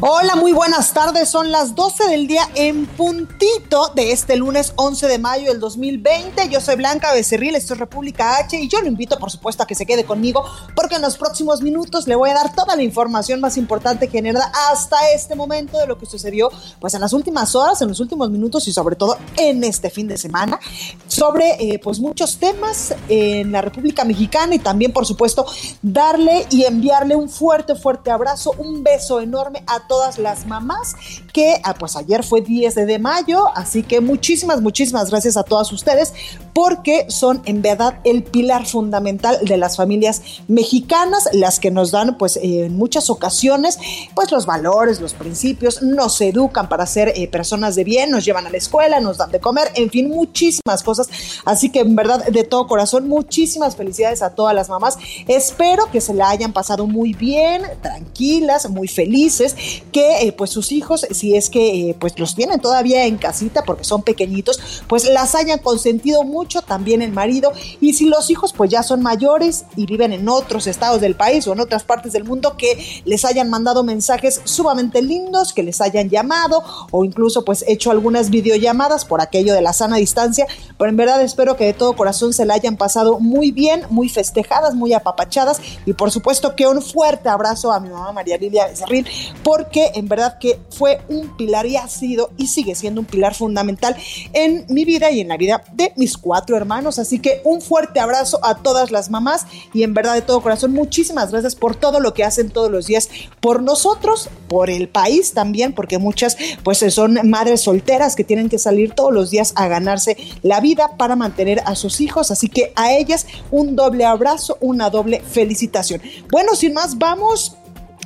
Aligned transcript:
Hola, 0.00 0.36
muy 0.36 0.52
buenas 0.52 0.92
tardes. 0.92 1.28
Son 1.28 1.50
las 1.50 1.74
12 1.74 2.08
del 2.08 2.28
día 2.28 2.48
en 2.54 2.86
puntito 2.86 3.88
de 3.96 4.12
este 4.12 4.36
lunes 4.36 4.72
11 4.76 5.08
de 5.08 5.18
mayo 5.18 5.50
del 5.50 5.58
2020. 5.58 6.48
Yo 6.50 6.60
soy 6.60 6.76
Blanca 6.76 7.12
Becerril, 7.12 7.56
esto 7.56 7.74
es 7.74 7.80
República 7.80 8.36
H 8.36 8.60
y 8.60 8.68
yo 8.68 8.80
lo 8.80 8.86
invito, 8.86 9.18
por 9.18 9.32
supuesto, 9.32 9.64
a 9.64 9.66
que 9.66 9.74
se 9.74 9.86
quede 9.86 10.04
conmigo 10.04 10.44
porque 10.76 10.94
en 10.94 11.02
los 11.02 11.16
próximos 11.16 11.62
minutos 11.62 12.06
le 12.06 12.14
voy 12.14 12.30
a 12.30 12.34
dar 12.34 12.54
toda 12.54 12.76
la 12.76 12.84
información 12.84 13.40
más 13.40 13.56
importante 13.56 14.06
generada 14.06 14.52
hasta 14.70 14.96
este 15.16 15.34
momento 15.34 15.80
de 15.80 15.88
lo 15.88 15.98
que 15.98 16.06
sucedió 16.06 16.48
pues 16.78 16.94
en 16.94 17.00
las 17.00 17.12
últimas 17.12 17.56
horas, 17.56 17.82
en 17.82 17.88
los 17.88 17.98
últimos 17.98 18.30
minutos 18.30 18.68
y 18.68 18.72
sobre 18.72 18.94
todo 18.94 19.18
en 19.36 19.64
este 19.64 19.90
fin 19.90 20.06
de 20.06 20.16
semana 20.16 20.60
sobre 21.08 21.56
eh, 21.58 21.80
pues 21.80 21.98
muchos 21.98 22.38
temas 22.38 22.94
en 23.08 23.50
la 23.50 23.62
República 23.62 24.04
Mexicana 24.04 24.54
y 24.54 24.60
también, 24.60 24.92
por 24.92 25.06
supuesto, 25.06 25.44
darle 25.82 26.46
y 26.50 26.62
enviarle 26.62 27.16
un 27.16 27.28
fuerte, 27.28 27.74
fuerte 27.74 28.12
abrazo, 28.12 28.54
un 28.58 28.84
beso 28.84 29.20
enorme 29.20 29.64
a 29.66 29.87
todas 29.88 30.18
las 30.18 30.46
mamás, 30.46 30.94
que 31.32 31.60
ah, 31.64 31.74
pues 31.74 31.96
ayer 31.96 32.22
fue 32.22 32.40
10 32.40 32.74
de 32.74 32.98
mayo, 32.98 33.48
así 33.56 33.82
que 33.82 34.00
muchísimas, 34.00 34.60
muchísimas 34.60 35.10
gracias 35.10 35.36
a 35.36 35.42
todas 35.42 35.72
ustedes 35.72 36.12
porque 36.58 37.06
son 37.08 37.40
en 37.44 37.62
verdad 37.62 38.00
el 38.02 38.24
pilar 38.24 38.66
fundamental 38.66 39.38
de 39.42 39.56
las 39.56 39.76
familias 39.76 40.22
mexicanas, 40.48 41.28
las 41.32 41.60
que 41.60 41.70
nos 41.70 41.92
dan 41.92 42.18
pues 42.18 42.36
en 42.42 42.76
muchas 42.76 43.10
ocasiones 43.10 43.78
pues 44.16 44.32
los 44.32 44.44
valores, 44.44 45.00
los 45.00 45.14
principios, 45.14 45.82
nos 45.82 46.20
educan 46.20 46.68
para 46.68 46.84
ser 46.86 47.12
eh, 47.14 47.28
personas 47.28 47.76
de 47.76 47.84
bien, 47.84 48.10
nos 48.10 48.24
llevan 48.24 48.44
a 48.48 48.50
la 48.50 48.56
escuela, 48.56 48.98
nos 48.98 49.18
dan 49.18 49.30
de 49.30 49.38
comer, 49.38 49.70
en 49.76 49.88
fin, 49.88 50.08
muchísimas 50.08 50.82
cosas. 50.82 51.08
Así 51.44 51.70
que 51.70 51.78
en 51.78 51.94
verdad 51.94 52.26
de 52.26 52.42
todo 52.42 52.66
corazón, 52.66 53.06
muchísimas 53.06 53.76
felicidades 53.76 54.20
a 54.22 54.34
todas 54.34 54.52
las 54.52 54.68
mamás. 54.68 54.98
Espero 55.28 55.88
que 55.92 56.00
se 56.00 56.12
la 56.12 56.28
hayan 56.28 56.52
pasado 56.52 56.88
muy 56.88 57.12
bien, 57.12 57.62
tranquilas, 57.80 58.68
muy 58.68 58.88
felices, 58.88 59.54
que 59.92 60.22
eh, 60.22 60.32
pues 60.32 60.50
sus 60.50 60.72
hijos, 60.72 61.06
si 61.12 61.36
es 61.36 61.50
que 61.50 61.90
eh, 61.90 61.96
pues 61.96 62.18
los 62.18 62.34
tienen 62.34 62.58
todavía 62.58 63.06
en 63.06 63.16
casita 63.16 63.62
porque 63.62 63.84
son 63.84 64.02
pequeñitos, 64.02 64.82
pues 64.88 65.04
las 65.08 65.36
hayan 65.36 65.60
consentido 65.60 66.24
mucho, 66.24 66.47
también 66.62 67.02
el 67.02 67.12
marido. 67.12 67.52
Y 67.80 67.92
si 67.92 68.06
los 68.06 68.30
hijos 68.30 68.52
pues 68.52 68.70
ya 68.70 68.82
son 68.82 69.02
mayores 69.02 69.64
y 69.76 69.86
viven 69.86 70.12
en 70.12 70.28
otros 70.28 70.66
estados 70.66 71.00
del 71.00 71.14
país 71.14 71.46
o 71.46 71.52
en 71.52 71.60
otras 71.60 71.84
partes 71.84 72.12
del 72.12 72.24
mundo, 72.24 72.56
que 72.56 73.02
les 73.04 73.24
hayan 73.24 73.50
mandado 73.50 73.84
mensajes 73.84 74.40
sumamente 74.44 75.02
lindos, 75.02 75.52
que 75.52 75.62
les 75.62 75.80
hayan 75.80 76.08
llamado 76.08 76.62
o 76.90 77.04
incluso 77.04 77.44
pues 77.44 77.64
hecho 77.68 77.90
algunas 77.90 78.30
videollamadas 78.30 79.04
por 79.04 79.20
aquello 79.20 79.54
de 79.54 79.62
la 79.62 79.72
sana 79.72 79.96
distancia. 79.96 80.46
Pero 80.78 80.90
en 80.90 80.96
verdad 80.96 81.22
espero 81.22 81.56
que 81.56 81.66
de 81.66 81.72
todo 81.72 81.94
corazón 81.94 82.32
se 82.32 82.46
la 82.46 82.54
hayan 82.54 82.76
pasado 82.76 83.20
muy 83.20 83.52
bien, 83.52 83.82
muy 83.90 84.08
festejadas, 84.08 84.74
muy 84.74 84.92
apapachadas 84.92 85.60
y 85.84 85.92
por 85.92 86.10
supuesto 86.10 86.56
que 86.56 86.66
un 86.66 86.82
fuerte 86.82 87.28
abrazo 87.28 87.72
a 87.72 87.80
mi 87.80 87.90
mamá 87.90 88.12
María 88.12 88.38
Lilia 88.38 88.68
Becerril 88.68 89.06
porque 89.42 89.92
en 89.94 90.08
verdad 90.08 90.38
que 90.38 90.58
fue 90.70 91.00
un 91.08 91.36
pilar 91.36 91.66
y 91.66 91.76
ha 91.76 91.88
sido 91.88 92.30
y 92.36 92.46
sigue 92.46 92.74
siendo 92.74 93.00
un 93.00 93.06
pilar 93.06 93.34
fundamental 93.34 93.96
en 94.32 94.64
mi 94.68 94.84
vida 94.84 95.10
y 95.10 95.20
en 95.20 95.28
la 95.28 95.36
vida 95.36 95.62
de 95.72 95.92
mis 95.96 96.16
cuatro 96.16 96.37
hermanos. 96.56 96.98
Así 96.98 97.18
que 97.18 97.40
un 97.44 97.60
fuerte 97.60 98.00
abrazo 98.00 98.40
a 98.42 98.56
todas 98.56 98.90
las 98.90 99.10
mamás 99.10 99.46
y 99.72 99.82
en 99.82 99.94
verdad 99.94 100.14
de 100.14 100.22
todo 100.22 100.40
corazón 100.40 100.72
muchísimas 100.72 101.30
gracias 101.30 101.54
por 101.54 101.76
todo 101.76 102.00
lo 102.00 102.14
que 102.14 102.24
hacen 102.24 102.50
todos 102.50 102.70
los 102.70 102.86
días 102.86 103.08
por 103.40 103.62
nosotros, 103.62 104.28
por 104.48 104.70
el 104.70 104.88
país 104.88 105.32
también, 105.32 105.74
porque 105.74 105.98
muchas 105.98 106.36
pues 106.62 106.78
son 106.92 107.18
madres 107.24 107.62
solteras 107.62 108.16
que 108.16 108.24
tienen 108.24 108.48
que 108.48 108.58
salir 108.58 108.94
todos 108.94 109.12
los 109.12 109.30
días 109.30 109.52
a 109.56 109.68
ganarse 109.68 110.16
la 110.42 110.60
vida 110.60 110.96
para 110.96 111.16
mantener 111.16 111.62
a 111.64 111.74
sus 111.74 112.00
hijos. 112.00 112.30
Así 112.30 112.48
que 112.48 112.72
a 112.76 112.92
ellas 112.92 113.26
un 113.50 113.76
doble 113.76 114.04
abrazo, 114.04 114.58
una 114.60 114.90
doble 114.90 115.20
felicitación. 115.20 116.00
Bueno, 116.30 116.54
sin 116.54 116.74
más, 116.74 116.98
vamos 116.98 117.56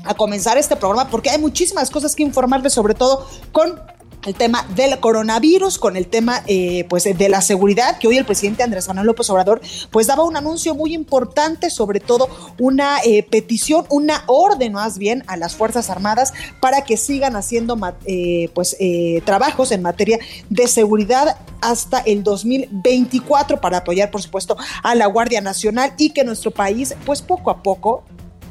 a 0.04 0.14
comenzar 0.14 0.58
este 0.58 0.76
programa 0.76 1.08
porque 1.10 1.30
hay 1.30 1.38
muchísimas 1.38 1.90
cosas 1.90 2.14
que 2.14 2.22
informarles, 2.22 2.72
sobre 2.72 2.94
todo 2.94 3.26
con 3.52 3.80
el 4.26 4.34
tema 4.34 4.66
del 4.74 4.98
coronavirus, 5.00 5.78
con 5.78 5.96
el 5.96 6.06
tema 6.06 6.42
eh, 6.46 6.84
pues 6.88 7.04
de 7.04 7.28
la 7.28 7.40
seguridad, 7.40 7.98
que 7.98 8.06
hoy 8.08 8.18
el 8.18 8.24
presidente 8.24 8.62
Andrés 8.62 8.86
Manuel 8.88 9.06
López 9.06 9.28
Obrador 9.30 9.60
pues 9.90 10.06
daba 10.06 10.24
un 10.24 10.36
anuncio 10.36 10.74
muy 10.74 10.94
importante, 10.94 11.70
sobre 11.70 12.00
todo 12.00 12.28
una 12.58 12.98
eh, 13.04 13.22
petición, 13.24 13.84
una 13.90 14.24
orden 14.26 14.74
más 14.74 14.98
bien 14.98 15.24
a 15.26 15.36
las 15.36 15.56
Fuerzas 15.56 15.90
Armadas 15.90 16.32
para 16.60 16.82
que 16.82 16.96
sigan 16.96 17.36
haciendo 17.36 17.78
eh, 18.06 18.48
pues 18.54 18.76
trabajos 19.24 19.72
en 19.72 19.82
materia 19.82 20.18
de 20.50 20.66
seguridad 20.68 21.38
hasta 21.60 21.98
el 22.00 22.22
2024 22.22 23.60
para 23.60 23.78
apoyar 23.78 24.10
por 24.10 24.22
supuesto 24.22 24.56
a 24.82 24.94
la 24.94 25.06
Guardia 25.06 25.40
Nacional 25.40 25.94
y 25.98 26.10
que 26.10 26.24
nuestro 26.24 26.50
país 26.50 26.94
pues 27.04 27.22
poco 27.22 27.50
a 27.50 27.62
poco 27.62 28.04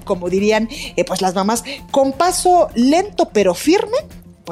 como 0.05 0.29
dirían 0.29 0.67
pues 1.07 1.21
las 1.21 1.35
mamás, 1.35 1.63
con 1.91 2.11
paso 2.11 2.69
lento 2.75 3.29
pero 3.31 3.53
firme, 3.53 3.97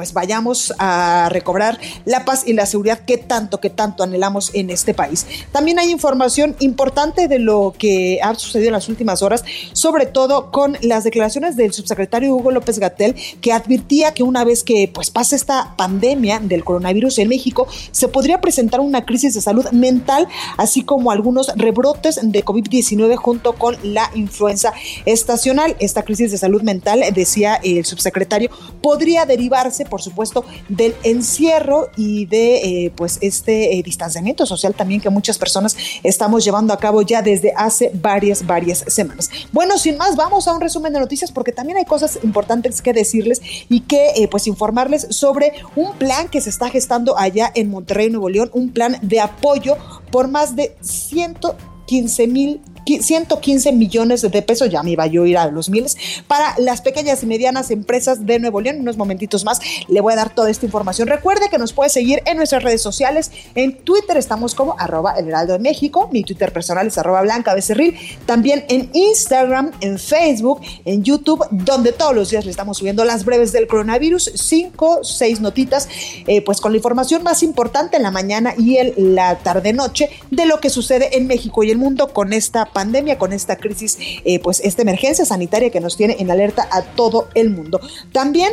pues 0.00 0.14
vayamos 0.14 0.72
a 0.78 1.28
recobrar 1.30 1.78
la 2.06 2.24
paz 2.24 2.44
y 2.46 2.54
la 2.54 2.64
seguridad 2.64 3.00
que 3.00 3.18
tanto, 3.18 3.60
que 3.60 3.68
tanto 3.68 4.02
anhelamos 4.02 4.50
en 4.54 4.70
este 4.70 4.94
país. 4.94 5.26
También 5.52 5.78
hay 5.78 5.90
información 5.90 6.56
importante 6.60 7.28
de 7.28 7.38
lo 7.38 7.74
que 7.76 8.18
ha 8.22 8.34
sucedido 8.34 8.68
en 8.68 8.72
las 8.72 8.88
últimas 8.88 9.20
horas, 9.20 9.44
sobre 9.74 10.06
todo 10.06 10.50
con 10.52 10.78
las 10.80 11.04
declaraciones 11.04 11.54
del 11.54 11.74
subsecretario 11.74 12.34
Hugo 12.34 12.50
López 12.50 12.78
Gatel, 12.78 13.14
que 13.42 13.52
advirtía 13.52 14.14
que 14.14 14.22
una 14.22 14.42
vez 14.42 14.64
que 14.64 14.90
pues 14.90 15.10
pase 15.10 15.36
esta 15.36 15.74
pandemia 15.76 16.38
del 16.38 16.64
coronavirus 16.64 17.18
en 17.18 17.28
México, 17.28 17.68
se 17.90 18.08
podría 18.08 18.40
presentar 18.40 18.80
una 18.80 19.04
crisis 19.04 19.34
de 19.34 19.42
salud 19.42 19.68
mental, 19.72 20.28
así 20.56 20.82
como 20.82 21.10
algunos 21.10 21.48
rebrotes 21.56 22.20
de 22.22 22.42
COVID-19 22.42 23.16
junto 23.16 23.52
con 23.52 23.76
la 23.82 24.10
influenza 24.14 24.72
estacional. 25.04 25.76
Esta 25.78 26.04
crisis 26.04 26.30
de 26.30 26.38
salud 26.38 26.62
mental, 26.62 27.02
decía 27.12 27.60
el 27.62 27.84
subsecretario, 27.84 28.48
podría 28.80 29.26
derivarse 29.26 29.89
por 29.90 30.00
supuesto, 30.00 30.44
del 30.70 30.94
encierro 31.02 31.90
y 31.96 32.24
de 32.24 32.86
eh, 32.86 32.92
pues 32.96 33.18
este 33.20 33.76
eh, 33.76 33.82
distanciamiento 33.82 34.46
social 34.46 34.74
también 34.74 35.02
que 35.02 35.10
muchas 35.10 35.36
personas 35.36 35.76
estamos 36.02 36.44
llevando 36.44 36.72
a 36.72 36.78
cabo 36.78 37.02
ya 37.02 37.20
desde 37.20 37.52
hace 37.56 37.90
varias, 37.92 38.46
varias 38.46 38.84
semanas. 38.86 39.28
Bueno, 39.52 39.76
sin 39.76 39.98
más, 39.98 40.16
vamos 40.16 40.48
a 40.48 40.54
un 40.54 40.60
resumen 40.60 40.92
de 40.92 41.00
noticias 41.00 41.32
porque 41.32 41.52
también 41.52 41.76
hay 41.76 41.84
cosas 41.84 42.18
importantes 42.22 42.80
que 42.80 42.92
decirles 42.92 43.42
y 43.68 43.80
que 43.80 44.12
eh, 44.16 44.28
pues 44.28 44.46
informarles 44.46 45.08
sobre 45.10 45.52
un 45.76 45.92
plan 45.96 46.28
que 46.28 46.40
se 46.40 46.48
está 46.48 46.70
gestando 46.70 47.18
allá 47.18 47.50
en 47.54 47.68
Monterrey, 47.68 48.08
Nuevo 48.08 48.28
León, 48.28 48.50
un 48.54 48.72
plan 48.72 48.96
de 49.02 49.20
apoyo 49.20 49.76
por 50.10 50.28
más 50.28 50.56
de 50.56 50.76
115 50.80 52.26
mil 52.28 52.60
115 52.98 53.72
millones 53.72 54.22
de 54.22 54.42
pesos, 54.42 54.68
ya 54.70 54.82
me 54.82 54.90
iba 54.90 55.06
yo 55.06 55.24
a 55.24 55.28
ir 55.28 55.38
a 55.38 55.50
los 55.50 55.70
miles, 55.70 55.96
para 56.26 56.54
las 56.58 56.80
pequeñas 56.82 57.22
y 57.22 57.26
medianas 57.26 57.70
empresas 57.70 58.26
de 58.26 58.38
Nuevo 58.38 58.60
León. 58.60 58.80
unos 58.80 58.96
momentitos 58.96 59.44
más 59.44 59.60
le 59.88 60.00
voy 60.00 60.12
a 60.12 60.16
dar 60.16 60.34
toda 60.34 60.50
esta 60.50 60.66
información. 60.66 61.08
Recuerde 61.08 61.48
que 61.50 61.58
nos 61.58 61.72
puede 61.72 61.90
seguir 61.90 62.22
en 62.26 62.36
nuestras 62.36 62.62
redes 62.62 62.82
sociales. 62.82 63.30
En 63.54 63.76
Twitter 63.76 64.16
estamos 64.16 64.54
como 64.54 64.76
arroba 64.78 65.14
el 65.18 65.28
heraldo 65.28 65.54
de 65.54 65.58
México. 65.58 66.08
Mi 66.12 66.22
Twitter 66.22 66.52
personal 66.52 66.86
es 66.86 66.98
arroba 66.98 67.22
blanca 67.22 67.54
becerril. 67.54 67.96
También 68.26 68.64
en 68.68 68.90
Instagram, 68.92 69.72
en 69.80 69.98
Facebook, 69.98 70.60
en 70.84 71.02
YouTube, 71.02 71.44
donde 71.50 71.92
todos 71.92 72.14
los 72.14 72.30
días 72.30 72.44
le 72.44 72.50
estamos 72.50 72.78
subiendo 72.78 73.04
las 73.04 73.24
breves 73.24 73.52
del 73.52 73.66
coronavirus. 73.66 74.32
Cinco, 74.34 75.00
seis 75.02 75.40
notitas, 75.40 75.88
eh, 76.26 76.42
pues 76.42 76.60
con 76.60 76.72
la 76.72 76.78
información 76.78 77.22
más 77.22 77.42
importante 77.42 77.96
en 77.96 78.02
la 78.02 78.10
mañana 78.10 78.54
y 78.56 78.76
en 78.76 79.14
la 79.14 79.38
tarde-noche 79.38 80.10
de 80.30 80.46
lo 80.46 80.60
que 80.60 80.70
sucede 80.70 81.16
en 81.16 81.26
México 81.26 81.62
y 81.62 81.70
el 81.70 81.78
mundo 81.78 82.12
con 82.12 82.32
esta 82.32 82.66
pandemia, 82.66 82.79
con 83.18 83.32
esta 83.32 83.56
crisis, 83.56 83.98
eh, 84.24 84.38
pues 84.40 84.60
esta 84.60 84.82
emergencia 84.82 85.24
sanitaria 85.24 85.70
que 85.70 85.80
nos 85.80 85.96
tiene 85.96 86.16
en 86.18 86.30
alerta 86.30 86.68
a 86.70 86.82
todo 86.82 87.28
el 87.34 87.50
mundo. 87.50 87.80
También 88.12 88.52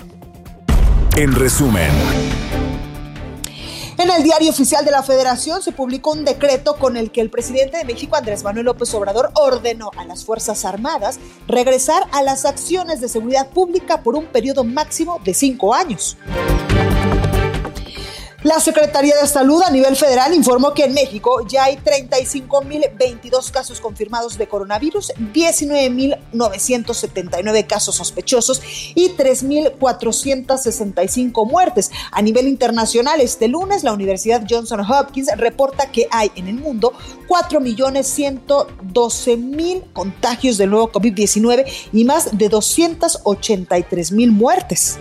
En 1.15 1.33
resumen. 1.33 1.91
En 3.99 4.11
el 4.11 4.21
diario 4.21 4.51
oficial 4.51 4.85
de 4.85 4.91
la 4.91 5.01
Federación 5.01 5.63
se 5.63 5.71
publicó 5.71 6.11
un 6.11 6.23
decreto 6.23 6.75
con 6.75 6.97
el 6.97 7.09
que 7.09 7.19
el 7.19 7.31
presidente 7.31 7.77
de 7.77 7.83
México, 7.83 8.15
Andrés 8.15 8.43
Manuel 8.43 8.67
López 8.67 8.93
Obrador, 8.93 9.31
ordenó 9.33 9.89
a 9.97 10.05
las 10.05 10.23
Fuerzas 10.23 10.65
Armadas 10.65 11.17
regresar 11.47 12.03
a 12.11 12.21
las 12.21 12.45
acciones 12.45 13.01
de 13.01 13.09
seguridad 13.09 13.49
pública 13.49 14.03
por 14.03 14.15
un 14.15 14.27
periodo 14.27 14.63
máximo 14.63 15.19
de 15.23 15.33
cinco 15.33 15.73
años. 15.73 16.15
La 18.47 18.59
Secretaría 18.61 19.13
de 19.21 19.27
Salud 19.27 19.61
a 19.61 19.69
nivel 19.69 19.97
federal 19.97 20.33
informó 20.33 20.73
que 20.73 20.85
en 20.85 20.93
México 20.93 21.45
ya 21.45 21.65
hay 21.65 21.75
35.022 21.75 23.51
casos 23.51 23.81
confirmados 23.81 24.37
de 24.37 24.47
coronavirus, 24.47 25.11
19.979 25.33 27.67
casos 27.67 27.95
sospechosos 27.95 28.61
y 28.95 29.09
3.465 29.17 31.45
muertes. 31.45 31.91
A 32.09 32.21
nivel 32.21 32.47
internacional, 32.47 33.19
este 33.19 33.49
lunes 33.49 33.83
la 33.83 33.91
Universidad 33.91 34.45
Johnson 34.49 34.79
Hopkins 34.79 35.27
reporta 35.35 35.91
que 35.91 36.07
hay 36.09 36.31
en 36.35 36.47
el 36.47 36.55
mundo 36.55 36.93
4.112.000 37.27 39.91
contagios 39.91 40.57
del 40.57 40.69
nuevo 40.69 40.89
COVID-19 40.93 41.65
y 41.91 42.05
más 42.05 42.37
de 42.37 42.49
283.000 42.49 44.31
muertes. 44.31 44.97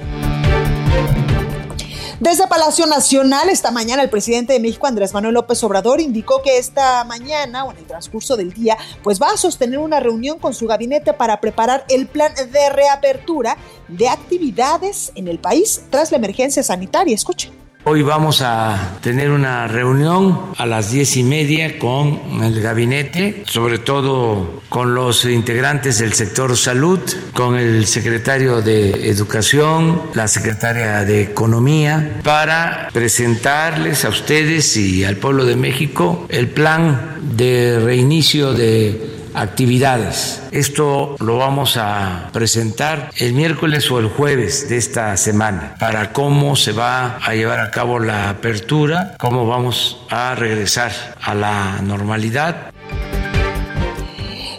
Desde 2.21 2.47
Palacio 2.47 2.87
Nacional, 2.87 3.51
esta 3.51 3.71
mañana 3.71 4.03
el 4.03 4.09
presidente 4.09 4.55
de 4.55 4.59
México, 4.59 4.87
Andrés 4.87 5.13
Manuel 5.13 5.35
López 5.35 5.63
Obrador, 5.63 6.01
indicó 6.01 6.41
que 6.41 6.57
esta 6.57 7.05
mañana 7.05 7.67
o 7.67 7.73
en 7.73 7.77
el 7.77 7.85
transcurso 7.85 8.39
del 8.39 8.55
día, 8.55 8.79
pues 9.03 9.21
va 9.21 9.33
a 9.33 9.37
sostener 9.37 9.79
una 9.79 10.01
reunión 10.01 10.39
con 10.39 10.55
su 10.55 10.67
gabinete 10.67 11.13
para 11.13 11.43
preparar 11.43 11.85
el 11.91 12.07
plan 12.07 12.33
de 12.35 12.71
reapertura 12.71 13.59
de 13.89 14.09
actividades 14.09 15.13
en 15.15 15.29
el 15.29 15.39
país 15.39 15.83
tras 15.91 16.11
la 16.11 16.17
emergencia 16.17 16.63
sanitaria. 16.63 17.15
Escuchen. 17.15 17.66
Hoy 17.89 18.03
vamos 18.03 18.43
a 18.43 18.99
tener 19.01 19.31
una 19.31 19.69
reunión 19.69 20.41
a 20.59 20.67
las 20.67 20.91
diez 20.91 21.17
y 21.17 21.23
media 21.23 21.79
con 21.79 22.43
el 22.43 22.61
gabinete, 22.61 23.45
sobre 23.47 23.79
todo 23.79 24.61
con 24.69 24.97
los 24.97 25.25
integrantes 25.25 26.01
del 26.01 26.13
sector 26.13 26.57
salud, 26.57 26.99
con 27.33 27.55
el 27.55 27.87
secretario 27.87 28.61
de 28.61 29.09
Educación, 29.09 30.03
la 30.15 30.27
secretaria 30.27 31.05
de 31.05 31.23
Economía, 31.23 32.19
para 32.25 32.89
presentarles 32.93 34.05
a 34.05 34.09
ustedes 34.09 34.77
y 34.77 35.05
al 35.05 35.19
pueblo 35.19 35.45
de 35.45 35.55
México 35.55 36.27
el 36.29 36.49
plan 36.49 37.19
de 37.37 37.79
reinicio 37.79 38.53
de 38.53 39.16
actividades. 39.37 40.43
Esto 40.51 41.17
lo 41.21 41.37
vamos 41.37 41.77
a 41.77 42.31
presentar 42.33 43.11
el 43.19 43.35
miércoles 43.35 43.91
o 43.91 43.99
el 43.99 44.09
jueves 44.09 44.69
de 44.69 44.79
esta 44.79 45.17
semana 45.17 45.75
para 45.79 46.13
cómo 46.13 46.57
se 46.57 46.73
va 46.73 47.19
a 47.19 47.35
llevar 47.35 47.61
a 47.61 47.71
cabo 47.71 47.99
la 47.99 48.31
apertura, 48.31 49.15
cómo 49.19 49.47
vamos 49.47 50.01
a 50.11 50.35
regresar 50.35 50.93
a 51.21 51.35
la 51.35 51.81
normalidad. 51.83 52.73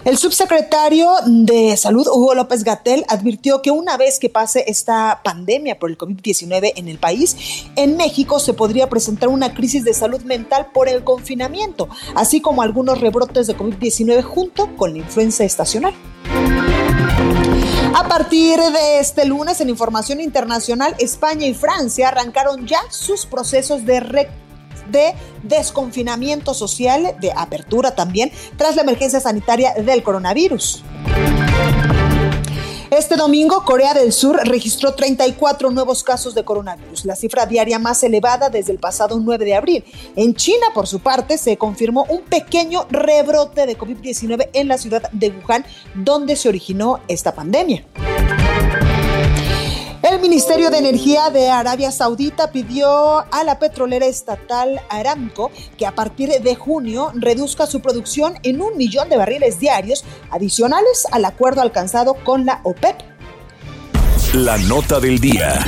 El 0.07 0.17
subsecretario 0.17 1.11
de 1.25 1.75
Salud, 1.75 2.07
Hugo 2.07 2.33
López 2.33 2.63
Gatel, 2.63 3.03
advirtió 3.09 3.61
que 3.61 3.71
una 3.71 3.97
vez 3.97 4.19
que 4.19 4.29
pase 4.29 4.63
esta 4.67 5.19
pandemia 5.21 5.79
por 5.79 5.89
el 5.89 5.97
COVID-19 5.97 6.71
en 6.77 6.87
el 6.87 6.97
país, 6.97 7.65
en 7.75 7.97
México 7.97 8.39
se 8.39 8.53
podría 8.53 8.87
presentar 8.87 9.27
una 9.27 9.53
crisis 9.53 9.83
de 9.83 9.93
salud 9.93 10.21
mental 10.21 10.69
por 10.73 10.87
el 10.87 11.03
confinamiento, 11.03 11.89
así 12.15 12.39
como 12.39 12.61
algunos 12.61 13.01
rebrotes 13.01 13.47
de 13.47 13.57
COVID-19 13.57 14.23
junto 14.23 14.77
con 14.77 14.93
la 14.93 14.99
influenza 14.99 15.43
estacional. 15.43 15.93
A 17.93 18.07
partir 18.07 18.61
de 18.61 18.99
este 18.99 19.25
lunes, 19.25 19.59
en 19.59 19.67
información 19.67 20.21
internacional, 20.21 20.95
España 20.99 21.47
y 21.47 21.53
Francia 21.53 22.07
arrancaron 22.07 22.65
ya 22.65 22.79
sus 22.89 23.25
procesos 23.25 23.85
de 23.85 23.99
de 24.91 25.13
desconfinamiento 25.43 26.53
social, 26.53 27.15
de 27.19 27.31
apertura 27.35 27.95
también, 27.95 28.31
tras 28.57 28.75
la 28.75 28.83
emergencia 28.83 29.19
sanitaria 29.19 29.73
del 29.73 30.03
coronavirus. 30.03 30.83
Este 32.89 33.17
domingo, 33.17 33.65
Corea 33.65 33.93
del 33.93 34.13
Sur 34.13 34.39
registró 34.47 34.93
34 34.93 35.71
nuevos 35.71 36.03
casos 36.03 36.33
de 36.33 36.45
coronavirus, 36.45 37.03
la 37.03 37.17
cifra 37.17 37.45
diaria 37.45 37.79
más 37.79 38.01
elevada 38.01 38.49
desde 38.49 38.71
el 38.71 38.79
pasado 38.79 39.19
9 39.19 39.43
de 39.43 39.55
abril. 39.55 39.85
En 40.15 40.33
China, 40.35 40.67
por 40.73 40.87
su 40.87 41.01
parte, 41.01 41.37
se 41.37 41.57
confirmó 41.57 42.05
un 42.07 42.21
pequeño 42.21 42.87
rebrote 42.89 43.65
de 43.65 43.77
COVID-19 43.77 44.49
en 44.53 44.69
la 44.69 44.77
ciudad 44.77 45.11
de 45.11 45.31
Wuhan, 45.31 45.65
donde 45.95 46.37
se 46.37 46.47
originó 46.47 47.01
esta 47.09 47.35
pandemia. 47.35 47.83
Ministerio 50.37 50.69
de 50.69 50.77
Energía 50.77 51.31
de 51.31 51.49
Arabia 51.49 51.91
Saudita 51.91 52.51
pidió 52.51 53.25
a 53.33 53.43
la 53.43 53.57
petrolera 53.57 54.05
estatal 54.05 54.79
Aramco 54.87 55.49
que 55.79 55.87
a 55.87 55.95
partir 55.95 56.29
de 56.29 56.53
junio 56.53 57.11
reduzca 57.15 57.65
su 57.65 57.81
producción 57.81 58.35
en 58.43 58.61
un 58.61 58.77
millón 58.77 59.09
de 59.09 59.17
barriles 59.17 59.59
diarios 59.59 60.05
adicionales 60.29 61.07
al 61.11 61.25
acuerdo 61.25 61.61
alcanzado 61.61 62.13
con 62.23 62.45
la 62.45 62.61
OPEP. 62.65 62.97
La 64.35 64.59
nota 64.59 64.99
del 64.99 65.17
día. 65.17 65.67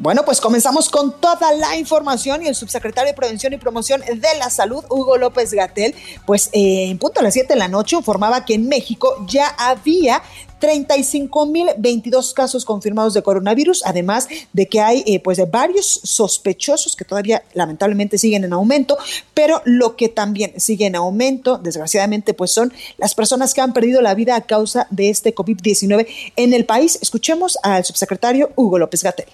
Bueno, 0.00 0.24
pues 0.24 0.40
comenzamos 0.40 0.88
con 0.88 1.12
toda 1.20 1.52
la 1.52 1.76
información 1.76 2.42
y 2.42 2.48
el 2.48 2.54
subsecretario 2.54 3.10
de 3.10 3.14
Prevención 3.14 3.52
y 3.52 3.58
Promoción 3.58 4.00
de 4.00 4.38
la 4.38 4.48
Salud, 4.48 4.82
Hugo 4.88 5.18
López 5.18 5.52
Gatel, 5.52 5.94
pues 6.24 6.48
eh, 6.54 6.86
en 6.88 6.96
punto 6.96 7.20
a 7.20 7.22
las 7.22 7.34
7 7.34 7.52
de 7.52 7.58
la 7.58 7.68
noche 7.68 7.96
informaba 7.96 8.46
que 8.46 8.54
en 8.54 8.66
México 8.66 9.14
ya 9.28 9.48
había 9.58 10.22
35.022 10.58 12.32
casos 12.32 12.64
confirmados 12.64 13.12
de 13.12 13.22
coronavirus, 13.22 13.82
además 13.84 14.26
de 14.54 14.68
que 14.68 14.80
hay 14.80 15.04
eh, 15.06 15.20
pues 15.20 15.38
varios 15.50 16.00
sospechosos 16.02 16.96
que 16.96 17.04
todavía 17.04 17.42
lamentablemente 17.52 18.16
siguen 18.16 18.44
en 18.44 18.54
aumento, 18.54 18.96
pero 19.34 19.60
lo 19.66 19.96
que 19.96 20.08
también 20.08 20.58
sigue 20.58 20.86
en 20.86 20.96
aumento, 20.96 21.58
desgraciadamente, 21.58 22.32
pues 22.32 22.52
son 22.52 22.72
las 22.96 23.14
personas 23.14 23.52
que 23.52 23.60
han 23.60 23.74
perdido 23.74 24.00
la 24.00 24.14
vida 24.14 24.34
a 24.34 24.40
causa 24.40 24.86
de 24.88 25.10
este 25.10 25.34
COVID-19 25.34 26.06
en 26.36 26.54
el 26.54 26.64
país. 26.64 26.98
Escuchemos 27.02 27.58
al 27.62 27.84
subsecretario 27.84 28.50
Hugo 28.56 28.78
López 28.78 29.02
Gatel. 29.02 29.26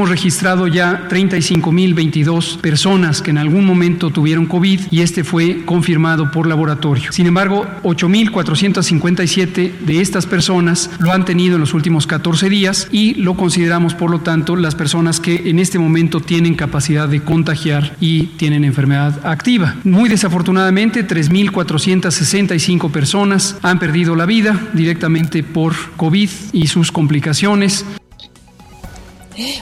Hemos 0.00 0.10
registrado 0.10 0.68
ya 0.68 1.08
35.022 1.08 2.58
personas 2.58 3.20
que 3.20 3.32
en 3.32 3.38
algún 3.38 3.64
momento 3.64 4.10
tuvieron 4.10 4.46
COVID 4.46 4.82
y 4.92 5.00
este 5.00 5.24
fue 5.24 5.64
confirmado 5.64 6.30
por 6.30 6.46
laboratorio. 6.46 7.10
Sin 7.10 7.26
embargo, 7.26 7.66
8.457 7.82 9.72
de 9.80 10.00
estas 10.00 10.26
personas 10.26 10.88
lo 11.00 11.12
han 11.12 11.24
tenido 11.24 11.56
en 11.56 11.62
los 11.62 11.74
últimos 11.74 12.06
14 12.06 12.48
días 12.48 12.86
y 12.92 13.14
lo 13.14 13.34
consideramos, 13.34 13.94
por 13.94 14.12
lo 14.12 14.20
tanto, 14.20 14.54
las 14.54 14.76
personas 14.76 15.18
que 15.18 15.50
en 15.50 15.58
este 15.58 15.80
momento 15.80 16.20
tienen 16.20 16.54
capacidad 16.54 17.08
de 17.08 17.20
contagiar 17.24 17.96
y 17.98 18.26
tienen 18.36 18.62
enfermedad 18.64 19.26
activa. 19.26 19.74
Muy 19.82 20.08
desafortunadamente, 20.08 21.08
3.465 21.08 22.92
personas 22.92 23.56
han 23.62 23.80
perdido 23.80 24.14
la 24.14 24.26
vida 24.26 24.68
directamente 24.74 25.42
por 25.42 25.74
COVID 25.96 26.30
y 26.52 26.68
sus 26.68 26.92
complicaciones. 26.92 27.84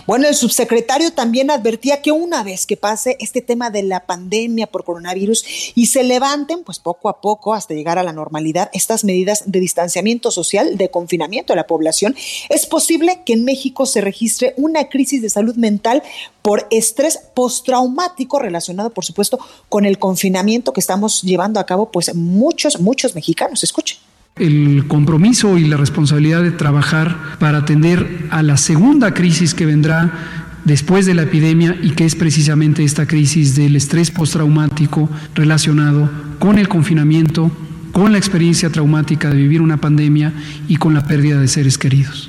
Bueno, 0.06 0.28
el 0.28 0.34
subsecretario 0.34 1.12
también 1.12 1.50
advertía 1.50 2.02
que 2.02 2.12
una 2.12 2.42
vez 2.42 2.66
que 2.66 2.76
pase 2.76 3.16
este 3.20 3.40
tema 3.40 3.70
de 3.70 3.82
la 3.82 4.06
pandemia 4.06 4.66
por 4.66 4.84
coronavirus 4.84 5.44
y 5.74 5.86
se 5.86 6.04
levanten, 6.04 6.64
pues 6.64 6.78
poco 6.78 7.08
a 7.08 7.20
poco, 7.20 7.54
hasta 7.54 7.74
llegar 7.74 7.98
a 7.98 8.02
la 8.02 8.12
normalidad, 8.12 8.70
estas 8.72 9.04
medidas 9.04 9.44
de 9.46 9.60
distanciamiento 9.60 10.30
social, 10.30 10.76
de 10.76 10.90
confinamiento 10.90 11.52
de 11.52 11.56
la 11.56 11.66
población, 11.66 12.14
es 12.48 12.66
posible 12.66 13.22
que 13.24 13.34
en 13.34 13.44
México 13.44 13.86
se 13.86 14.00
registre 14.00 14.54
una 14.56 14.88
crisis 14.88 15.22
de 15.22 15.30
salud 15.30 15.56
mental 15.56 16.02
por 16.42 16.66
estrés 16.70 17.18
postraumático 17.34 18.38
relacionado, 18.38 18.90
por 18.90 19.04
supuesto, 19.04 19.38
con 19.68 19.84
el 19.84 19.98
confinamiento 19.98 20.72
que 20.72 20.80
estamos 20.80 21.22
llevando 21.22 21.60
a 21.60 21.66
cabo, 21.66 21.90
pues 21.90 22.14
muchos, 22.14 22.80
muchos 22.80 23.14
mexicanos. 23.14 23.64
Escuchen. 23.64 24.05
El 24.36 24.84
compromiso 24.86 25.56
y 25.56 25.64
la 25.64 25.78
responsabilidad 25.78 26.42
de 26.42 26.50
trabajar 26.50 27.16
para 27.38 27.58
atender 27.58 28.26
a 28.30 28.42
la 28.42 28.58
segunda 28.58 29.14
crisis 29.14 29.54
que 29.54 29.64
vendrá 29.64 30.12
después 30.66 31.06
de 31.06 31.14
la 31.14 31.22
epidemia 31.22 31.74
y 31.82 31.92
que 31.92 32.04
es 32.04 32.14
precisamente 32.14 32.84
esta 32.84 33.06
crisis 33.06 33.56
del 33.56 33.76
estrés 33.76 34.10
postraumático 34.10 35.08
relacionado 35.34 36.10
con 36.38 36.58
el 36.58 36.68
confinamiento, 36.68 37.50
con 37.92 38.12
la 38.12 38.18
experiencia 38.18 38.68
traumática 38.68 39.30
de 39.30 39.36
vivir 39.36 39.62
una 39.62 39.78
pandemia 39.78 40.34
y 40.68 40.76
con 40.76 40.92
la 40.92 41.06
pérdida 41.06 41.40
de 41.40 41.48
seres 41.48 41.78
queridos. 41.78 42.28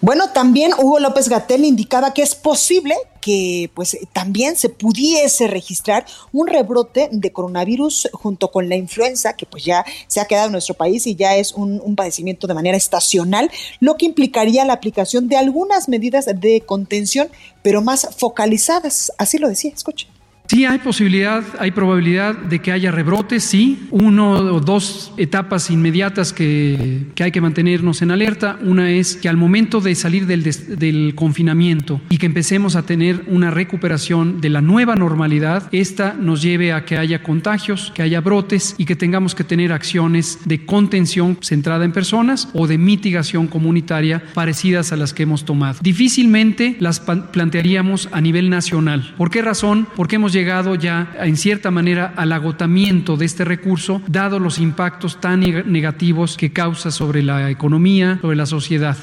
Bueno, 0.00 0.30
también 0.34 0.72
Hugo 0.76 0.98
López 0.98 1.28
Gatel 1.28 1.64
indicaba 1.64 2.12
que 2.12 2.22
es 2.22 2.34
posible 2.34 2.96
que 3.26 3.72
pues 3.74 3.98
también 4.12 4.54
se 4.54 4.68
pudiese 4.68 5.48
registrar 5.48 6.06
un 6.32 6.46
rebrote 6.46 7.08
de 7.10 7.32
coronavirus 7.32 8.08
junto 8.12 8.52
con 8.52 8.68
la 8.68 8.76
influenza 8.76 9.32
que 9.32 9.46
pues 9.46 9.64
ya 9.64 9.84
se 10.06 10.20
ha 10.20 10.26
quedado 10.26 10.46
en 10.46 10.52
nuestro 10.52 10.76
país 10.76 11.08
y 11.08 11.16
ya 11.16 11.34
es 11.34 11.52
un, 11.52 11.80
un 11.82 11.96
padecimiento 11.96 12.46
de 12.46 12.54
manera 12.54 12.76
estacional, 12.76 13.50
lo 13.80 13.96
que 13.96 14.06
implicaría 14.06 14.64
la 14.64 14.74
aplicación 14.74 15.26
de 15.26 15.38
algunas 15.38 15.88
medidas 15.88 16.26
de 16.26 16.60
contención, 16.60 17.26
pero 17.62 17.82
más 17.82 18.08
focalizadas. 18.16 19.10
Así 19.18 19.38
lo 19.38 19.48
decía, 19.48 19.72
escuche. 19.74 20.06
Sí, 20.48 20.64
hay 20.64 20.78
posibilidad, 20.78 21.42
hay 21.58 21.72
probabilidad 21.72 22.36
de 22.36 22.60
que 22.60 22.72
haya 22.72 22.90
rebrotes, 22.90 23.42
sí. 23.42 23.88
Uno 23.90 24.32
o 24.32 24.60
dos 24.60 25.12
etapas 25.16 25.70
inmediatas 25.70 26.32
que, 26.32 27.06
que 27.14 27.24
hay 27.24 27.32
que 27.32 27.40
mantenernos 27.40 28.02
en 28.02 28.10
alerta. 28.10 28.58
Una 28.62 28.90
es 28.90 29.16
que 29.16 29.28
al 29.28 29.36
momento 29.36 29.80
de 29.80 29.94
salir 29.94 30.26
del, 30.26 30.42
del, 30.42 31.14
confinamiento 31.14 32.00
y 32.10 32.18
que 32.18 32.26
empecemos 32.26 32.76
a 32.76 32.82
tener 32.82 33.24
una 33.26 33.50
recuperación 33.50 34.40
de 34.40 34.50
la 34.50 34.60
nueva 34.60 34.94
normalidad, 34.94 35.68
esta 35.72 36.14
nos 36.14 36.42
lleve 36.42 36.72
a 36.72 36.84
que 36.84 36.96
haya 36.96 37.22
contagios, 37.22 37.92
que 37.94 38.02
haya 38.02 38.20
brotes 38.20 38.74
y 38.78 38.84
que 38.84 38.96
tengamos 38.96 39.34
que 39.34 39.44
tener 39.44 39.72
acciones 39.72 40.38
de 40.44 40.64
contención 40.64 41.38
centrada 41.40 41.84
en 41.84 41.92
personas 41.92 42.48
o 42.52 42.66
de 42.66 42.78
mitigación 42.78 43.46
comunitaria 43.46 44.22
parecidas 44.34 44.92
a 44.92 44.96
las 44.96 45.12
que 45.12 45.24
hemos 45.24 45.44
tomado. 45.44 45.78
Difícilmente 45.82 46.76
las 46.78 47.00
plantearíamos 47.00 48.08
a 48.12 48.20
nivel 48.20 48.50
nacional. 48.50 49.14
¿Por 49.16 49.30
qué 49.30 49.42
razón? 49.42 49.88
Porque 49.96 50.16
hemos 50.16 50.35
llegado 50.36 50.74
ya 50.74 51.14
en 51.20 51.38
cierta 51.38 51.70
manera 51.70 52.12
al 52.14 52.30
agotamiento 52.30 53.16
de 53.16 53.24
este 53.24 53.42
recurso, 53.46 54.02
dado 54.06 54.38
los 54.38 54.58
impactos 54.58 55.18
tan 55.18 55.40
negativos 55.40 56.36
que 56.36 56.52
causa 56.52 56.90
sobre 56.90 57.22
la 57.22 57.50
economía, 57.50 58.18
sobre 58.20 58.36
la 58.36 58.44
sociedad. 58.44 58.98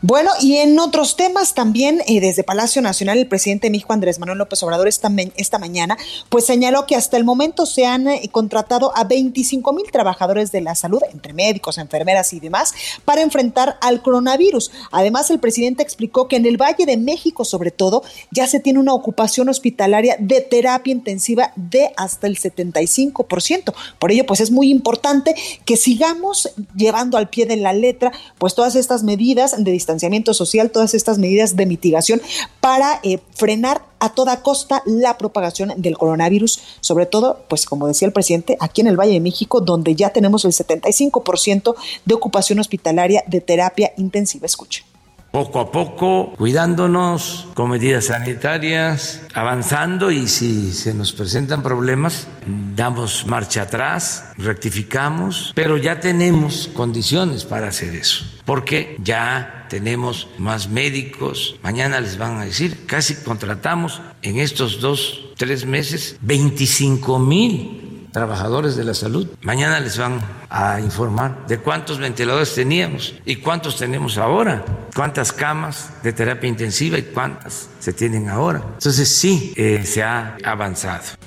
Bueno, 0.00 0.30
y 0.40 0.58
en 0.58 0.78
otros 0.78 1.16
temas 1.16 1.54
también, 1.54 2.02
eh, 2.06 2.20
desde 2.20 2.44
Palacio 2.44 2.80
Nacional, 2.80 3.18
el 3.18 3.26
presidente 3.26 3.68
de 3.68 3.84
Andrés 3.88 4.20
Manuel 4.20 4.38
López 4.38 4.62
Obrador, 4.62 4.86
esta, 4.86 5.10
esta 5.36 5.58
mañana, 5.58 5.96
pues 6.28 6.46
señaló 6.46 6.86
que 6.86 6.94
hasta 6.94 7.16
el 7.16 7.24
momento 7.24 7.66
se 7.66 7.84
han 7.84 8.06
eh, 8.06 8.28
contratado 8.30 8.96
a 8.96 9.02
25 9.02 9.72
mil 9.72 9.90
trabajadores 9.90 10.52
de 10.52 10.60
la 10.60 10.76
salud, 10.76 11.00
entre 11.12 11.32
médicos, 11.32 11.78
enfermeras 11.78 12.32
y 12.32 12.38
demás, 12.38 12.74
para 13.04 13.22
enfrentar 13.22 13.76
al 13.80 14.00
coronavirus. 14.00 14.70
Además, 14.92 15.30
el 15.30 15.40
presidente 15.40 15.82
explicó 15.82 16.28
que 16.28 16.36
en 16.36 16.46
el 16.46 16.58
Valle 16.58 16.86
de 16.86 16.96
México, 16.96 17.44
sobre 17.44 17.72
todo, 17.72 18.04
ya 18.30 18.46
se 18.46 18.60
tiene 18.60 18.78
una 18.78 18.94
ocupación 18.94 19.48
hospitalaria 19.48 20.16
de 20.20 20.42
terapia 20.42 20.92
intensiva 20.92 21.52
de 21.56 21.90
hasta 21.96 22.28
el 22.28 22.38
75%. 22.38 23.74
Por 23.98 24.12
ello, 24.12 24.26
pues 24.26 24.40
es 24.40 24.52
muy 24.52 24.70
importante 24.70 25.34
que 25.64 25.76
sigamos 25.76 26.50
llevando 26.76 27.18
al 27.18 27.28
pie 27.28 27.46
de 27.46 27.56
la 27.56 27.72
letra, 27.72 28.12
pues 28.38 28.54
todas 28.54 28.76
estas 28.76 29.02
medidas 29.02 29.56
de 29.58 29.72
distanciamiento 29.88 30.34
social, 30.34 30.70
todas 30.70 30.92
estas 30.92 31.18
medidas 31.18 31.56
de 31.56 31.64
mitigación 31.64 32.20
para 32.60 33.00
eh, 33.02 33.20
frenar 33.34 33.86
a 34.00 34.10
toda 34.10 34.42
costa 34.42 34.82
la 34.84 35.16
propagación 35.16 35.72
del 35.78 35.96
coronavirus, 35.96 36.60
sobre 36.80 37.06
todo, 37.06 37.40
pues 37.48 37.64
como 37.64 37.88
decía 37.88 38.06
el 38.06 38.12
presidente, 38.12 38.58
aquí 38.60 38.82
en 38.82 38.86
el 38.86 39.00
Valle 39.00 39.14
de 39.14 39.20
México, 39.20 39.62
donde 39.62 39.94
ya 39.94 40.10
tenemos 40.10 40.44
el 40.44 40.52
75% 40.52 41.74
de 42.04 42.14
ocupación 42.14 42.58
hospitalaria 42.58 43.24
de 43.26 43.40
terapia 43.40 43.92
intensiva. 43.96 44.44
Escuche 44.44 44.84
poco 45.30 45.60
a 45.60 45.70
poco, 45.70 46.32
cuidándonos 46.36 47.48
con 47.54 47.70
medidas 47.70 48.06
sanitarias, 48.06 49.22
avanzando 49.34 50.10
y 50.10 50.26
si 50.26 50.72
se 50.72 50.94
nos 50.94 51.12
presentan 51.12 51.62
problemas, 51.62 52.28
damos 52.74 53.26
marcha 53.26 53.62
atrás, 53.62 54.32
rectificamos, 54.36 55.52
pero 55.54 55.76
ya 55.76 56.00
tenemos 56.00 56.70
condiciones 56.72 57.44
para 57.44 57.68
hacer 57.68 57.94
eso, 57.94 58.24
porque 58.44 58.96
ya 59.02 59.66
tenemos 59.68 60.28
más 60.38 60.68
médicos, 60.68 61.56
mañana 61.62 62.00
les 62.00 62.16
van 62.16 62.38
a 62.38 62.44
decir, 62.44 62.86
casi 62.86 63.14
contratamos 63.16 64.00
en 64.22 64.38
estos 64.38 64.80
dos, 64.80 65.32
tres 65.36 65.66
meses 65.66 66.16
25 66.22 67.18
mil 67.18 67.87
trabajadores 68.18 68.74
de 68.74 68.82
la 68.82 68.94
salud. 68.94 69.28
Mañana 69.42 69.78
les 69.78 69.96
van 69.96 70.20
a 70.50 70.80
informar 70.80 71.46
de 71.46 71.58
cuántos 71.58 71.98
ventiladores 71.98 72.52
teníamos 72.52 73.14
y 73.24 73.36
cuántos 73.36 73.76
tenemos 73.76 74.18
ahora, 74.18 74.64
cuántas 74.92 75.32
camas 75.32 75.92
de 76.02 76.12
terapia 76.12 76.48
intensiva 76.48 76.98
y 76.98 77.02
cuántas 77.02 77.68
se 77.78 77.92
tienen 77.92 78.28
ahora. 78.28 78.60
Entonces 78.74 79.08
sí, 79.08 79.52
eh, 79.56 79.84
se 79.84 80.02
ha 80.02 80.36
avanzado. 80.42 81.17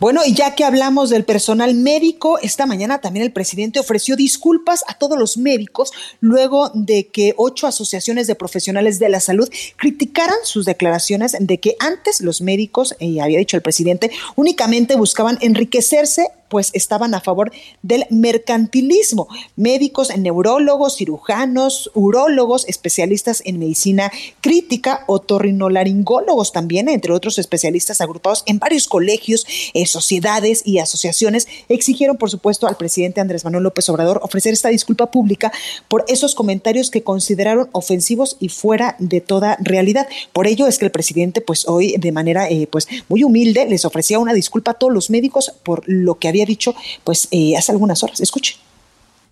Bueno, 0.00 0.20
y 0.24 0.32
ya 0.32 0.54
que 0.54 0.62
hablamos 0.62 1.10
del 1.10 1.24
personal 1.24 1.74
médico, 1.74 2.38
esta 2.38 2.66
mañana 2.66 3.00
también 3.00 3.24
el 3.24 3.32
presidente 3.32 3.80
ofreció 3.80 4.14
disculpas 4.14 4.84
a 4.86 4.94
todos 4.94 5.18
los 5.18 5.36
médicos 5.36 5.90
luego 6.20 6.70
de 6.72 7.08
que 7.08 7.34
ocho 7.36 7.66
asociaciones 7.66 8.28
de 8.28 8.36
profesionales 8.36 9.00
de 9.00 9.08
la 9.08 9.18
salud 9.18 9.50
criticaran 9.76 10.36
sus 10.44 10.66
declaraciones 10.66 11.34
de 11.40 11.58
que 11.58 11.74
antes 11.80 12.20
los 12.20 12.40
médicos, 12.40 12.94
y 13.00 13.18
había 13.18 13.40
dicho 13.40 13.56
el 13.56 13.62
presidente, 13.62 14.12
únicamente 14.36 14.94
buscaban 14.94 15.36
enriquecerse 15.40 16.28
pues 16.48 16.70
estaban 16.72 17.14
a 17.14 17.20
favor 17.20 17.52
del 17.82 18.06
mercantilismo. 18.10 19.28
Médicos, 19.56 20.16
neurólogos, 20.16 20.96
cirujanos, 20.96 21.90
urólogos, 21.94 22.66
especialistas 22.68 23.42
en 23.44 23.58
medicina 23.58 24.10
crítica, 24.40 25.04
otorrinolaringólogos 25.06 26.52
también, 26.52 26.88
entre 26.88 27.12
otros 27.12 27.38
especialistas 27.38 28.00
agrupados 28.00 28.42
en 28.46 28.58
varios 28.58 28.88
colegios, 28.88 29.46
eh, 29.74 29.86
sociedades 29.86 30.62
y 30.64 30.78
asociaciones, 30.78 31.48
exigieron, 31.68 32.16
por 32.16 32.30
supuesto, 32.30 32.66
al 32.66 32.76
presidente 32.76 33.20
Andrés 33.20 33.44
Manuel 33.44 33.64
López 33.64 33.88
Obrador 33.88 34.20
ofrecer 34.22 34.52
esta 34.52 34.68
disculpa 34.68 35.10
pública 35.10 35.52
por 35.88 36.04
esos 36.08 36.34
comentarios 36.34 36.90
que 36.90 37.02
consideraron 37.02 37.68
ofensivos 37.72 38.36
y 38.40 38.48
fuera 38.48 38.96
de 38.98 39.20
toda 39.20 39.56
realidad. 39.60 40.08
Por 40.32 40.46
ello 40.46 40.66
es 40.66 40.78
que 40.78 40.84
el 40.84 40.90
presidente, 40.90 41.40
pues 41.40 41.68
hoy 41.68 41.96
de 41.98 42.12
manera 42.12 42.48
eh, 42.48 42.66
pues 42.70 42.88
muy 43.08 43.22
humilde 43.24 43.66
les 43.66 43.84
ofrecía 43.84 44.18
una 44.18 44.34
disculpa 44.34 44.72
a 44.72 44.74
todos 44.74 44.92
los 44.92 45.10
médicos 45.10 45.52
por 45.62 45.82
lo 45.86 46.18
que 46.18 46.28
había 46.28 46.37
dicho 46.46 46.74
pues 47.04 47.28
eh, 47.30 47.56
hace 47.56 47.72
algunas 47.72 48.02
horas. 48.02 48.20
Escuche. 48.20 48.56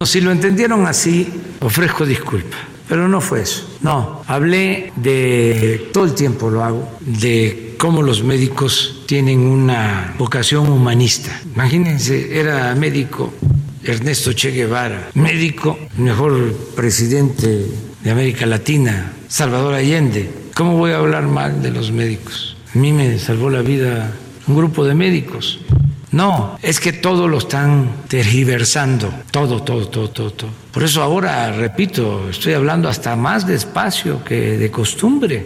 Si 0.05 0.21
lo 0.21 0.31
entendieron 0.31 0.87
así, 0.87 1.27
ofrezco 1.61 2.05
disculpas, 2.05 2.61
pero 2.87 3.09
no 3.09 3.21
fue 3.23 3.43
eso. 3.43 3.67
No, 3.81 4.23
hablé 4.27 4.93
de, 4.97 5.89
todo 5.93 6.05
el 6.05 6.15
tiempo 6.15 6.51
lo 6.51 6.63
hago, 6.63 6.89
de 7.01 7.75
cómo 7.79 8.03
los 8.03 8.23
médicos 8.23 9.05
tienen 9.07 9.41
una 9.41 10.15
vocación 10.19 10.69
humanista. 10.69 11.41
Imagínense, 11.55 12.39
era 12.39 12.75
médico 12.75 13.33
Ernesto 13.83 14.33
Che 14.35 14.51
Guevara, 14.51 15.11
médico, 15.15 15.79
mejor 15.97 16.53
presidente 16.75 17.67
de 18.03 18.11
América 18.11 18.45
Latina, 18.45 19.13
Salvador 19.29 19.75
Allende. 19.75 20.29
¿Cómo 20.55 20.77
voy 20.77 20.91
a 20.91 20.99
hablar 20.99 21.27
mal 21.27 21.63
de 21.63 21.71
los 21.71 21.91
médicos? 21.91 22.57
A 22.75 22.79
mí 22.79 22.93
me 22.93 23.19
salvó 23.19 23.49
la 23.49 23.63
vida 23.63 24.13
un 24.47 24.57
grupo 24.57 24.85
de 24.85 24.95
médicos. 24.95 25.61
No, 26.17 26.59
es 26.63 26.81
que 26.81 26.95
todo 26.95 27.29
lo 27.29 27.37
están 27.37 28.05
tergiversando, 28.09 29.13
todo, 29.31 29.63
todo, 29.63 29.87
todo, 29.87 30.09
todo, 30.09 30.33
todo. 30.33 30.51
Por 30.73 30.83
eso 30.83 31.03
ahora, 31.03 31.53
repito, 31.53 32.31
estoy 32.31 32.55
hablando 32.55 32.89
hasta 32.89 33.15
más 33.17 33.47
despacio 33.47 34.25
que 34.25 34.57
de 34.57 34.71
costumbre. 34.71 35.45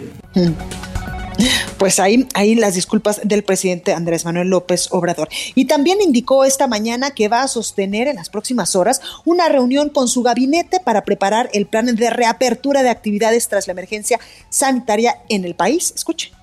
Pues 1.77 1.99
ahí, 1.99 2.25
ahí 2.35 2.55
las 2.55 2.75
disculpas 2.75 3.19
del 3.25 3.43
presidente 3.43 3.91
Andrés 3.91 4.23
Manuel 4.23 4.47
López 4.47 4.87
Obrador. 4.91 5.27
Y 5.55 5.65
también 5.65 5.99
indicó 5.99 6.45
esta 6.45 6.67
mañana 6.67 7.11
que 7.11 7.27
va 7.27 7.41
a 7.41 7.49
sostener 7.49 8.07
en 8.07 8.15
las 8.15 8.29
próximas 8.29 8.73
horas 8.77 9.01
una 9.25 9.49
reunión 9.49 9.89
con 9.89 10.07
su 10.07 10.23
gabinete 10.23 10.79
para 10.79 11.03
preparar 11.03 11.49
el 11.51 11.65
plan 11.65 11.93
de 11.93 12.09
reapertura 12.09 12.81
de 12.81 12.91
actividades 12.91 13.49
tras 13.49 13.67
la 13.67 13.73
emergencia 13.73 14.21
sanitaria 14.49 15.17
en 15.27 15.43
el 15.43 15.53
país. 15.53 15.91
Escuchen. 15.93 16.40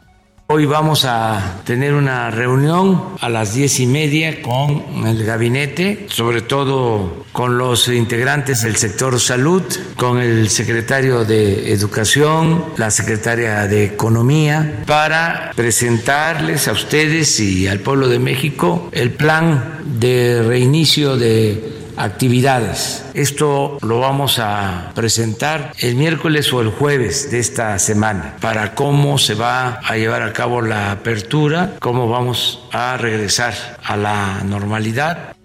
Hoy 0.50 0.64
vamos 0.64 1.04
a 1.04 1.60
tener 1.66 1.92
una 1.92 2.30
reunión 2.30 3.04
a 3.20 3.28
las 3.28 3.52
diez 3.52 3.80
y 3.80 3.86
media 3.86 4.40
con 4.40 5.06
el 5.06 5.22
gabinete, 5.22 6.06
sobre 6.08 6.40
todo 6.40 7.26
con 7.32 7.58
los 7.58 7.86
integrantes 7.88 8.62
del 8.62 8.76
sector 8.76 9.20
salud, 9.20 9.62
con 9.96 10.18
el 10.18 10.48
secretario 10.48 11.26
de 11.26 11.70
Educación, 11.74 12.64
la 12.78 12.90
secretaria 12.90 13.66
de 13.66 13.84
Economía, 13.84 14.84
para 14.86 15.52
presentarles 15.54 16.66
a 16.66 16.72
ustedes 16.72 17.38
y 17.40 17.68
al 17.68 17.80
pueblo 17.80 18.08
de 18.08 18.18
México 18.18 18.88
el 18.92 19.10
plan 19.10 19.80
de 19.84 20.42
reinicio 20.42 21.18
de 21.18 21.77
actividades. 21.98 23.04
Esto 23.14 23.78
lo 23.82 24.00
vamos 24.00 24.38
a 24.38 24.92
presentar 24.94 25.72
el 25.78 25.96
miércoles 25.96 26.52
o 26.52 26.60
el 26.60 26.68
jueves 26.68 27.30
de 27.30 27.38
esta 27.38 27.78
semana 27.78 28.36
para 28.40 28.74
cómo 28.74 29.18
se 29.18 29.34
va 29.34 29.80
a 29.84 29.96
llevar 29.96 30.22
a 30.22 30.32
cabo 30.32 30.62
la 30.62 30.92
apertura, 30.92 31.74
cómo 31.80 32.08
vamos 32.08 32.64
a 32.72 32.96
regresar 32.96 33.54
a 33.82 33.96
la 33.96 34.42
normalidad. 34.44 35.37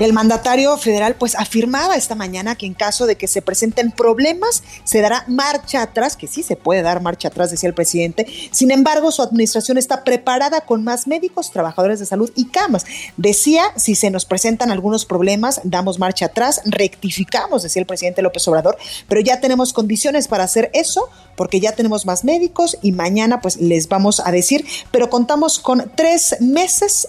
El 0.00 0.12
mandatario 0.12 0.76
federal 0.76 1.14
pues 1.14 1.36
afirmaba 1.36 1.94
esta 1.94 2.16
mañana 2.16 2.56
que 2.56 2.66
en 2.66 2.74
caso 2.74 3.06
de 3.06 3.14
que 3.14 3.28
se 3.28 3.42
presenten 3.42 3.92
problemas 3.92 4.64
se 4.82 5.00
dará 5.00 5.24
marcha 5.28 5.82
atrás, 5.82 6.16
que 6.16 6.26
sí 6.26 6.42
se 6.42 6.56
puede 6.56 6.82
dar 6.82 7.00
marcha 7.00 7.28
atrás, 7.28 7.52
decía 7.52 7.68
el 7.68 7.76
presidente. 7.76 8.26
Sin 8.50 8.72
embargo, 8.72 9.12
su 9.12 9.22
administración 9.22 9.78
está 9.78 10.02
preparada 10.02 10.62
con 10.62 10.82
más 10.82 11.06
médicos, 11.06 11.52
trabajadores 11.52 12.00
de 12.00 12.06
salud 12.06 12.32
y 12.34 12.46
camas. 12.46 12.84
Decía, 13.16 13.62
si 13.76 13.94
se 13.94 14.10
nos 14.10 14.24
presentan 14.24 14.72
algunos 14.72 15.04
problemas, 15.04 15.60
damos 15.62 16.00
marcha 16.00 16.26
atrás, 16.26 16.60
rectificamos, 16.64 17.62
decía 17.62 17.78
el 17.78 17.86
presidente 17.86 18.20
López 18.20 18.48
Obrador, 18.48 18.76
pero 19.08 19.20
ya 19.20 19.40
tenemos 19.40 19.72
condiciones 19.72 20.26
para 20.26 20.42
hacer 20.42 20.70
eso 20.74 21.08
porque 21.36 21.60
ya 21.60 21.70
tenemos 21.70 22.04
más 22.04 22.24
médicos 22.24 22.78
y 22.82 22.90
mañana 22.90 23.40
pues 23.40 23.58
les 23.58 23.88
vamos 23.88 24.18
a 24.18 24.32
decir, 24.32 24.66
pero 24.90 25.08
contamos 25.08 25.60
con 25.60 25.92
tres 25.94 26.34
meses 26.40 27.06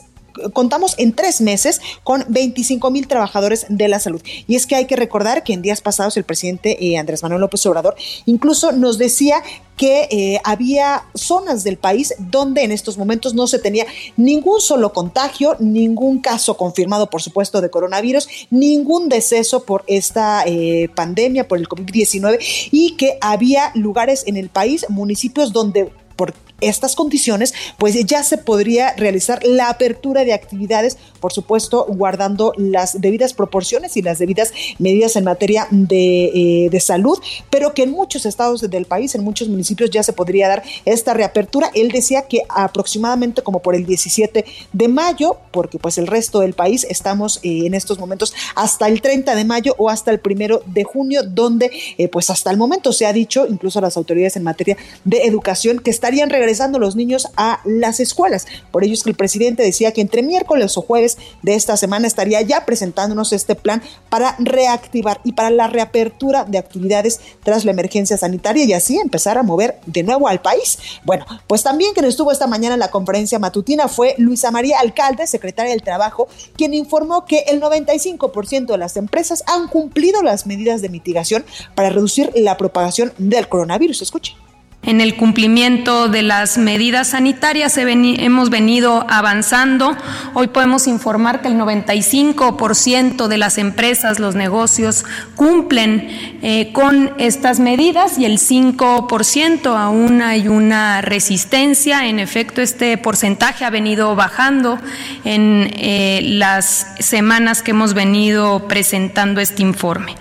contamos 0.54 0.96
en 0.98 1.14
tres 1.14 1.42
meses 1.42 1.82
con 2.04 2.26
25 2.28 2.92
mil 2.92 3.08
trabajadores 3.08 3.66
de 3.70 3.88
la 3.88 4.00
salud. 4.00 4.22
Y 4.48 4.56
es 4.56 4.66
que 4.66 4.76
hay 4.76 4.86
que 4.86 4.96
recordar 4.96 5.44
que 5.44 5.54
en 5.54 5.62
días 5.62 5.82
pasados 5.82 6.18
el 6.18 6.24
presidente 6.24 6.78
eh, 6.86 6.98
Andrés 6.98 7.24
Manuel 7.24 7.42
López 7.42 7.66
Obrador 7.66 7.96
incluso 8.26 8.72
nos 8.72 8.98
decía 8.98 9.42
que 9.78 10.08
eh, 10.10 10.40
había 10.44 11.04
zonas 11.16 11.64
del 11.64 11.78
país 11.78 12.14
donde 12.18 12.64
en 12.64 12.72
estos 12.72 12.98
momentos 12.98 13.34
no 13.34 13.48
se 13.48 13.60
tenía 13.60 13.86
ningún 14.16 14.62
solo 14.62 14.94
contagio, 14.94 15.56
ningún 15.60 16.20
caso 16.20 16.56
confirmado, 16.56 17.10
por 17.10 17.22
supuesto, 17.22 17.62
de 17.62 17.70
coronavirus, 17.70 18.28
ningún 18.50 19.10
deceso 19.10 19.64
por 19.64 19.84
esta 19.88 20.44
eh, 20.46 20.90
pandemia, 20.96 21.48
por 21.48 21.58
el 21.58 21.68
COVID-19, 21.68 22.40
y 22.72 22.96
que 22.96 23.18
había 23.22 23.72
lugares 23.76 24.24
en 24.28 24.38
el 24.38 24.50
país, 24.50 24.86
municipios 24.90 25.52
donde 25.52 25.92
por 26.16 26.34
estas 26.62 26.96
condiciones, 26.96 27.54
pues 27.78 27.96
ya 28.06 28.24
se 28.24 28.38
podría 28.38 28.94
realizar 28.96 29.44
la 29.44 29.70
apertura 29.70 30.24
de 30.24 30.34
actividades, 30.34 30.98
por 31.20 31.34
supuesto, 31.34 31.86
guardando 31.90 32.54
las 32.58 33.02
debidas 33.02 33.34
proporciones 33.34 33.98
y 33.98 34.02
las 34.02 34.20
debidas 34.20 34.54
medidas 34.80 35.16
en 35.16 35.26
materia 35.26 35.68
de, 35.70 36.68
eh, 36.74 36.80
salud, 36.80 37.18
pero 37.50 37.74
que 37.74 37.84
en 37.84 37.92
muchos 37.92 38.26
estados 38.26 38.62
del 38.62 38.86
país, 38.86 39.16
en 39.16 39.24
muchos 39.24 39.48
municipios 39.48 39.90
ya 39.90 40.04
se 40.04 40.14
podría 40.14 40.48
dar 40.48 40.64
esta 40.86 41.14
reapertura. 41.14 41.72
Él 41.74 41.92
decía 41.92 42.24
que 42.24 42.42
aproximadamente 42.50 43.42
como 43.42 43.62
por 43.62 43.76
el 43.76 43.86
17 43.86 44.46
de 44.72 44.88
mayo, 44.88 45.38
porque 45.52 45.80
pues 45.80 45.98
el 45.98 46.08
resto 46.08 46.42
del 46.42 46.54
país 46.54 46.86
estamos 46.90 47.40
eh, 47.44 47.66
en 47.66 47.74
estos 47.74 47.98
momentos 47.98 48.34
hasta 48.56 48.88
el 48.88 49.02
30 49.02 49.36
de 49.36 49.46
mayo 49.46 49.76
o 49.78 49.90
hasta 49.90 50.12
el 50.12 50.20
primero 50.20 50.62
de 50.66 50.84
junio, 50.84 51.24
donde 51.24 51.72
eh, 51.98 52.08
pues 52.08 52.30
hasta 52.30 52.52
el 52.52 52.58
momento 52.58 52.94
se 52.94 53.06
ha 53.06 53.14
dicho, 53.14 53.48
incluso 53.48 53.80
a 53.80 53.82
las 53.82 53.98
autoridades 53.98 54.36
en 54.36 54.44
materia 54.44 54.78
de 55.04 55.24
educación, 55.24 55.80
que 55.80 55.90
estarían 55.90 56.30
regresando 56.30 56.45
regresando 56.46 56.78
los 56.78 56.96
niños 56.96 57.28
a 57.38 57.60
las 57.66 58.00
escuelas. 58.00 58.46
Por 58.72 58.84
ello 58.84 58.94
es 58.94 59.02
que 59.02 59.10
el 59.10 59.16
presidente 59.16 59.64
decía 59.64 59.92
que 59.92 60.02
entre 60.02 60.22
miércoles 60.22 60.78
o 60.78 60.82
jueves 60.84 61.18
de 61.42 61.56
esta 61.56 61.76
semana 61.76 62.06
estaría 62.06 62.40
ya 62.42 62.66
presentándonos 62.66 63.34
este 63.34 63.56
plan 63.56 63.82
para 64.10 64.36
reactivar 64.38 65.22
y 65.24 65.32
para 65.34 65.50
la 65.50 65.68
reapertura 65.68 66.46
de 66.46 66.60
actividades 66.60 67.20
tras 67.44 67.66
la 67.66 67.72
emergencia 67.72 68.16
sanitaria 68.16 68.64
y 68.64 68.74
así 68.74 69.00
empezar 69.00 69.40
a 69.40 69.44
mover 69.44 69.80
de 69.88 70.04
nuevo 70.04 70.28
al 70.28 70.42
país. 70.42 70.78
Bueno, 71.04 71.26
pues 71.48 71.64
también 71.64 71.94
quien 71.94 72.06
estuvo 72.06 72.32
esta 72.32 72.46
mañana 72.46 72.76
en 72.76 72.80
la 72.80 72.92
conferencia 72.92 73.40
matutina 73.40 73.88
fue 73.88 74.14
Luisa 74.20 74.52
María 74.52 74.80
Alcalde, 74.80 75.26
secretaria 75.26 75.72
del 75.72 75.82
Trabajo, 75.82 76.28
quien 76.56 76.76
informó 76.76 77.26
que 77.26 77.40
el 77.48 77.60
95% 77.60 78.68
de 78.68 78.78
las 78.78 78.98
empresas 78.98 79.44
han 79.48 79.68
cumplido 79.68 80.22
las 80.22 80.46
medidas 80.46 80.84
de 80.84 80.90
mitigación 80.90 81.44
para 81.74 81.90
reducir 81.90 82.32
la 82.36 82.56
propagación 82.56 83.14
del 83.18 83.50
coronavirus. 83.50 84.04
Escuche. 84.04 84.45
En 84.86 85.02
el 85.02 85.16
cumplimiento 85.16 86.10
de 86.10 86.22
las 86.22 86.60
medidas 86.60 87.10
sanitarias 87.10 87.78
hemos 87.78 88.50
venido 88.52 89.06
avanzando. 89.10 89.98
Hoy 90.36 90.48
podemos 90.48 90.86
informar 90.86 91.42
que 91.42 91.48
el 91.48 91.56
95% 91.56 93.28
de 93.28 93.38
las 93.38 93.58
empresas, 93.58 94.20
los 94.20 94.36
negocios, 94.36 95.04
cumplen 95.36 96.08
eh, 96.44 96.72
con 96.72 97.14
estas 97.18 97.60
medidas 97.60 98.20
y 98.20 98.26
el 98.26 98.38
5% 98.38 99.76
aún 99.76 100.22
hay 100.22 100.48
una 100.48 101.02
resistencia. 101.02 102.08
En 102.08 102.20
efecto, 102.20 102.62
este 102.62 102.98
porcentaje 103.00 103.66
ha 103.66 103.72
venido 103.72 104.16
bajando 104.16 104.78
en 105.24 105.72
eh, 105.78 106.20
las 106.24 106.88
semanas 107.00 107.64
que 107.64 107.72
hemos 107.72 107.96
venido 107.96 108.68
presentando 108.68 109.42
este 109.42 109.64
informe. 109.64 110.16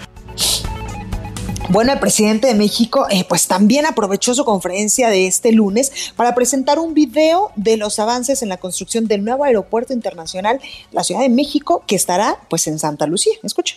Bueno, 1.71 1.93
el 1.93 1.99
presidente 1.99 2.47
de 2.47 2.55
México 2.55 3.07
eh, 3.11 3.25
pues 3.29 3.49
también 3.49 3.87
aprovechó 3.87 4.35
su 4.35 4.45
conferencia 4.45 5.09
de 5.09 5.27
este 5.27 5.51
lunes 5.51 6.13
para 6.15 6.35
presentar 6.35 6.79
un 6.79 6.95
video 6.95 7.53
de 7.57 7.77
los 7.77 7.99
avances 7.99 8.43
en 8.43 8.51
la 8.51 8.59
construcción 8.59 9.07
del 9.07 9.25
nuevo 9.25 9.45
aeropuerto 9.45 9.93
internacional, 9.93 10.61
la 10.93 11.05
Ciudad 11.05 11.23
de 11.23 11.31
México, 11.31 11.83
que 11.87 11.97
estará 11.97 12.39
pues 12.49 12.67
en 12.67 12.79
Santa 12.79 13.07
Lucía. 13.07 13.33
Escucha. 13.43 13.77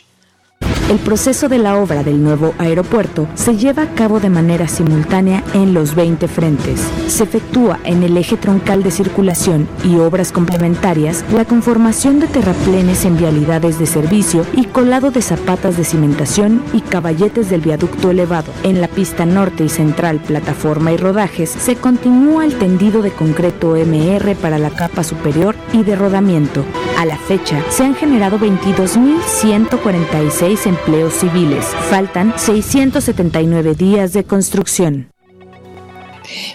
El 0.89 0.99
proceso 0.99 1.49
de 1.49 1.57
la 1.57 1.77
obra 1.77 2.01
del 2.01 2.23
nuevo 2.23 2.53
aeropuerto 2.59 3.27
se 3.35 3.57
lleva 3.57 3.83
a 3.83 3.93
cabo 3.93 4.21
de 4.21 4.29
manera 4.29 4.69
simultánea 4.69 5.43
en 5.53 5.73
los 5.73 5.95
20 5.95 6.29
frentes. 6.29 6.79
Se 7.07 7.25
efectúa 7.25 7.77
en 7.83 8.03
el 8.03 8.15
eje 8.15 8.37
troncal 8.37 8.83
de 8.83 8.91
circulación 8.91 9.67
y 9.83 9.97
obras 9.97 10.31
complementarias 10.31 11.25
la 11.33 11.43
conformación 11.43 12.21
de 12.21 12.27
terraplenes 12.27 13.03
en 13.03 13.17
vialidades 13.17 13.79
de 13.79 13.85
servicio 13.85 14.45
y 14.53 14.63
colado 14.63 15.11
de 15.11 15.21
zapatas 15.21 15.75
de 15.75 15.83
cimentación 15.83 16.63
y 16.71 16.79
caballetes 16.79 17.49
del 17.49 17.59
viaducto 17.59 18.11
elevado. 18.11 18.53
En 18.63 18.79
la 18.79 18.87
pista 18.87 19.25
norte 19.25 19.65
y 19.65 19.69
central, 19.69 20.21
plataforma 20.21 20.93
y 20.93 20.97
rodajes, 20.97 21.49
se 21.49 21.75
continúa 21.75 22.45
el 22.45 22.57
tendido 22.57 23.01
de 23.01 23.11
concreto 23.11 23.75
MR 23.75 24.37
para 24.37 24.57
la 24.57 24.69
capa 24.69 25.03
superior 25.03 25.53
y 25.73 25.83
de 25.83 25.97
rodamiento. 25.97 26.63
A 26.97 27.05
la 27.05 27.17
fecha, 27.17 27.61
se 27.69 27.83
han 27.83 27.93
generado 27.93 28.39
22.146 28.39 30.46
empleos 30.55 31.13
civiles. 31.13 31.65
Faltan 31.89 32.33
679 32.37 33.75
días 33.75 34.13
de 34.13 34.23
construcción. 34.23 35.11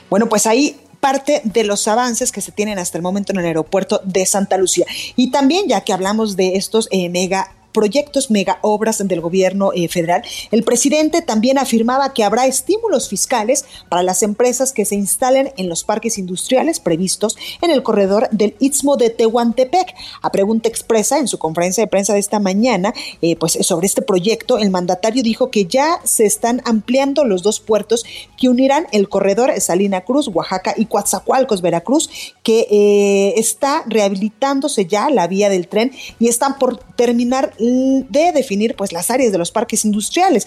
Bueno, 0.09 0.28
pues 0.28 0.46
ahí 0.46 0.76
parte 1.00 1.42
de 1.44 1.64
los 1.64 1.87
avances 1.88 2.33
que 2.33 2.40
se 2.40 2.52
tienen 2.52 2.78
hasta 2.78 2.96
el 2.96 3.02
momento 3.02 3.33
en 3.33 3.40
el 3.40 3.46
aeropuerto 3.46 4.00
de 4.05 4.24
Santa 4.24 4.57
Lucía. 4.57 4.87
Y 5.16 5.31
también, 5.31 5.68
ya 5.68 5.83
que 5.83 5.92
hablamos 5.92 6.37
de 6.37 6.57
estos 6.57 6.88
eh, 6.90 7.09
mega 7.11 7.52
proyectos 7.73 8.31
mega 8.31 8.59
obras 8.63 9.07
del 9.07 9.21
gobierno 9.21 9.73
eh, 9.75 9.89
federal. 9.89 10.23
El 10.51 10.63
presidente 10.63 11.23
también 11.23 11.59
afirmaba 11.59 12.13
que 12.13 12.25
habrá 12.25 12.47
estímulos 12.47 13.09
fiscales 13.09 13.65
para 13.89 14.03
las 14.03 14.23
empresas 14.23 14.73
que 14.73 14.85
se 14.85 14.95
instalen 14.95 15.53
en 15.57 15.69
los 15.69 15.85
parques 15.85 16.19
industriales 16.19 16.81
previstos 16.81 17.37
en 17.61 17.71
el 17.71 17.83
corredor 17.83 18.29
del 18.31 18.55
Istmo 18.59 18.97
de 18.97 19.11
Tehuantepec. 19.11 19.95
A 20.23 20.31
pregunta 20.31 20.69
expresa 20.69 21.19
en 21.19 21.29
su 21.29 21.39
conferencia 21.39 21.83
de 21.83 21.89
prensa 21.89 22.13
de 22.13 22.21
esta 22.21 22.39
mañana, 22.39 22.93
eh, 23.21 23.37
pues 23.37 23.59
sobre 23.63 23.87
este 23.87 24.03
proyecto, 24.03 24.59
el 24.59 24.71
mandatario 24.71 25.23
dijo 25.23 25.51
que 25.51 25.67
ya 25.67 26.01
se 26.05 26.27
están 26.27 26.63
ampliando 26.65 27.25
los 27.25 27.43
dos 27.43 27.61
puertos 27.61 28.05
que 28.37 28.49
unirán 28.49 28.87
el 28.93 29.09
corredor 29.09 29.53
Salina 29.61 30.03
Cruz, 30.03 30.29
Oaxaca 30.29 30.75
y 30.77 30.87
Coatzacoalcos, 30.87 31.63
Veracruz, 31.63 32.35
que 32.43 32.67
eh, 32.71 33.35
está 33.37 33.85
rehabilitándose 33.87 34.87
ya 34.87 35.11
la 35.11 35.27
vía 35.27 35.49
del 35.49 35.69
tren 35.69 35.93
y 36.19 36.29
están 36.29 36.59
por 36.59 36.79
terminar 36.79 37.53
de 37.62 38.33
definir 38.33 38.75
pues 38.77 38.92
las 38.92 39.11
áreas 39.11 39.33
de 39.33 39.38
los 39.38 39.51
parques 39.51 39.85
industriales. 39.85 40.46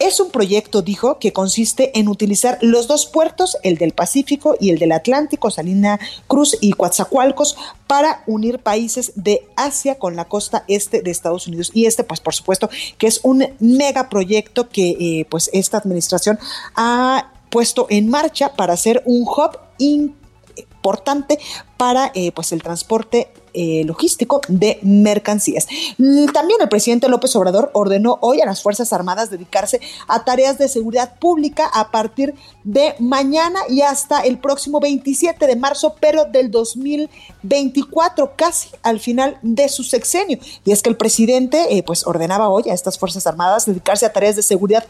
Es 0.00 0.18
un 0.18 0.30
proyecto, 0.30 0.82
dijo, 0.82 1.18
que 1.18 1.32
consiste 1.32 1.98
en 1.98 2.08
utilizar 2.08 2.58
los 2.60 2.88
dos 2.88 3.06
puertos, 3.06 3.56
el 3.62 3.78
del 3.78 3.92
Pacífico 3.92 4.56
y 4.58 4.70
el 4.70 4.78
del 4.78 4.90
Atlántico, 4.90 5.50
Salina 5.50 6.00
Cruz 6.26 6.58
y 6.60 6.72
Coatzacoalcos, 6.72 7.56
para 7.86 8.24
unir 8.26 8.58
países 8.58 9.12
de 9.14 9.46
Asia 9.56 9.96
con 9.98 10.16
la 10.16 10.24
costa 10.24 10.64
este 10.66 11.00
de 11.00 11.12
Estados 11.12 11.46
Unidos. 11.46 11.70
Y 11.74 11.86
este, 11.86 12.02
pues 12.02 12.20
por 12.20 12.34
supuesto, 12.34 12.68
que 12.98 13.06
es 13.06 13.20
un 13.22 13.46
megaproyecto 13.60 14.68
que 14.68 14.90
eh, 14.90 15.26
pues 15.30 15.48
esta 15.52 15.78
administración 15.78 16.40
ha 16.74 17.32
puesto 17.50 17.86
en 17.88 18.08
marcha 18.08 18.52
para 18.56 18.72
hacer 18.74 19.00
un 19.06 19.22
hub 19.22 19.58
importante 19.78 21.38
para 21.76 22.10
eh, 22.14 22.32
pues 22.32 22.50
el 22.52 22.62
transporte 22.62 23.28
eh, 23.54 23.82
logístico 23.84 24.40
de 24.48 24.78
mercancías. 24.82 25.66
Mm, 25.98 26.26
también 26.26 26.60
el 26.60 26.68
presidente 26.68 27.08
López 27.08 27.34
Obrador 27.36 27.70
ordenó 27.72 28.18
hoy 28.20 28.40
a 28.40 28.46
las 28.46 28.62
Fuerzas 28.62 28.92
Armadas 28.92 29.30
dedicarse 29.30 29.80
a 30.08 30.24
tareas 30.24 30.58
de 30.58 30.68
seguridad 30.68 31.14
pública 31.18 31.66
a 31.72 31.90
partir 31.90 32.34
de 32.64 32.94
mañana 32.98 33.60
y 33.68 33.82
hasta 33.82 34.20
el 34.20 34.38
próximo 34.38 34.80
27 34.80 35.46
de 35.46 35.56
marzo, 35.56 35.94
pero 36.00 36.24
del 36.24 36.50
2021 36.50 37.33
24, 37.44 38.32
casi 38.36 38.70
al 38.82 38.98
final 38.98 39.38
de 39.42 39.68
su 39.68 39.84
sexenio. 39.84 40.38
Y 40.64 40.72
es 40.72 40.82
que 40.82 40.90
el 40.90 40.96
presidente 40.96 41.76
eh, 41.76 41.82
pues 41.82 42.06
ordenaba 42.06 42.48
hoy 42.48 42.64
a 42.68 42.74
estas 42.74 42.98
Fuerzas 42.98 43.26
Armadas 43.26 43.66
dedicarse 43.66 44.06
a 44.06 44.12
tareas 44.12 44.36
de 44.36 44.42
seguridad 44.42 44.84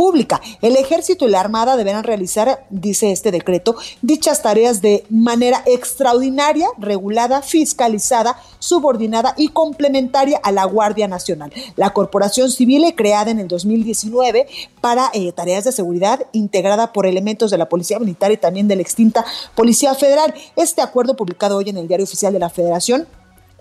pública. 0.00 0.40
El 0.62 0.76
ejército 0.76 1.28
y 1.28 1.30
la 1.30 1.40
armada 1.40 1.76
deberán 1.76 2.04
realizar, 2.04 2.64
dice 2.70 3.12
este 3.12 3.30
decreto, 3.30 3.76
dichas 4.00 4.40
tareas 4.40 4.80
de 4.80 5.04
manera 5.10 5.62
extraordinaria, 5.66 6.68
regulada, 6.78 7.42
fiscalizada, 7.42 8.40
subordinada 8.60 9.34
y 9.36 9.48
complementaria 9.48 10.40
a 10.42 10.52
la 10.52 10.64
Guardia 10.64 11.06
Nacional. 11.06 11.52
La 11.76 11.90
Corporación 11.90 12.50
Civil, 12.50 12.94
creada 12.96 13.30
en 13.30 13.40
el 13.40 13.48
2019 13.48 14.46
para 14.80 15.10
eh, 15.12 15.32
tareas 15.32 15.64
de 15.64 15.72
seguridad, 15.72 16.26
integrada 16.32 16.94
por 16.94 17.04
elementos 17.04 17.50
de 17.50 17.58
la 17.58 17.68
Policía 17.68 17.98
Militar 17.98 18.32
y 18.32 18.38
también 18.38 18.68
de 18.68 18.76
la 18.76 18.82
extinta 18.82 19.26
Policía 19.54 19.94
Federal. 19.94 20.32
Este 20.56 20.80
acuerdo 20.80 21.14
publicado 21.14 21.58
hoy 21.58 21.68
en 21.68 21.76
el 21.76 21.88
Diario 21.88 21.99
Oficial 22.02 22.32
de 22.32 22.38
la 22.38 22.50
Federación 22.50 23.06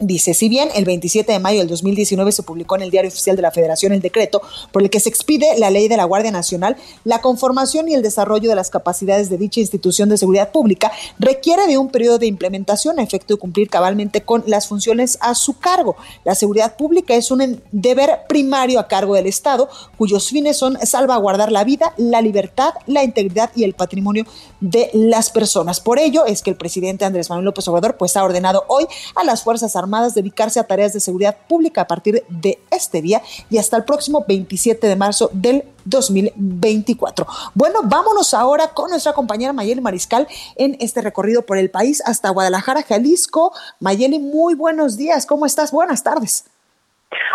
Dice, 0.01 0.33
si 0.33 0.47
bien 0.47 0.69
el 0.75 0.85
27 0.85 1.29
de 1.29 1.39
mayo 1.39 1.59
del 1.59 1.67
2019 1.67 2.31
se 2.31 2.41
publicó 2.43 2.77
en 2.77 2.83
el 2.83 2.89
Diario 2.89 3.09
Oficial 3.09 3.35
de 3.35 3.41
la 3.41 3.51
Federación 3.51 3.91
el 3.91 3.99
decreto 3.99 4.41
por 4.71 4.81
el 4.81 4.89
que 4.89 5.01
se 5.01 5.09
expide 5.09 5.59
la 5.59 5.69
ley 5.71 5.89
de 5.89 5.97
la 5.97 6.05
Guardia 6.05 6.31
Nacional, 6.31 6.77
la 7.03 7.19
conformación 7.19 7.89
y 7.89 7.95
el 7.95 8.01
desarrollo 8.01 8.47
de 8.47 8.55
las 8.55 8.69
capacidades 8.69 9.29
de 9.29 9.37
dicha 9.37 9.59
institución 9.59 10.07
de 10.07 10.17
seguridad 10.17 10.53
pública 10.53 10.89
requiere 11.19 11.67
de 11.67 11.77
un 11.77 11.89
periodo 11.89 12.17
de 12.17 12.27
implementación 12.27 12.97
a 12.97 13.03
efecto 13.03 13.33
de 13.33 13.41
cumplir 13.41 13.69
cabalmente 13.69 14.21
con 14.21 14.41
las 14.47 14.69
funciones 14.69 15.17
a 15.19 15.35
su 15.35 15.59
cargo. 15.59 15.97
La 16.23 16.33
seguridad 16.33 16.77
pública 16.77 17.13
es 17.15 17.29
un 17.29 17.61
deber 17.73 18.21
primario 18.29 18.79
a 18.79 18.87
cargo 18.87 19.15
del 19.15 19.27
Estado, 19.27 19.67
cuyos 19.97 20.29
fines 20.29 20.55
son 20.55 20.77
salvaguardar 20.85 21.51
la 21.51 21.65
vida, 21.65 21.93
la 21.97 22.21
libertad, 22.21 22.73
la 22.87 23.03
integridad 23.03 23.51
y 23.53 23.65
el 23.65 23.73
patrimonio 23.73 24.25
de 24.61 24.91
las 24.93 25.29
personas. 25.29 25.81
Por 25.81 25.99
ello 25.99 26.25
es 26.25 26.41
que 26.41 26.51
el 26.51 26.55
presidente 26.55 27.03
Andrés 27.03 27.29
Manuel 27.29 27.45
López 27.45 27.67
Obrador 27.67 27.97
pues 27.97 28.15
ha 28.15 28.23
ordenado 28.23 28.63
hoy 28.69 28.85
a 29.15 29.25
las 29.25 29.43
Fuerzas 29.43 29.75
Armadas 29.75 29.88
dedicarse 30.13 30.59
a 30.59 30.63
tareas 30.63 30.93
de 30.93 30.99
seguridad 30.99 31.35
pública 31.47 31.81
a 31.81 31.87
partir 31.87 32.23
de 32.29 32.59
este 32.71 33.01
día 33.01 33.21
y 33.49 33.57
hasta 33.57 33.77
el 33.77 33.83
próximo 33.83 34.25
27 34.27 34.87
de 34.87 34.95
marzo 34.95 35.29
del 35.33 35.65
2024. 35.85 37.27
Bueno, 37.53 37.79
vámonos 37.83 38.33
ahora 38.33 38.69
con 38.69 38.89
nuestra 38.89 39.13
compañera 39.13 39.53
Mayeli 39.53 39.81
Mariscal 39.81 40.27
en 40.55 40.77
este 40.79 41.01
recorrido 41.01 41.45
por 41.45 41.57
el 41.57 41.71
país 41.71 42.01
hasta 42.05 42.29
Guadalajara, 42.29 42.83
Jalisco. 42.83 43.53
Mayeli, 43.79 44.19
muy 44.19 44.55
buenos 44.55 44.97
días. 44.97 45.25
¿Cómo 45.25 45.45
estás? 45.45 45.71
Buenas 45.71 46.03
tardes. 46.03 46.45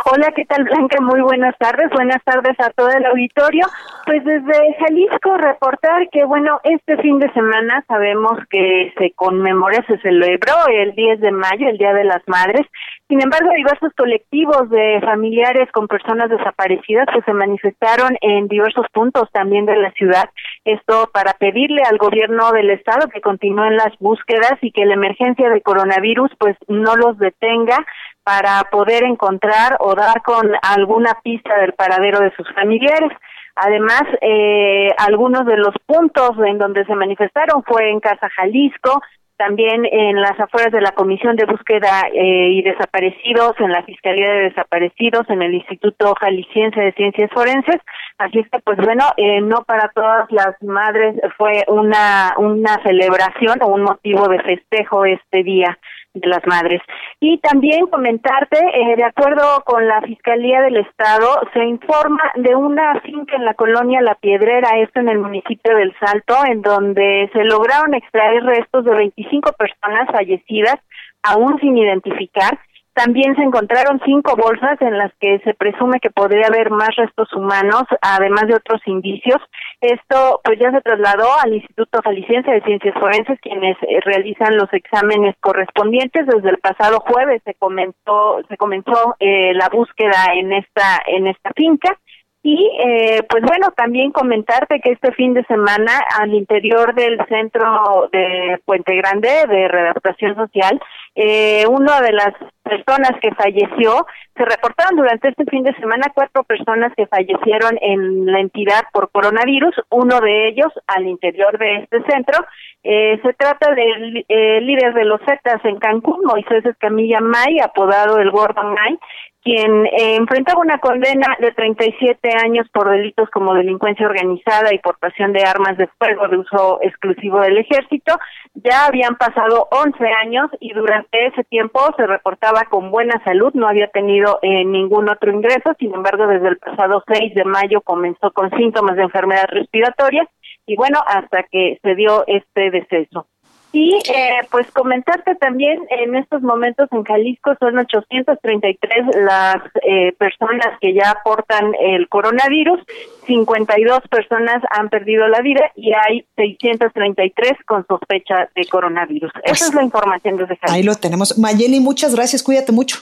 Hola, 0.06 0.32
¿qué 0.37 0.44
tal 0.44 0.64
Blanca? 0.64 1.00
Muy 1.00 1.20
buenas 1.20 1.56
tardes. 1.58 1.90
Buenas 1.90 2.22
tardes 2.24 2.54
a 2.60 2.70
todo 2.70 2.90
el 2.90 3.04
auditorio. 3.06 3.66
Pues 4.06 4.24
desde 4.24 4.76
Jalisco 4.78 5.37
reportar 5.37 6.08
que 6.10 6.24
bueno, 6.24 6.60
este 6.62 6.96
fin 6.98 7.18
de 7.18 7.32
semana 7.32 7.84
sabemos 7.88 8.38
que 8.50 8.92
se 8.96 9.10
conmemora, 9.12 9.84
se 9.87 9.98
celebró 9.98 10.52
el 10.70 10.94
10 10.94 11.20
de 11.20 11.32
mayo, 11.32 11.68
el 11.68 11.78
Día 11.78 11.92
de 11.92 12.04
las 12.04 12.22
Madres. 12.26 12.66
Sin 13.08 13.20
embargo, 13.20 13.50
diversos 13.56 13.92
colectivos 13.96 14.70
de 14.70 15.00
familiares 15.02 15.70
con 15.72 15.88
personas 15.88 16.30
desaparecidas 16.30 17.06
que 17.12 17.22
se 17.22 17.32
manifestaron 17.32 18.16
en 18.20 18.46
diversos 18.48 18.87
puntos 18.92 19.28
también 19.32 19.66
de 19.66 19.76
la 19.76 19.90
ciudad. 19.92 20.30
Esto 20.64 21.11
para 21.12 21.35
pedirle 21.35 21.83
al 21.83 21.98
gobierno 21.98 22.50
del 22.53 22.70
estado 22.70 23.09
que 23.09 23.20
continúen 23.20 23.77
las 23.77 23.98
búsquedas 23.98 24.55
y 24.62 24.72
que 24.72 24.87
la 24.87 24.94
emergencia 24.94 25.50
de 25.50 25.61
coronavirus 25.61 26.31
pues 26.38 26.57
no 26.68 26.96
los 26.96 27.18
detenga 27.18 27.85
para 28.22 28.64
poder 28.70 29.05
encontrar 29.05 29.77
o 29.81 29.94
dar 29.94 30.22
con 30.22 30.50
alguna 30.62 31.18
pista 31.22 31.59
del 31.59 31.74
paradero 31.74 32.20
de 32.20 32.35
sus 32.35 32.50
familiares. 32.55 33.12
Además, 33.57 34.03
eh, 34.22 34.88
algunos 34.96 35.44
de 35.44 35.59
los 35.59 35.74
puntos 35.85 36.31
en 36.44 36.59
donde 36.59 36.85
se 36.87 36.94
manifestaron 36.94 37.62
fue 37.62 37.90
en 37.90 38.00
Casa 38.00 38.29
Jalisco, 38.31 39.03
también 39.37 39.85
en 39.85 40.20
las 40.20 40.38
afueras 40.38 40.73
de 40.73 40.81
la 40.81 40.92
Comisión 40.92 41.37
de 41.37 41.44
Búsqueda 41.44 42.09
eh, 42.12 42.51
y 42.51 42.62
Desaparecidos, 42.62 43.55
en 43.59 43.73
la 43.73 43.83
Fiscalía 43.83 44.31
de 44.31 44.42
Desaparecidos, 44.51 45.29
en 45.29 45.42
el 45.42 45.55
Instituto 45.55 46.14
Jalisciense 46.20 46.81
de 46.81 46.92
Ciencias 46.92 47.31
Forenses. 47.33 47.81
Así 48.18 48.38
es 48.38 48.49
que, 48.49 48.59
pues 48.61 48.79
bueno, 48.79 49.05
eh, 49.16 49.40
no 49.40 49.64
para 49.64 49.90
todas 49.94 50.31
las 50.31 50.61
madres 50.62 51.16
fue 51.37 51.64
una, 51.68 52.35
una 52.38 52.83
celebración 52.83 53.61
o 53.62 53.68
un 53.68 53.83
motivo 53.83 54.29
de 54.29 54.40
festejo 54.40 55.05
este 55.05 55.42
día 55.42 55.79
de 56.14 56.29
las 56.29 56.46
madres. 56.46 56.81
Y 57.20 57.38
también 57.38 57.87
comentarte, 57.87 58.59
eh, 58.59 58.96
de 58.96 59.05
acuerdo 59.05 59.62
con 59.64 59.87
la 59.87 60.00
Fiscalía 60.03 60.62
del 60.62 60.77
Estado, 60.77 61.40
se 61.53 61.64
informa 61.64 62.22
de 62.37 62.55
una 62.55 63.00
finca 63.00 63.37
en 63.37 63.44
la 63.44 63.55
colonia 63.55 64.00
La 64.00 64.14
Piedrera, 64.14 64.79
esto 64.79 65.00
en 65.00 65.09
el 65.09 65.18
municipio 65.18 65.77
del 65.77 65.94
Salto, 65.98 66.37
en 66.46 66.62
donde 66.62 67.29
se 67.33 67.44
lograron 67.44 67.94
extraer 67.94 68.44
restos 68.44 68.85
de 68.85 68.94
25 68.94 69.53
personas 69.53 70.09
fallecidas, 70.12 70.77
aún 71.22 71.59
sin 71.61 71.77
identificar, 71.77 72.59
también 72.94 73.35
se 73.35 73.42
encontraron 73.42 74.00
cinco 74.04 74.37
bolsas 74.37 74.80
en 74.80 74.96
las 74.96 75.12
que 75.20 75.40
se 75.40 75.54
presume 75.54 75.98
que 76.00 76.11
podría 76.11 76.46
haber 76.46 76.70
más 76.70 76.94
restos 76.96 77.33
humanos, 77.35 77.83
además 78.00 78.46
de 78.46 78.54
otros 78.54 78.80
indicios. 78.87 79.38
Esto 79.80 80.40
pues 80.44 80.59
ya 80.61 80.70
se 80.70 80.80
trasladó 80.80 81.28
al 81.44 81.54
Instituto 81.54 82.00
Jalisciense 82.02 82.50
de 82.50 82.62
Ciencias 82.62 82.94
Forenses, 82.94 83.40
quienes 83.40 83.76
eh, 83.83 83.98
realizan 84.04 84.57
los 84.57 84.72
exámenes 84.72 85.35
correspondientes. 85.40 86.26
Desde 86.26 86.50
el 86.50 86.59
pasado 86.59 87.00
jueves 87.00 87.42
se 87.44 87.54
comenzó 87.54 88.40
se 88.48 88.57
comenzó 88.57 89.16
eh, 89.18 89.52
la 89.54 89.68
búsqueda 89.68 90.33
en 90.35 90.52
esta 90.52 91.02
en 91.07 91.26
esta 91.26 91.50
finca. 91.54 91.98
Y 92.46 92.70
eh, 92.78 93.22
pues 93.26 93.42
bueno, 93.42 93.70
también 93.74 94.12
comentarte 94.12 94.78
que 94.80 94.92
este 94.92 95.12
fin 95.12 95.33
de 95.33 95.44
semana 95.44 95.98
al 96.20 96.35
interior 96.35 96.94
del 96.94 97.18
centro 97.26 98.11
de 98.12 98.61
Puente 98.66 98.94
Grande 98.96 99.30
de 99.48 99.66
Redactación 99.66 100.37
Social, 100.37 100.78
eh, 101.14 101.66
una 101.68 102.00
de 102.00 102.12
las 102.12 102.35
personas 102.62 103.12
que 103.20 103.33
falleció, 103.35 104.07
se 104.37 104.44
reportaron 104.44 104.96
durante 104.96 105.29
este 105.29 105.44
fin 105.44 105.62
de 105.62 105.74
semana 105.74 106.11
cuatro 106.14 106.42
personas 106.44 106.92
que 106.96 107.07
fallecieron 107.07 107.79
en 107.81 108.27
la 108.27 108.40
entidad 108.40 108.83
por 108.92 109.11
coronavirus, 109.11 109.74
uno 109.90 110.20
de 110.20 110.48
ellos 110.48 110.72
al 110.87 111.07
interior 111.07 111.57
de 111.59 111.77
este 111.85 112.03
centro. 112.11 112.44
Eh, 112.83 113.20
se 113.22 113.33
trata 113.35 113.74
del 113.74 114.24
eh, 114.29 114.61
líder 114.61 114.94
de 114.94 115.05
los 115.05 115.20
Zetas 115.27 115.64
en 115.64 115.79
Cancún, 115.79 116.24
Moisés 116.24 116.64
Escamilla 116.66 117.20
May, 117.20 117.61
apodado 117.61 118.18
el 118.18 118.31
Gordo 118.31 118.62
May, 118.62 118.98
quien 119.44 119.87
eh, 119.87 120.16
enfrentaba 120.16 120.61
una 120.61 120.79
condena 120.79 121.37
de 121.38 121.53
37 121.53 122.31
años 122.42 122.66
por 122.72 122.90
delitos 122.90 123.29
como 123.31 123.53
delincuencia 123.53 124.07
organizada 124.07 124.72
y 124.72 124.79
portación 124.79 125.35
de 125.35 125.44
armas 125.44 125.77
de 125.77 125.87
fuego 125.98 126.27
de 126.29 126.38
uso 126.38 126.79
exclusivo 126.83 127.40
del 127.40 127.59
ejército. 127.59 128.18
Ya 128.55 128.87
habían 128.87 129.16
pasado 129.16 129.68
11 129.70 130.03
años 130.22 130.50
y 130.61 130.72
durante 130.72 131.03
ese 131.12 131.44
tiempo 131.44 131.80
se 131.96 132.06
reportaba 132.06 132.64
con 132.70 132.90
buena 132.90 133.22
salud, 133.24 133.52
no 133.54 133.68
había 133.68 133.88
tenido 133.88 134.38
eh, 134.42 134.64
ningún 134.64 135.08
otro 135.08 135.32
ingreso, 135.32 135.74
sin 135.78 135.94
embargo 135.94 136.26
desde 136.26 136.48
el 136.48 136.58
pasado 136.58 137.02
6 137.06 137.34
de 137.34 137.44
mayo 137.44 137.80
comenzó 137.80 138.32
con 138.32 138.50
síntomas 138.50 138.96
de 138.96 139.02
enfermedad 139.02 139.46
respiratoria 139.48 140.28
y 140.66 140.76
bueno, 140.76 141.00
hasta 141.06 141.44
que 141.44 141.78
se 141.82 141.94
dio 141.94 142.24
este 142.26 142.70
deceso. 142.70 143.26
Y 143.74 143.92
eh, 144.08 144.38
pues 144.52 144.70
comentarte 144.70 145.34
también, 145.34 145.80
en 145.90 146.14
estos 146.14 146.42
momentos 146.42 146.88
en 146.92 147.02
Jalisco 147.02 147.56
son 147.58 147.76
833 147.76 149.16
las 149.16 149.56
eh, 149.82 150.12
personas 150.12 150.78
que 150.80 150.94
ya 150.94 151.10
aportan 151.10 151.72
el 151.80 152.08
coronavirus, 152.08 152.78
52 153.26 154.02
personas 154.08 154.62
han 154.70 154.90
perdido 154.90 155.26
la 155.26 155.40
vida 155.40 155.72
y 155.74 155.92
hay 155.92 156.24
633 156.37 157.52
con 157.66 157.84
sospecha 157.88 158.48
de 158.54 158.64
coronavirus. 158.66 159.32
Esa 159.42 159.48
pues 159.48 159.62
es 159.62 159.74
la 159.74 159.82
información 159.82 160.37
desde 160.37 160.56
Jalisco. 160.56 160.72
Ahí 160.72 160.84
lo 160.84 160.94
tenemos. 160.94 161.37
Mayeli, 161.37 161.80
muchas 161.80 162.14
gracias, 162.14 162.44
cuídate 162.44 162.70
mucho. 162.70 162.98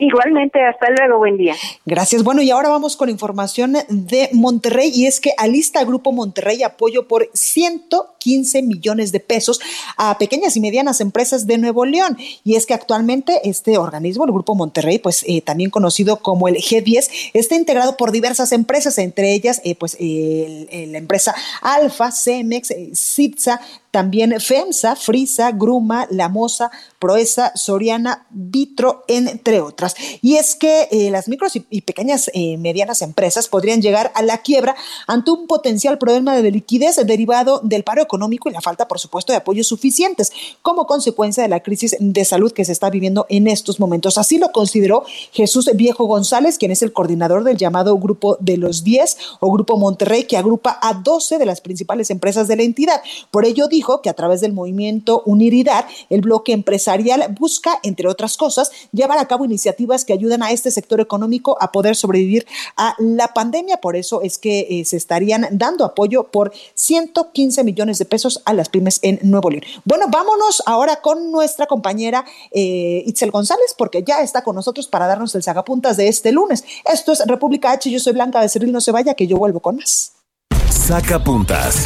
Igualmente, 0.00 0.64
hasta 0.64 0.86
luego, 0.90 1.18
buen 1.18 1.36
día. 1.36 1.56
Gracias. 1.84 2.22
Bueno, 2.22 2.40
y 2.40 2.50
ahora 2.50 2.68
vamos 2.68 2.96
con 2.96 3.08
información 3.08 3.76
de 3.88 4.28
Monterrey 4.32 4.92
y 4.94 5.06
es 5.06 5.18
que 5.18 5.32
alista 5.36 5.82
Grupo 5.82 6.12
Monterrey 6.12 6.62
apoyo 6.62 7.08
por 7.08 7.28
115 7.32 8.62
millones 8.62 9.10
de 9.10 9.18
pesos 9.18 9.60
a 9.96 10.16
pequeñas 10.16 10.56
y 10.56 10.60
medianas 10.60 11.00
empresas 11.00 11.48
de 11.48 11.58
Nuevo 11.58 11.84
León. 11.84 12.16
Y 12.44 12.54
es 12.54 12.64
que 12.64 12.74
actualmente 12.74 13.40
este 13.42 13.76
organismo, 13.76 14.24
el 14.24 14.30
Grupo 14.30 14.54
Monterrey, 14.54 15.00
pues 15.00 15.24
eh, 15.26 15.40
también 15.40 15.70
conocido 15.70 16.18
como 16.18 16.46
el 16.46 16.54
G10, 16.56 17.32
está 17.34 17.56
integrado 17.56 17.96
por 17.96 18.12
diversas 18.12 18.52
empresas, 18.52 18.98
entre 18.98 19.34
ellas 19.34 19.60
eh, 19.64 19.74
pues 19.74 19.96
la 19.98 20.98
empresa 20.98 21.34
Alfa, 21.60 22.12
Cemex, 22.12 22.70
eh, 22.70 22.90
Citza, 22.94 23.60
también 23.90 24.38
FEMSA, 24.40 24.96
Frisa, 24.96 25.52
Gruma, 25.52 26.06
La 26.10 26.28
Moza, 26.28 26.70
Proesa, 26.98 27.52
Soriana, 27.54 28.26
Vitro, 28.30 29.04
entre 29.08 29.60
otras. 29.60 29.94
Y 30.20 30.36
es 30.36 30.54
que 30.54 30.88
eh, 30.90 31.10
las 31.10 31.28
micros 31.28 31.56
y, 31.56 31.80
pequeñas 31.80 32.30
eh, 32.34 32.58
medianas 32.58 33.02
empresas 33.02 33.48
podrían 33.48 33.80
llegar 33.80 34.12
a 34.14 34.22
la 34.22 34.38
quiebra 34.38 34.76
ante 35.06 35.30
un 35.30 35.46
potencial 35.46 35.96
problema 35.98 36.36
de 36.36 36.50
liquidez 36.50 36.96
derivado 37.06 37.60
del 37.62 37.84
paro 37.84 38.02
económico 38.02 38.48
y 38.48 38.52
la 38.52 38.60
falta, 38.60 38.88
por 38.88 38.98
supuesto, 38.98 39.32
de 39.32 39.38
apoyos 39.38 39.68
suficientes 39.68 40.32
como 40.62 40.86
consecuencia 40.86 41.42
de 41.42 41.48
la 41.48 41.62
crisis 41.62 41.96
de 41.98 42.24
salud 42.24 42.52
que 42.52 42.64
se 42.64 42.72
está 42.72 42.90
viviendo 42.90 43.26
en 43.28 43.48
estos 43.48 43.80
momentos. 43.80 44.18
Así 44.18 44.38
lo 44.38 44.52
consideró 44.52 45.04
Jesús 45.32 45.70
Viejo 45.74 46.04
González, 46.04 46.58
quien 46.58 46.72
es 46.72 46.82
el 46.82 46.92
coordinador 46.92 47.44
del 47.44 47.56
llamado 47.56 47.96
Grupo 47.98 48.36
de 48.40 48.56
los 48.56 48.84
10 48.84 49.16
o 49.40 49.50
Grupo 49.50 49.76
Monterrey, 49.76 50.24
que 50.24 50.36
agrupa 50.36 50.78
a 50.82 50.94
12 50.94 51.38
de 51.38 51.46
las 51.46 51.60
principales 51.60 52.10
empresas 52.10 52.48
de 52.48 52.56
la 52.56 52.62
entidad. 52.62 53.00
Por 53.30 53.44
ello, 53.44 53.68
dijo 53.68 53.77
que 54.02 54.10
a 54.10 54.14
través 54.14 54.40
del 54.40 54.52
movimiento 54.52 55.22
Uniridad, 55.24 55.86
el 56.10 56.20
bloque 56.20 56.52
empresarial 56.52 57.34
busca, 57.38 57.78
entre 57.82 58.08
otras 58.08 58.36
cosas, 58.36 58.70
llevar 58.92 59.18
a 59.18 59.26
cabo 59.26 59.44
iniciativas 59.44 60.04
que 60.04 60.12
ayuden 60.12 60.42
a 60.42 60.50
este 60.50 60.70
sector 60.70 61.00
económico 61.00 61.56
a 61.60 61.72
poder 61.72 61.96
sobrevivir 61.96 62.46
a 62.76 62.94
la 62.98 63.28
pandemia. 63.28 63.78
Por 63.78 63.96
eso 63.96 64.22
es 64.22 64.38
que 64.38 64.66
eh, 64.68 64.84
se 64.84 64.96
estarían 64.96 65.46
dando 65.52 65.84
apoyo 65.84 66.24
por 66.24 66.52
115 66.74 67.64
millones 67.64 67.98
de 67.98 68.04
pesos 68.04 68.42
a 68.44 68.52
las 68.52 68.68
pymes 68.68 68.98
en 69.02 69.18
Nuevo 69.22 69.50
León. 69.50 69.62
Bueno, 69.84 70.06
vámonos 70.10 70.62
ahora 70.66 70.96
con 71.00 71.30
nuestra 71.30 71.66
compañera 71.66 72.24
eh, 72.50 73.02
Itzel 73.06 73.30
González, 73.30 73.74
porque 73.76 74.02
ya 74.02 74.20
está 74.20 74.42
con 74.42 74.56
nosotros 74.56 74.88
para 74.88 75.06
darnos 75.06 75.34
el 75.34 75.42
sagapuntas 75.42 75.96
de 75.96 76.08
este 76.08 76.32
lunes. 76.32 76.64
Esto 76.84 77.12
es 77.12 77.22
República 77.26 77.72
H, 77.72 77.90
yo 77.90 78.00
soy 78.00 78.12
Blanca 78.12 78.40
Becerril, 78.40 78.72
no 78.72 78.80
se 78.80 78.92
vaya, 78.92 79.14
que 79.14 79.26
yo 79.26 79.36
vuelvo 79.36 79.60
con 79.60 79.76
más. 79.76 80.12
Sacapuntas. 80.70 81.84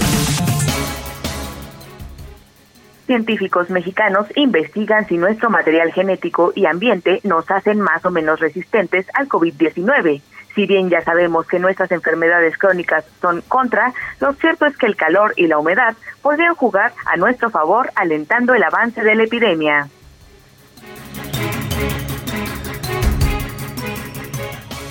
Científicos 3.13 3.69
mexicanos 3.69 4.27
investigan 4.37 5.07
si 5.07 5.19
nuestro 5.19 5.51
material 5.51 5.93
genético 5.93 6.51
y 6.55 6.65
ambiente 6.65 7.21
nos 7.25 7.51
hacen 7.51 7.79
más 7.79 8.03
o 8.07 8.11
menos 8.11 8.41
resistentes 8.41 9.05
al 9.13 9.29
COVID-19. 9.29 10.23
Si 10.55 10.67
bien 10.67 10.89
ya 10.89 11.03
sabemos 11.03 11.47
que 11.47 11.59
nuestras 11.59 11.93
enfermedades 11.93 12.57
crónicas 12.57 13.05
son 13.21 13.43
contra, 13.43 13.93
lo 14.19 14.33
cierto 14.33 14.65
es 14.65 14.79
que 14.79 14.87
el 14.87 14.97
calor 14.97 15.35
y 15.37 15.47
la 15.47 15.59
humedad 15.59 15.95
podrían 16.23 16.55
jugar 16.55 16.95
a 17.05 17.19
nuestro 17.19 17.51
favor 17.51 17.91
alentando 17.97 18.55
el 18.55 18.63
avance 18.63 19.05
de 19.05 19.15
la 19.15 19.25
epidemia. 19.25 19.89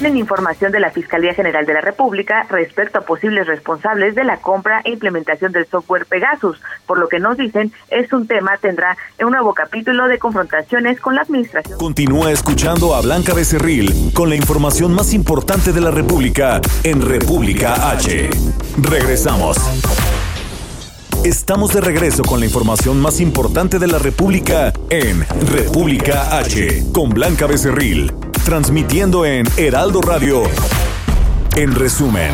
En 0.08 0.18
información 0.18 0.72
de 0.72 0.80
la 0.80 0.92
Fiscalía 0.92 1.34
General 1.34 1.66
de 1.66 1.74
la 1.74 1.82
República 1.82 2.46
respecto 2.50 3.00
a 3.00 3.02
posibles 3.02 3.48
responsables 3.48 4.16
de 4.16 4.24
la 4.24 4.38
compra 4.38 4.82
e 4.84 4.92
implementación 4.92 5.52
del 5.52 5.66
software 5.68 6.06
Pegasus. 6.06 6.62
Por 6.86 6.98
lo 6.98 7.08
que 7.08 7.20
nos 7.20 7.38
dicen, 7.38 7.72
es 7.90 8.12
un 8.14 8.28
tema 8.28 8.58
tendrá 8.58 8.98
un 9.24 9.32
nuevo 9.32 9.54
capítulo 9.54 10.08
de 10.08 10.18
confrontaciones 10.18 11.00
con 11.00 11.16
la 11.16 11.22
administración. 11.22 11.78
Continúa 11.78 12.32
escuchando 12.32 12.96
a 12.96 13.02
Blanca 13.02 13.34
Becerril 13.34 14.12
con 14.14 14.30
la 14.30 14.36
información 14.36 14.94
más 14.94 15.14
importante 15.14 15.74
de 15.74 15.82
la 15.82 15.92
República 15.92 16.62
en 16.84 17.02
República 17.02 17.92
H. 17.92 18.30
Regresamos. 18.82 19.58
Estamos 21.24 21.74
de 21.74 21.82
regreso 21.82 22.24
con 22.24 22.40
la 22.40 22.48
información 22.48 23.00
más 23.00 23.20
importante 23.20 23.78
de 23.78 23.88
la 23.88 24.00
República 24.00 24.74
en 24.90 25.24
República 25.48 26.38
H 26.38 26.86
con 26.92 27.12
Blanca 27.12 27.46
Becerril 27.46 28.12
transmitiendo 28.44 29.26
en 29.26 29.46
Heraldo 29.58 30.02
Radio. 30.02 30.44
En 31.56 31.76
resumen. 31.76 32.32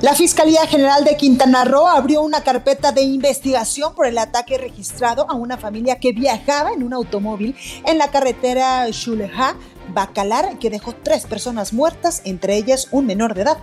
La 0.00 0.14
Fiscalía 0.14 0.66
General 0.66 1.02
de 1.04 1.16
Quintana 1.16 1.64
Roo 1.64 1.88
abrió 1.88 2.22
una 2.22 2.42
carpeta 2.42 2.92
de 2.92 3.02
investigación 3.02 3.94
por 3.94 4.06
el 4.06 4.18
ataque 4.18 4.58
registrado 4.58 5.26
a 5.30 5.34
una 5.34 5.56
familia 5.56 5.98
que 5.98 6.12
viajaba 6.12 6.72
en 6.72 6.82
un 6.82 6.92
automóvil 6.92 7.56
en 7.86 7.98
la 7.98 8.08
carretera 8.08 8.86
Xuleja, 8.92 9.56
Bacalar, 9.88 10.58
que 10.58 10.70
dejó 10.70 10.94
tres 10.94 11.26
personas 11.26 11.72
muertas, 11.72 12.22
entre 12.24 12.56
ellas 12.56 12.88
un 12.90 13.06
menor 13.06 13.34
de 13.34 13.42
edad. 13.42 13.58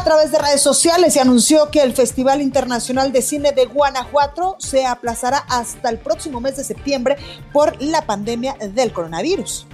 A 0.00 0.02
través 0.02 0.32
de 0.32 0.38
redes 0.38 0.62
sociales 0.62 1.12
se 1.12 1.20
anunció 1.20 1.70
que 1.70 1.82
el 1.82 1.92
Festival 1.92 2.40
Internacional 2.40 3.12
de 3.12 3.20
Cine 3.20 3.52
de 3.52 3.66
Guanajuato 3.66 4.56
se 4.58 4.86
aplazará 4.86 5.44
hasta 5.50 5.90
el 5.90 5.98
próximo 5.98 6.40
mes 6.40 6.56
de 6.56 6.64
septiembre 6.64 7.18
por 7.52 7.80
la 7.82 8.00
pandemia 8.06 8.56
del 8.72 8.94
coronavirus. 8.94 9.66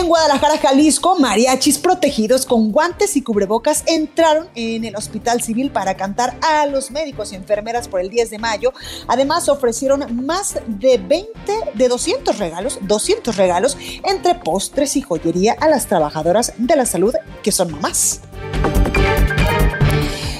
En 0.00 0.08
Guadalajara, 0.08 0.56
Jalisco, 0.56 1.18
mariachis 1.18 1.76
protegidos 1.76 2.46
con 2.46 2.72
guantes 2.72 3.16
y 3.16 3.22
cubrebocas 3.22 3.82
entraron 3.84 4.48
en 4.54 4.86
el 4.86 4.96
Hospital 4.96 5.42
Civil 5.42 5.70
para 5.70 5.94
cantar 5.94 6.38
a 6.40 6.64
los 6.64 6.90
médicos 6.90 7.32
y 7.32 7.36
enfermeras 7.36 7.86
por 7.86 8.00
el 8.00 8.08
10 8.08 8.30
de 8.30 8.38
mayo. 8.38 8.72
Además, 9.08 9.50
ofrecieron 9.50 10.24
más 10.24 10.58
de 10.66 10.96
20, 10.96 11.28
de 11.74 11.88
200 11.88 12.38
regalos, 12.38 12.78
200 12.80 13.36
regalos 13.36 13.76
entre 14.02 14.36
postres 14.36 14.96
y 14.96 15.02
joyería 15.02 15.54
a 15.60 15.68
las 15.68 15.86
trabajadoras 15.86 16.54
de 16.56 16.76
la 16.76 16.86
salud 16.86 17.14
que 17.42 17.52
son 17.52 17.70
mamás. 17.70 18.22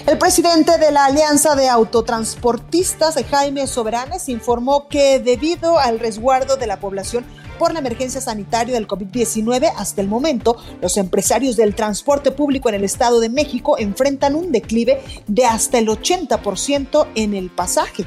El 0.06 0.16
presidente 0.16 0.78
de 0.78 0.90
la 0.90 1.04
Alianza 1.04 1.54
de 1.54 1.68
Autotransportistas, 1.68 3.22
Jaime 3.30 3.66
Soberanes, 3.66 4.30
informó 4.30 4.88
que 4.88 5.20
debido 5.20 5.78
al 5.78 6.00
resguardo 6.00 6.56
de 6.56 6.66
la 6.66 6.80
población 6.80 7.26
por 7.60 7.74
la 7.74 7.80
emergencia 7.80 8.22
sanitaria 8.22 8.72
del 8.72 8.88
COVID-19, 8.88 9.70
hasta 9.76 10.00
el 10.00 10.08
momento, 10.08 10.56
los 10.80 10.96
empresarios 10.96 11.56
del 11.56 11.74
transporte 11.74 12.30
público 12.30 12.70
en 12.70 12.76
el 12.76 12.84
Estado 12.84 13.20
de 13.20 13.28
México 13.28 13.76
enfrentan 13.78 14.34
un 14.34 14.50
declive 14.50 15.02
de 15.26 15.44
hasta 15.44 15.78
el 15.78 15.88
80% 15.88 17.08
en 17.16 17.34
el 17.34 17.50
pasaje. 17.50 18.06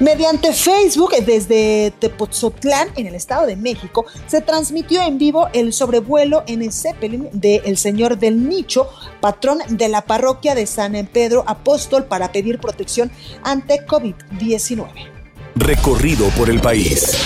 Mediante 0.00 0.54
Facebook 0.54 1.12
desde 1.26 1.92
Tepoztlán, 1.98 2.88
en 2.96 3.06
el 3.08 3.14
Estado 3.14 3.46
de 3.46 3.56
México, 3.56 4.06
se 4.26 4.40
transmitió 4.40 5.02
en 5.02 5.18
vivo 5.18 5.48
el 5.52 5.74
sobrevuelo 5.74 6.44
en 6.46 6.62
el 6.62 6.72
Zeppelin 6.72 7.28
de 7.32 7.76
Señor 7.76 8.16
del 8.16 8.48
Nicho, 8.48 8.88
patrón 9.20 9.58
de 9.68 9.88
la 9.88 10.06
parroquia 10.06 10.54
de 10.54 10.64
San 10.64 10.94
Pedro 11.12 11.44
Apóstol, 11.46 12.06
para 12.06 12.32
pedir 12.32 12.58
protección 12.58 13.10
ante 13.42 13.86
COVID-19 13.86 15.15
recorrido 15.56 16.28
por 16.36 16.50
el 16.50 16.60
país. 16.60 17.16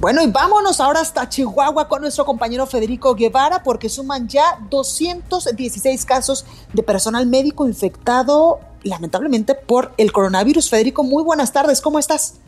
Bueno, 0.00 0.22
y 0.22 0.30
vámonos 0.30 0.80
ahora 0.80 1.00
hasta 1.00 1.28
Chihuahua 1.28 1.88
con 1.88 2.02
nuestro 2.02 2.24
compañero 2.24 2.66
Federico 2.66 3.14
Guevara, 3.14 3.62
porque 3.62 3.88
suman 3.88 4.28
ya 4.28 4.58
216 4.68 6.04
casos 6.04 6.44
de 6.72 6.82
personal 6.82 7.26
médico 7.26 7.66
infectado, 7.66 8.60
lamentablemente, 8.82 9.54
por 9.54 9.92
el 9.96 10.12
coronavirus. 10.12 10.68
Federico, 10.68 11.04
muy 11.04 11.22
buenas 11.22 11.52
tardes, 11.52 11.80
¿cómo 11.80 11.98
estás? 11.98 12.40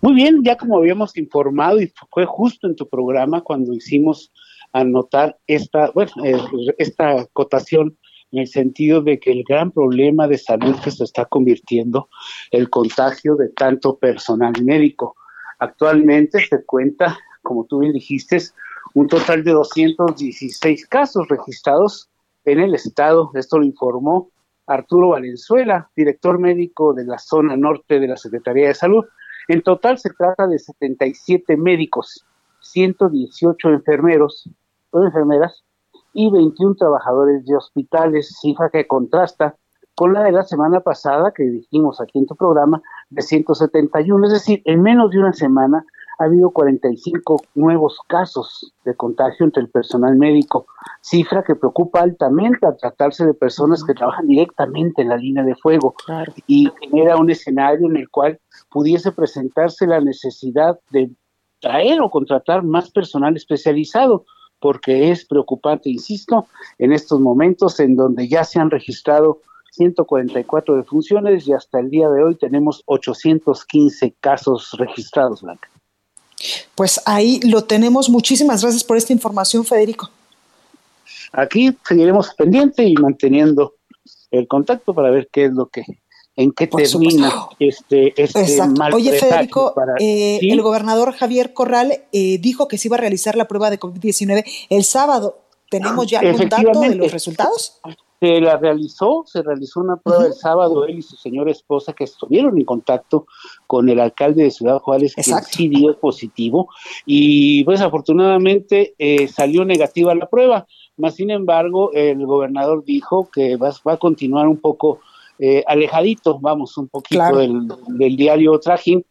Muy 0.00 0.14
bien, 0.14 0.42
ya 0.42 0.56
como 0.56 0.78
habíamos 0.78 1.16
informado, 1.16 1.80
y 1.80 1.92
fue 2.10 2.24
justo 2.26 2.66
en 2.66 2.74
tu 2.74 2.88
programa 2.88 3.42
cuando 3.42 3.72
hicimos 3.74 4.32
anotar 4.72 5.38
esta, 5.46 5.90
bueno, 5.90 6.10
eh, 6.24 6.40
esta 6.78 7.20
acotación 7.20 7.96
en 8.32 8.40
el 8.40 8.48
sentido 8.48 9.02
de 9.02 9.20
que 9.20 9.30
el 9.30 9.44
gran 9.44 9.70
problema 9.70 10.26
de 10.26 10.38
salud 10.38 10.74
que 10.82 10.90
se 10.90 11.04
está 11.04 11.26
convirtiendo 11.26 12.08
el 12.50 12.70
contagio 12.70 13.36
de 13.36 13.50
tanto 13.50 13.98
personal 13.98 14.54
médico. 14.64 15.16
Actualmente 15.58 16.40
se 16.40 16.64
cuenta, 16.64 17.18
como 17.42 17.66
tú 17.66 17.80
bien 17.80 17.92
dijiste, 17.92 18.38
un 18.94 19.06
total 19.06 19.44
de 19.44 19.52
216 19.52 20.86
casos 20.86 21.28
registrados 21.28 22.08
en 22.44 22.60
el 22.60 22.74
estado. 22.74 23.30
Esto 23.34 23.58
lo 23.58 23.64
informó 23.64 24.30
Arturo 24.66 25.10
Valenzuela, 25.10 25.90
director 25.94 26.38
médico 26.38 26.94
de 26.94 27.04
la 27.04 27.18
zona 27.18 27.56
norte 27.56 28.00
de 28.00 28.08
la 28.08 28.16
Secretaría 28.16 28.68
de 28.68 28.74
Salud. 28.74 29.04
En 29.48 29.62
total 29.62 29.98
se 29.98 30.10
trata 30.10 30.46
de 30.46 30.58
77 30.58 31.56
médicos, 31.56 32.24
118 32.60 33.68
enfermeros 33.70 34.48
o 34.90 35.04
enfermeras 35.04 35.64
y 36.12 36.30
21 36.30 36.74
trabajadores 36.74 37.44
de 37.46 37.56
hospitales, 37.56 38.36
cifra 38.40 38.70
que 38.70 38.86
contrasta 38.86 39.56
con 39.94 40.12
la 40.12 40.22
de 40.22 40.32
la 40.32 40.42
semana 40.42 40.80
pasada 40.80 41.32
que 41.32 41.44
dijimos 41.44 42.00
aquí 42.00 42.18
en 42.18 42.26
tu 42.26 42.34
programa 42.34 42.82
de 43.10 43.22
171, 43.22 44.26
es 44.26 44.32
decir, 44.32 44.62
en 44.64 44.82
menos 44.82 45.10
de 45.10 45.18
una 45.18 45.32
semana 45.32 45.84
ha 46.18 46.24
habido 46.24 46.50
45 46.50 47.42
nuevos 47.54 47.98
casos 48.06 48.72
de 48.84 48.94
contagio 48.94 49.44
entre 49.44 49.62
el 49.62 49.68
personal 49.68 50.16
médico, 50.16 50.66
cifra 51.00 51.42
que 51.42 51.56
preocupa 51.56 52.00
altamente 52.00 52.66
al 52.66 52.76
tratarse 52.76 53.26
de 53.26 53.34
personas 53.34 53.82
que 53.84 53.94
trabajan 53.94 54.26
directamente 54.26 55.02
en 55.02 55.08
la 55.08 55.16
línea 55.16 55.42
de 55.42 55.54
fuego 55.56 55.94
y 56.46 56.70
genera 56.80 57.16
un 57.16 57.30
escenario 57.30 57.88
en 57.88 57.96
el 57.96 58.08
cual 58.08 58.38
pudiese 58.70 59.12
presentarse 59.12 59.86
la 59.86 60.00
necesidad 60.00 60.78
de 60.90 61.10
traer 61.60 62.00
o 62.00 62.10
contratar 62.10 62.62
más 62.62 62.90
personal 62.90 63.36
especializado 63.36 64.24
porque 64.62 65.10
es 65.10 65.26
preocupante, 65.26 65.90
insisto, 65.90 66.46
en 66.78 66.92
estos 66.92 67.20
momentos 67.20 67.80
en 67.80 67.96
donde 67.96 68.28
ya 68.28 68.44
se 68.44 68.60
han 68.60 68.70
registrado 68.70 69.40
144 69.72 70.76
defunciones 70.76 71.48
y 71.48 71.52
hasta 71.52 71.80
el 71.80 71.90
día 71.90 72.08
de 72.08 72.22
hoy 72.22 72.36
tenemos 72.36 72.82
815 72.86 74.14
casos 74.20 74.70
registrados, 74.78 75.42
Blanca. 75.42 75.68
Pues 76.76 77.00
ahí 77.06 77.40
lo 77.40 77.64
tenemos. 77.64 78.08
Muchísimas 78.08 78.62
gracias 78.62 78.84
por 78.84 78.96
esta 78.96 79.12
información, 79.12 79.64
Federico. 79.64 80.08
Aquí 81.32 81.76
seguiremos 81.86 82.32
pendiente 82.34 82.84
y 82.84 82.94
manteniendo 82.94 83.74
el 84.30 84.46
contacto 84.46 84.94
para 84.94 85.10
ver 85.10 85.28
qué 85.32 85.46
es 85.46 85.52
lo 85.52 85.66
que 85.66 85.84
en 86.36 86.52
qué 86.52 86.66
termina 86.66 87.48
este, 87.58 88.20
este 88.20 88.66
mal 88.78 88.94
Oye, 88.94 89.12
Federico, 89.12 89.74
eh, 89.98 90.38
el 90.42 90.62
gobernador 90.62 91.12
Javier 91.12 91.52
Corral 91.52 92.04
eh, 92.12 92.38
dijo 92.38 92.68
que 92.68 92.78
se 92.78 92.88
iba 92.88 92.96
a 92.96 93.00
realizar 93.00 93.36
la 93.36 93.48
prueba 93.48 93.70
de 93.70 93.78
COVID-19 93.78 94.44
el 94.70 94.84
sábado. 94.84 95.38
¿Tenemos 95.70 96.06
ya 96.06 96.20
algún 96.20 96.48
dato 96.48 96.80
de 96.80 96.94
los 96.94 97.12
resultados? 97.12 97.80
Se 98.20 98.40
la 98.40 98.56
realizó, 98.56 99.24
se 99.26 99.42
realizó 99.42 99.80
una 99.80 99.96
prueba 99.96 100.26
el 100.26 100.34
sábado, 100.34 100.84
él 100.84 100.98
y 100.98 101.02
su 101.02 101.16
señora 101.16 101.50
esposa 101.50 101.92
que 101.92 102.04
estuvieron 102.04 102.56
en 102.56 102.64
contacto 102.64 103.26
con 103.66 103.88
el 103.88 103.98
alcalde 103.98 104.44
de 104.44 104.50
Ciudad 104.50 104.78
Juárez, 104.78 105.14
que 105.14 105.22
sí 105.22 105.68
dio 105.68 105.98
positivo, 105.98 106.68
y 107.04 107.64
pues 107.64 107.80
afortunadamente 107.80 108.94
eh, 108.98 109.26
salió 109.28 109.64
negativa 109.64 110.14
la 110.14 110.28
prueba. 110.28 110.66
Más 110.98 111.16
sin 111.16 111.30
embargo, 111.30 111.90
el 111.94 112.24
gobernador 112.26 112.84
dijo 112.84 113.28
que 113.32 113.56
va, 113.56 113.72
va 113.86 113.94
a 113.94 113.98
continuar 113.98 114.46
un 114.46 114.58
poco 114.58 115.00
eh, 115.44 115.64
alejadito, 115.66 116.38
vamos, 116.38 116.78
un 116.78 116.86
poquito 116.86 117.36
del, 117.36 117.66
del, 117.88 118.14
diario 118.14 118.60
Trajín, 118.60 119.04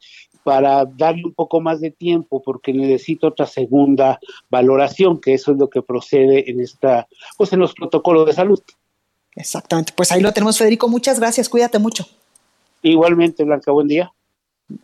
para 0.43 0.85
darle 0.85 1.25
un 1.25 1.33
poco 1.33 1.59
más 1.59 1.81
de 1.81 1.91
tiempo, 1.91 2.41
porque 2.41 2.71
necesito 2.71 3.27
otra 3.27 3.45
segunda 3.45 4.17
valoración, 4.49 5.19
que 5.19 5.33
eso 5.33 5.51
es 5.51 5.57
lo 5.57 5.69
que 5.69 5.81
procede 5.81 6.49
en 6.49 6.61
esta, 6.61 7.05
pues 7.37 7.51
en 7.51 7.59
los 7.59 7.73
protocolos 7.73 8.25
de 8.25 8.31
salud. 8.31 8.61
Exactamente, 9.35 9.91
pues 9.93 10.09
ahí 10.13 10.21
lo 10.21 10.31
tenemos, 10.31 10.57
Federico. 10.57 10.87
Muchas 10.87 11.19
gracias, 11.19 11.49
cuídate 11.49 11.79
mucho. 11.79 12.05
Igualmente, 12.81 13.43
Blanca, 13.43 13.73
buen 13.73 13.89
día. 13.89 14.13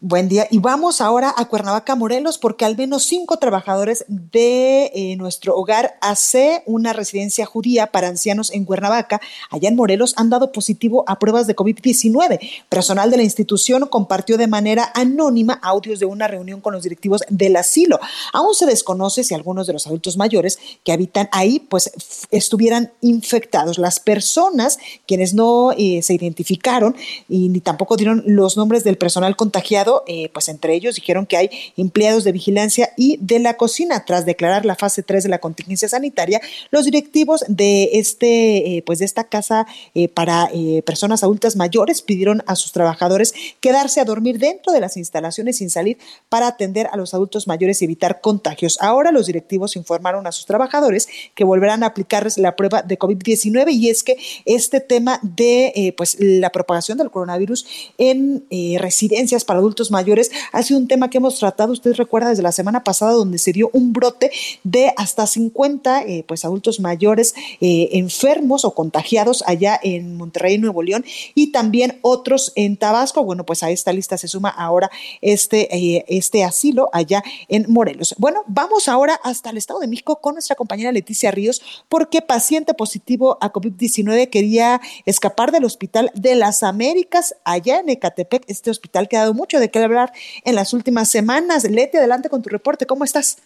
Buen 0.01 0.27
día. 0.27 0.47
Y 0.51 0.59
vamos 0.59 0.99
ahora 0.99 1.33
a 1.37 1.45
Cuernavaca, 1.45 1.95
Morelos, 1.95 2.37
porque 2.37 2.65
al 2.65 2.75
menos 2.75 3.03
cinco 3.03 3.37
trabajadores 3.37 4.03
de 4.07 4.91
eh, 4.93 5.15
nuestro 5.15 5.55
hogar 5.55 5.97
AC, 6.01 6.63
una 6.65 6.93
residencia 6.93 7.45
judía 7.45 7.87
para 7.87 8.07
ancianos 8.07 8.51
en 8.51 8.65
Cuernavaca, 8.65 9.21
allá 9.49 9.69
en 9.69 9.75
Morelos, 9.75 10.13
han 10.17 10.29
dado 10.29 10.51
positivo 10.51 11.05
a 11.07 11.19
pruebas 11.19 11.47
de 11.47 11.55
COVID-19. 11.55 12.39
Personal 12.69 13.11
de 13.11 13.17
la 13.17 13.23
institución 13.23 13.85
compartió 13.87 14.37
de 14.37 14.47
manera 14.47 14.91
anónima 14.93 15.59
audios 15.61 15.99
de 15.99 16.05
una 16.05 16.27
reunión 16.27 16.59
con 16.59 16.73
los 16.73 16.83
directivos 16.83 17.21
del 17.29 17.55
asilo. 17.55 17.99
Aún 18.33 18.55
se 18.55 18.65
desconoce 18.65 19.23
si 19.23 19.35
algunos 19.35 19.67
de 19.67 19.73
los 19.73 19.87
adultos 19.87 20.17
mayores 20.17 20.59
que 20.83 20.91
habitan 20.91 21.29
ahí, 21.31 21.59
pues 21.59 21.91
estuvieran 22.31 22.91
infectados. 23.01 23.77
Las 23.77 23.99
personas 23.99 24.79
quienes 25.05 25.33
no 25.33 25.71
eh, 25.77 26.01
se 26.01 26.13
identificaron 26.13 26.95
y 27.29 27.49
ni 27.49 27.61
tampoco 27.61 27.95
dieron 27.95 28.23
los 28.25 28.57
nombres 28.57 28.83
del 28.83 28.97
personal 28.97 29.35
contagiado 29.35 29.76
eh, 30.07 30.29
pues 30.33 30.49
entre 30.49 30.73
ellos 30.73 30.95
dijeron 30.95 31.25
que 31.25 31.37
hay 31.37 31.49
empleados 31.75 32.23
de 32.23 32.31
vigilancia 32.31 32.91
y 32.97 33.17
de 33.21 33.39
la 33.39 33.57
cocina. 33.57 34.05
Tras 34.05 34.25
declarar 34.25 34.65
la 34.65 34.75
fase 34.75 35.03
3 35.03 35.23
de 35.23 35.29
la 35.29 35.39
contingencia 35.39 35.87
sanitaria, 35.87 36.41
los 36.71 36.85
directivos 36.85 37.43
de 37.47 37.91
este, 37.93 38.77
eh, 38.77 38.83
pues 38.85 38.99
de 38.99 39.05
esta 39.05 39.25
casa 39.25 39.67
eh, 39.93 40.07
para 40.07 40.49
personas 40.85 41.23
adultas 41.23 41.55
mayores 41.55 42.01
pidieron 42.01 42.43
a 42.47 42.55
sus 42.55 42.71
trabajadores 42.71 43.33
quedarse 43.59 43.99
a 43.99 44.05
dormir 44.05 44.39
dentro 44.39 44.73
de 44.73 44.79
las 44.79 44.97
instalaciones 44.97 45.57
sin 45.57 45.69
salir 45.69 45.97
para 46.29 46.47
atender 46.47 46.87
a 46.91 46.97
los 46.97 47.13
adultos 47.13 47.47
mayores 47.47 47.81
y 47.81 47.85
evitar 47.85 48.21
contagios. 48.21 48.77
Ahora 48.81 49.11
los 49.11 49.27
directivos 49.27 49.75
informaron 49.75 50.25
a 50.25 50.31
sus 50.31 50.45
trabajadores 50.45 51.07
que 51.35 51.43
volverán 51.43 51.83
a 51.83 51.87
aplicarles 51.87 52.37
la 52.37 52.55
prueba 52.55 52.81
de 52.81 52.97
COVID-19 52.97 53.73
y 53.73 53.89
es 53.89 54.03
que 54.03 54.17
este 54.45 54.79
tema 54.79 55.19
de 55.21 55.93
pues 55.97 56.17
la 56.19 56.51
propagación 56.51 56.97
del 56.97 57.11
coronavirus 57.11 57.65
en 57.97 58.45
residencias 58.79 59.45
para 59.45 59.59
adultos 59.59 59.66
mayores 59.91 60.31
ha 60.51 60.63
sido 60.63 60.79
un 60.79 60.87
tema 60.87 61.09
que 61.09 61.17
hemos 61.17 61.37
tratado, 61.39 61.73
usted 61.73 61.93
recuerda, 61.95 62.29
desde 62.29 62.43
la 62.43 62.51
semana 62.51 62.83
pasada, 62.83 63.11
donde 63.11 63.37
se 63.37 63.51
dio 63.51 63.69
un 63.73 63.93
brote 63.93 64.31
de 64.63 64.93
hasta 64.97 65.27
50 65.27 66.03
eh, 66.03 66.23
pues, 66.27 66.45
adultos 66.45 66.79
mayores 66.79 67.35
eh, 67.61 67.89
enfermos 67.93 68.65
o 68.65 68.73
contagiados 68.73 69.43
allá 69.45 69.79
en 69.81 70.15
Monterrey, 70.15 70.57
Nuevo 70.57 70.81
León, 70.81 71.05
y 71.35 71.51
también 71.51 71.99
otros 72.01 72.53
en 72.55 72.77
Tabasco. 72.77 73.23
Bueno, 73.23 73.45
pues 73.45 73.63
a 73.63 73.69
esta 73.69 73.93
lista 73.93 74.17
se 74.17 74.27
suma 74.27 74.49
ahora 74.49 74.89
este, 75.21 75.75
eh, 75.75 76.05
este 76.07 76.43
asilo 76.43 76.89
allá 76.93 77.23
en 77.47 77.65
Morelos. 77.67 78.15
Bueno, 78.17 78.43
vamos 78.47 78.87
ahora 78.87 79.19
hasta 79.23 79.49
el 79.49 79.57
Estado 79.57 79.79
de 79.79 79.87
México 79.87 80.19
con 80.21 80.33
nuestra 80.33 80.55
compañera 80.55 80.91
Leticia 80.91 81.31
Ríos, 81.31 81.61
porque 81.89 82.21
paciente 82.21 82.73
positivo 82.73 83.37
a 83.41 83.51
COVID-19 83.51 84.29
quería 84.29 84.81
escapar 85.05 85.51
del 85.51 85.65
Hospital 85.65 86.11
de 86.15 86.35
las 86.35 86.63
Américas 86.63 87.35
allá 87.43 87.79
en 87.79 87.89
Ecatepec, 87.89 88.43
este 88.47 88.69
hospital 88.69 89.07
ha 89.17 89.21
dado 89.21 89.33
mucho 89.33 89.56
de 89.59 89.69
qué 89.69 89.79
hablar 89.79 90.11
en 90.43 90.55
las 90.55 90.73
últimas 90.73 91.09
semanas. 91.09 91.63
Leti, 91.63 91.97
adelante 91.97 92.29
con 92.29 92.41
tu 92.41 92.49
reporte. 92.49 92.85
¿Cómo 92.85 93.03
estás? 93.03 93.37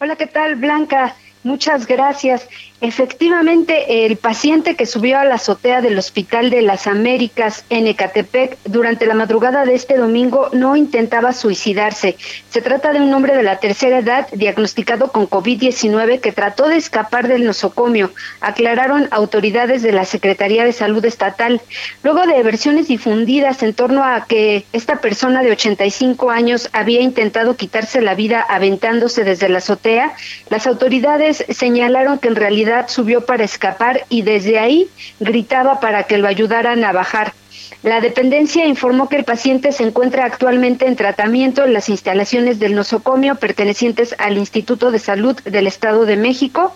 Hola, 0.00 0.16
¿qué 0.16 0.26
tal, 0.26 0.56
Blanca? 0.56 1.16
Muchas 1.42 1.86
gracias. 1.86 2.48
Efectivamente, 2.80 4.04
el 4.04 4.16
paciente 4.16 4.76
que 4.76 4.84
subió 4.84 5.18
a 5.18 5.24
la 5.24 5.36
azotea 5.36 5.80
del 5.80 5.96
Hospital 5.96 6.50
de 6.50 6.60
las 6.60 6.86
Américas 6.86 7.64
en 7.70 7.86
Ecatepec 7.86 8.58
durante 8.64 9.06
la 9.06 9.14
madrugada 9.14 9.64
de 9.64 9.74
este 9.74 9.96
domingo 9.96 10.50
no 10.52 10.76
intentaba 10.76 11.32
suicidarse. 11.32 12.16
Se 12.50 12.60
trata 12.60 12.92
de 12.92 13.00
un 13.00 13.14
hombre 13.14 13.34
de 13.34 13.42
la 13.42 13.60
tercera 13.60 14.00
edad 14.00 14.28
diagnosticado 14.32 15.10
con 15.10 15.26
COVID-19 15.26 16.20
que 16.20 16.32
trató 16.32 16.68
de 16.68 16.76
escapar 16.76 17.28
del 17.28 17.46
nosocomio, 17.46 18.12
aclararon 18.40 19.08
autoridades 19.10 19.80
de 19.80 19.92
la 19.92 20.04
Secretaría 20.04 20.64
de 20.64 20.72
Salud 20.72 21.04
Estatal. 21.04 21.62
Luego 22.02 22.26
de 22.26 22.42
versiones 22.42 22.88
difundidas 22.88 23.62
en 23.62 23.72
torno 23.72 24.04
a 24.04 24.26
que 24.26 24.66
esta 24.74 25.00
persona 25.00 25.42
de 25.42 25.52
85 25.52 26.30
años 26.30 26.68
había 26.72 27.00
intentado 27.00 27.56
quitarse 27.56 28.02
la 28.02 28.14
vida 28.14 28.44
aventándose 28.46 29.24
desde 29.24 29.48
la 29.48 29.58
azotea, 29.58 30.14
las 30.50 30.66
autoridades 30.66 31.35
señalaron 31.48 32.18
que 32.18 32.28
en 32.28 32.36
realidad 32.36 32.88
subió 32.88 33.24
para 33.24 33.44
escapar 33.44 34.04
y 34.08 34.22
desde 34.22 34.58
ahí 34.58 34.88
gritaba 35.20 35.80
para 35.80 36.04
que 36.04 36.18
lo 36.18 36.28
ayudaran 36.28 36.84
a 36.84 36.92
bajar. 36.92 37.32
La 37.82 38.00
dependencia 38.00 38.66
informó 38.66 39.08
que 39.08 39.16
el 39.16 39.24
paciente 39.24 39.70
se 39.70 39.84
encuentra 39.84 40.24
actualmente 40.24 40.86
en 40.86 40.96
tratamiento 40.96 41.64
en 41.64 41.72
las 41.72 41.88
instalaciones 41.88 42.58
del 42.58 42.74
nosocomio 42.74 43.36
pertenecientes 43.36 44.14
al 44.18 44.38
Instituto 44.38 44.90
de 44.90 44.98
Salud 44.98 45.40
del 45.42 45.66
Estado 45.66 46.04
de 46.04 46.16
México, 46.16 46.74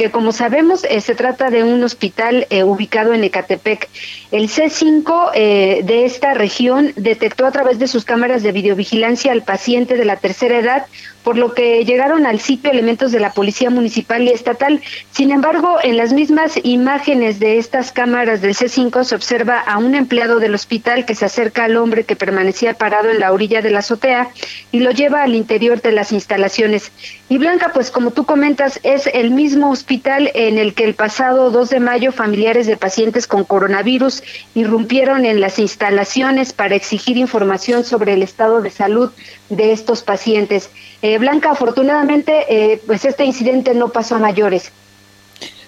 que 0.00 0.10
como 0.10 0.32
sabemos 0.32 0.82
eh, 0.84 1.02
se 1.02 1.14
trata 1.14 1.50
de 1.50 1.62
un 1.62 1.84
hospital 1.84 2.46
eh, 2.48 2.64
ubicado 2.64 3.12
en 3.12 3.22
Ecatepec. 3.22 3.86
El 4.30 4.48
C5 4.48 5.32
eh, 5.34 5.80
de 5.84 6.06
esta 6.06 6.32
región 6.32 6.94
detectó 6.96 7.44
a 7.44 7.50
través 7.50 7.78
de 7.78 7.86
sus 7.86 8.06
cámaras 8.06 8.42
de 8.42 8.50
videovigilancia 8.50 9.30
al 9.30 9.42
paciente 9.42 9.98
de 9.98 10.06
la 10.06 10.16
tercera 10.16 10.56
edad, 10.56 10.86
por 11.22 11.36
lo 11.36 11.52
que 11.52 11.84
llegaron 11.84 12.24
al 12.24 12.40
sitio 12.40 12.70
elementos 12.70 13.12
de 13.12 13.20
la 13.20 13.34
Policía 13.34 13.68
Municipal 13.68 14.22
y 14.22 14.30
Estatal. 14.30 14.80
Sin 15.10 15.32
embargo, 15.32 15.76
en 15.82 15.98
las 15.98 16.14
mismas 16.14 16.58
imágenes 16.62 17.38
de 17.38 17.58
estas 17.58 17.92
cámaras 17.92 18.40
del 18.40 18.54
C5 18.54 19.04
se 19.04 19.14
observa 19.14 19.58
a 19.58 19.76
un 19.76 19.94
empleado 19.94 20.40
del 20.40 20.54
hospital 20.54 21.04
que 21.04 21.14
se 21.14 21.26
acerca 21.26 21.64
al 21.64 21.76
hombre 21.76 22.04
que 22.04 22.16
permanecía 22.16 22.72
parado 22.72 23.10
en 23.10 23.20
la 23.20 23.32
orilla 23.32 23.60
de 23.60 23.70
la 23.70 23.80
azotea 23.80 24.30
y 24.72 24.80
lo 24.80 24.92
lleva 24.92 25.24
al 25.24 25.34
interior 25.34 25.82
de 25.82 25.92
las 25.92 26.10
instalaciones. 26.10 26.90
Y 27.28 27.36
Blanca, 27.36 27.72
pues 27.74 27.90
como 27.90 28.12
tú 28.12 28.24
comentas, 28.24 28.80
es 28.82 29.06
el 29.12 29.30
mismo 29.30 29.70
hospital 29.70 29.89
en 29.92 30.58
el 30.58 30.74
que 30.74 30.84
el 30.84 30.94
pasado 30.94 31.50
2 31.50 31.70
de 31.70 31.80
mayo 31.80 32.12
familiares 32.12 32.68
de 32.68 32.76
pacientes 32.76 33.26
con 33.26 33.44
coronavirus 33.44 34.22
irrumpieron 34.54 35.24
en 35.24 35.40
las 35.40 35.58
instalaciones 35.58 36.52
para 36.52 36.76
exigir 36.76 37.16
información 37.16 37.84
sobre 37.84 38.12
el 38.12 38.22
estado 38.22 38.60
de 38.60 38.70
salud 38.70 39.10
de 39.48 39.72
estos 39.72 40.02
pacientes. 40.02 40.70
Eh, 41.02 41.18
Blanca, 41.18 41.50
afortunadamente, 41.50 42.44
eh, 42.48 42.80
pues 42.86 43.04
este 43.04 43.24
incidente 43.24 43.74
no 43.74 43.88
pasó 43.88 44.14
a 44.14 44.18
mayores. 44.20 44.70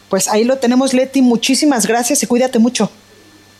Pues 0.09 0.29
ahí 0.29 0.45
lo 0.45 0.59
tenemos, 0.59 0.95
Leti. 0.95 1.21
Muchísimas 1.21 1.87
gracias 1.87 2.23
y 2.23 2.27
cuídate 2.27 2.61
mucho. 2.61 2.91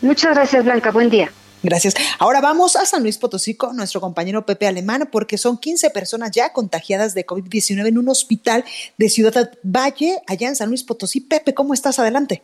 Muchas 0.01 0.35
gracias, 0.35 0.65
Blanca. 0.65 0.93
Buen 0.93 1.11
día. 1.11 1.33
Gracias. 1.63 1.95
Ahora 2.19 2.41
vamos 2.41 2.77
a 2.77 2.85
San 2.85 3.03
Luis 3.03 3.19
Potosí 3.19 3.57
con 3.57 3.77
nuestro 3.77 4.01
compañero 4.01 4.45
Pepe 4.45 4.67
Alemán, 4.67 5.09
porque 5.11 5.39
son 5.39 5.59
15 5.59 5.91
personas 5.91 6.33
ya 6.33 6.53
contagiadas 6.53 7.15
de 7.15 7.25
COVID-19 7.25 7.87
en 7.87 7.99
un 7.99 8.09
hospital 8.09 8.65
de 8.99 9.09
Ciudad 9.09 9.53
Valle, 9.63 10.19
allá 10.27 10.49
en 10.49 10.57
San 10.57 10.69
Luis 10.69 10.83
Potosí. 10.83 11.21
Pepe, 11.21 11.55
¿cómo 11.55 11.73
estás? 11.75 11.99
Adelante. 11.99 12.43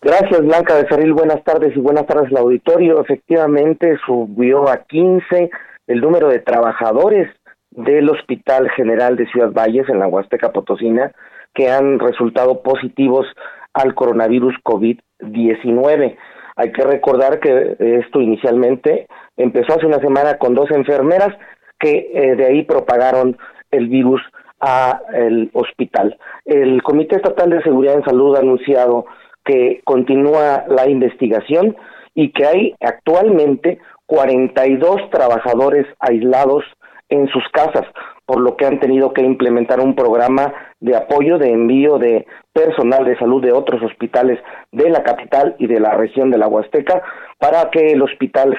Gracias, 0.00 0.40
Blanca 0.40 0.76
de 0.76 0.88
Cerril. 0.88 1.12
Buenas 1.12 1.42
tardes 1.44 1.76
y 1.76 1.80
buenas 1.80 2.06
tardes 2.06 2.30
al 2.30 2.38
auditorio. 2.38 3.00
Efectivamente, 3.00 3.96
subió 4.06 4.68
a 4.68 4.84
15 4.84 5.50
el 5.86 6.00
número 6.00 6.28
de 6.28 6.40
trabajadores 6.40 7.28
del 7.70 8.08
Hospital 8.08 8.70
General 8.70 9.16
de 9.16 9.26
Ciudad 9.26 9.52
Valles 9.52 9.88
en 9.88 9.98
la 9.98 10.06
Huasteca 10.06 10.52
Potosina 10.52 11.12
que 11.54 11.70
han 11.70 11.98
resultado 11.98 12.62
positivos 12.62 13.26
al 13.72 13.94
coronavirus 13.94 14.54
COVID-19. 14.64 16.16
Hay 16.56 16.72
que 16.72 16.82
recordar 16.82 17.40
que 17.40 17.76
esto 17.78 18.20
inicialmente 18.20 19.06
empezó 19.36 19.74
hace 19.74 19.86
una 19.86 19.98
semana 19.98 20.38
con 20.38 20.54
dos 20.54 20.70
enfermeras 20.70 21.36
que 21.78 22.10
eh, 22.14 22.36
de 22.36 22.46
ahí 22.46 22.62
propagaron 22.62 23.36
el 23.70 23.88
virus 23.88 24.20
a 24.60 25.00
el 25.12 25.50
hospital. 25.52 26.16
El 26.44 26.82
Comité 26.82 27.16
Estatal 27.16 27.50
de 27.50 27.62
Seguridad 27.62 27.96
en 27.96 28.04
Salud 28.04 28.36
ha 28.36 28.40
anunciado 28.40 29.06
que 29.44 29.82
continúa 29.84 30.64
la 30.68 30.88
investigación 30.88 31.76
y 32.14 32.32
que 32.32 32.46
hay 32.46 32.74
actualmente 32.80 33.78
42 34.06 35.10
trabajadores 35.10 35.86
aislados 35.98 36.64
en 37.08 37.28
sus 37.28 37.44
casas, 37.52 37.86
por 38.26 38.40
lo 38.40 38.56
que 38.56 38.66
han 38.66 38.80
tenido 38.80 39.12
que 39.12 39.22
implementar 39.22 39.80
un 39.80 39.94
programa 39.94 40.54
de 40.80 40.96
apoyo 40.96 41.38
de 41.38 41.50
envío 41.50 41.98
de 41.98 42.26
personal 42.52 43.04
de 43.04 43.18
salud 43.18 43.42
de 43.42 43.52
otros 43.52 43.82
hospitales 43.82 44.38
de 44.72 44.88
la 44.90 45.02
capital 45.02 45.56
y 45.58 45.66
de 45.66 45.80
la 45.80 45.94
región 45.94 46.30
de 46.30 46.38
la 46.38 46.48
Huasteca 46.48 47.02
para 47.38 47.70
que 47.70 47.88
el 47.88 48.02
Hospital 48.02 48.56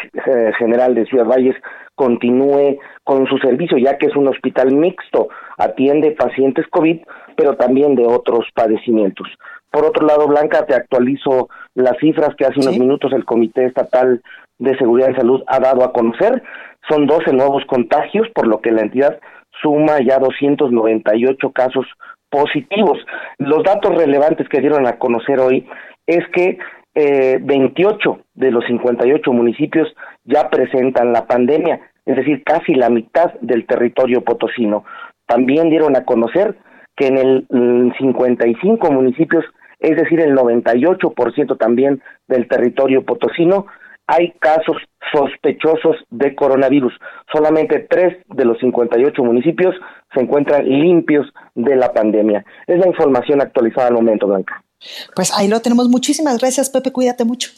General 0.57 0.93
de 0.93 1.05
Ciudad 1.05 1.25
Valles 1.25 1.55
continúe 1.95 2.77
con 3.03 3.25
su 3.27 3.37
servicio, 3.37 3.77
ya 3.77 3.97
que 3.97 4.07
es 4.07 4.15
un 4.15 4.27
hospital 4.27 4.73
mixto, 4.73 5.29
atiende 5.57 6.11
pacientes 6.11 6.65
COVID, 6.69 7.01
pero 7.37 7.55
también 7.55 7.95
de 7.95 8.05
otros 8.05 8.45
padecimientos. 8.53 9.27
Por 9.71 9.85
otro 9.85 10.05
lado, 10.05 10.27
Blanca, 10.27 10.65
te 10.65 10.75
actualizo 10.75 11.49
las 11.73 11.97
cifras 11.99 12.35
que 12.35 12.45
hace 12.45 12.59
unos 12.59 12.77
minutos 12.77 13.11
el 13.13 13.25
Comité 13.25 13.65
Estatal 13.65 14.21
de 14.57 14.77
Seguridad 14.77 15.09
y 15.09 15.15
Salud 15.15 15.43
ha 15.47 15.59
dado 15.59 15.83
a 15.83 15.91
conocer. 15.91 16.43
Son 16.89 17.07
12 17.07 17.33
nuevos 17.33 17.63
contagios, 17.65 18.27
por 18.33 18.47
lo 18.47 18.61
que 18.61 18.71
la 18.71 18.81
entidad 18.81 19.19
suma 19.65 19.99
ya 19.99 20.19
298 20.19 21.51
casos 21.51 21.85
positivos. 22.29 22.99
Los 23.39 23.63
datos 23.63 23.95
relevantes 23.95 24.47
que 24.47 24.61
dieron 24.61 24.85
a 24.85 24.99
conocer 24.99 25.39
hoy 25.39 25.67
es 26.05 26.23
que 26.33 26.59
eh, 26.93 27.39
28 27.41 28.19
de 28.35 28.51
los 28.51 28.63
58 28.67 29.33
municipios 29.33 29.87
ya 30.23 30.49
presentan 30.49 31.11
la 31.11 31.25
pandemia, 31.25 31.81
es 32.05 32.15
decir, 32.15 32.43
casi 32.45 32.75
la 32.75 32.89
mitad 32.89 33.33
del 33.41 33.65
territorio 33.65 34.21
potosino. 34.21 34.85
También 35.25 35.69
dieron 35.69 35.95
a 35.95 36.05
conocer 36.05 36.55
que 36.95 37.07
en 37.07 37.17
el 37.17 37.47
55 37.97 38.91
municipios, 38.91 39.43
es 39.79 39.97
decir, 39.97 40.21
el 40.21 40.35
98% 40.35 41.57
también 41.57 42.01
del 42.27 42.47
territorio 42.47 43.03
potosino, 43.03 43.65
hay 44.07 44.31
casos 44.39 44.77
sospechosos 45.11 45.97
de 46.09 46.35
coronavirus. 46.35 46.93
Solamente 47.31 47.79
tres 47.89 48.17
de 48.27 48.45
los 48.45 48.59
58 48.59 49.23
municipios 49.23 49.75
se 50.13 50.21
encuentran 50.21 50.67
limpios 50.67 51.27
de 51.55 51.75
la 51.75 51.93
pandemia. 51.93 52.45
Es 52.67 52.79
la 52.79 52.87
información 52.87 53.41
actualizada 53.41 53.87
al 53.87 53.93
momento, 53.93 54.27
Blanca. 54.27 54.63
Pues 55.15 55.31
ahí 55.35 55.47
lo 55.47 55.61
tenemos. 55.61 55.89
Muchísimas 55.89 56.39
gracias, 56.39 56.69
Pepe. 56.69 56.91
Cuídate 56.91 57.25
mucho. 57.25 57.51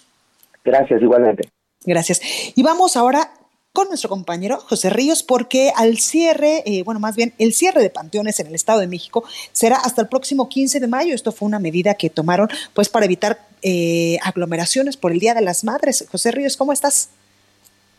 Gracias, 0.64 1.02
igualmente. 1.02 1.50
Gracias. 1.86 2.22
Y 2.56 2.64
vamos 2.64 2.98
ahora 2.98 3.30
con 3.74 3.90
nuestro 3.90 4.10
compañero 4.10 4.60
José 4.60 4.90
Ríos, 4.90 5.24
porque 5.24 5.72
al 5.76 5.98
cierre, 6.00 6.64
eh, 6.66 6.84
bueno, 6.84 7.00
más 7.00 7.16
bien 7.16 7.34
el 7.38 7.54
cierre 7.54 7.82
de 7.82 7.90
panteones 7.90 8.40
en 8.40 8.48
el 8.48 8.56
Estado 8.56 8.80
de 8.80 8.88
México 8.88 9.24
será 9.52 9.78
hasta 9.78 10.02
el 10.02 10.08
próximo 10.08 10.50
15 10.50 10.80
de 10.80 10.88
mayo. 10.88 11.14
Esto 11.14 11.32
fue 11.32 11.48
una 11.48 11.60
medida 11.60 11.94
que 11.94 12.10
tomaron 12.10 12.50
pues 12.74 12.90
para 12.90 13.06
evitar 13.06 13.46
eh, 13.62 14.18
aglomeraciones 14.24 14.98
por 14.98 15.12
el 15.12 15.20
Día 15.20 15.34
de 15.34 15.42
las 15.42 15.64
Madres. 15.64 16.06
José 16.12 16.32
Ríos, 16.32 16.58
¿cómo 16.58 16.74
estás? 16.74 17.10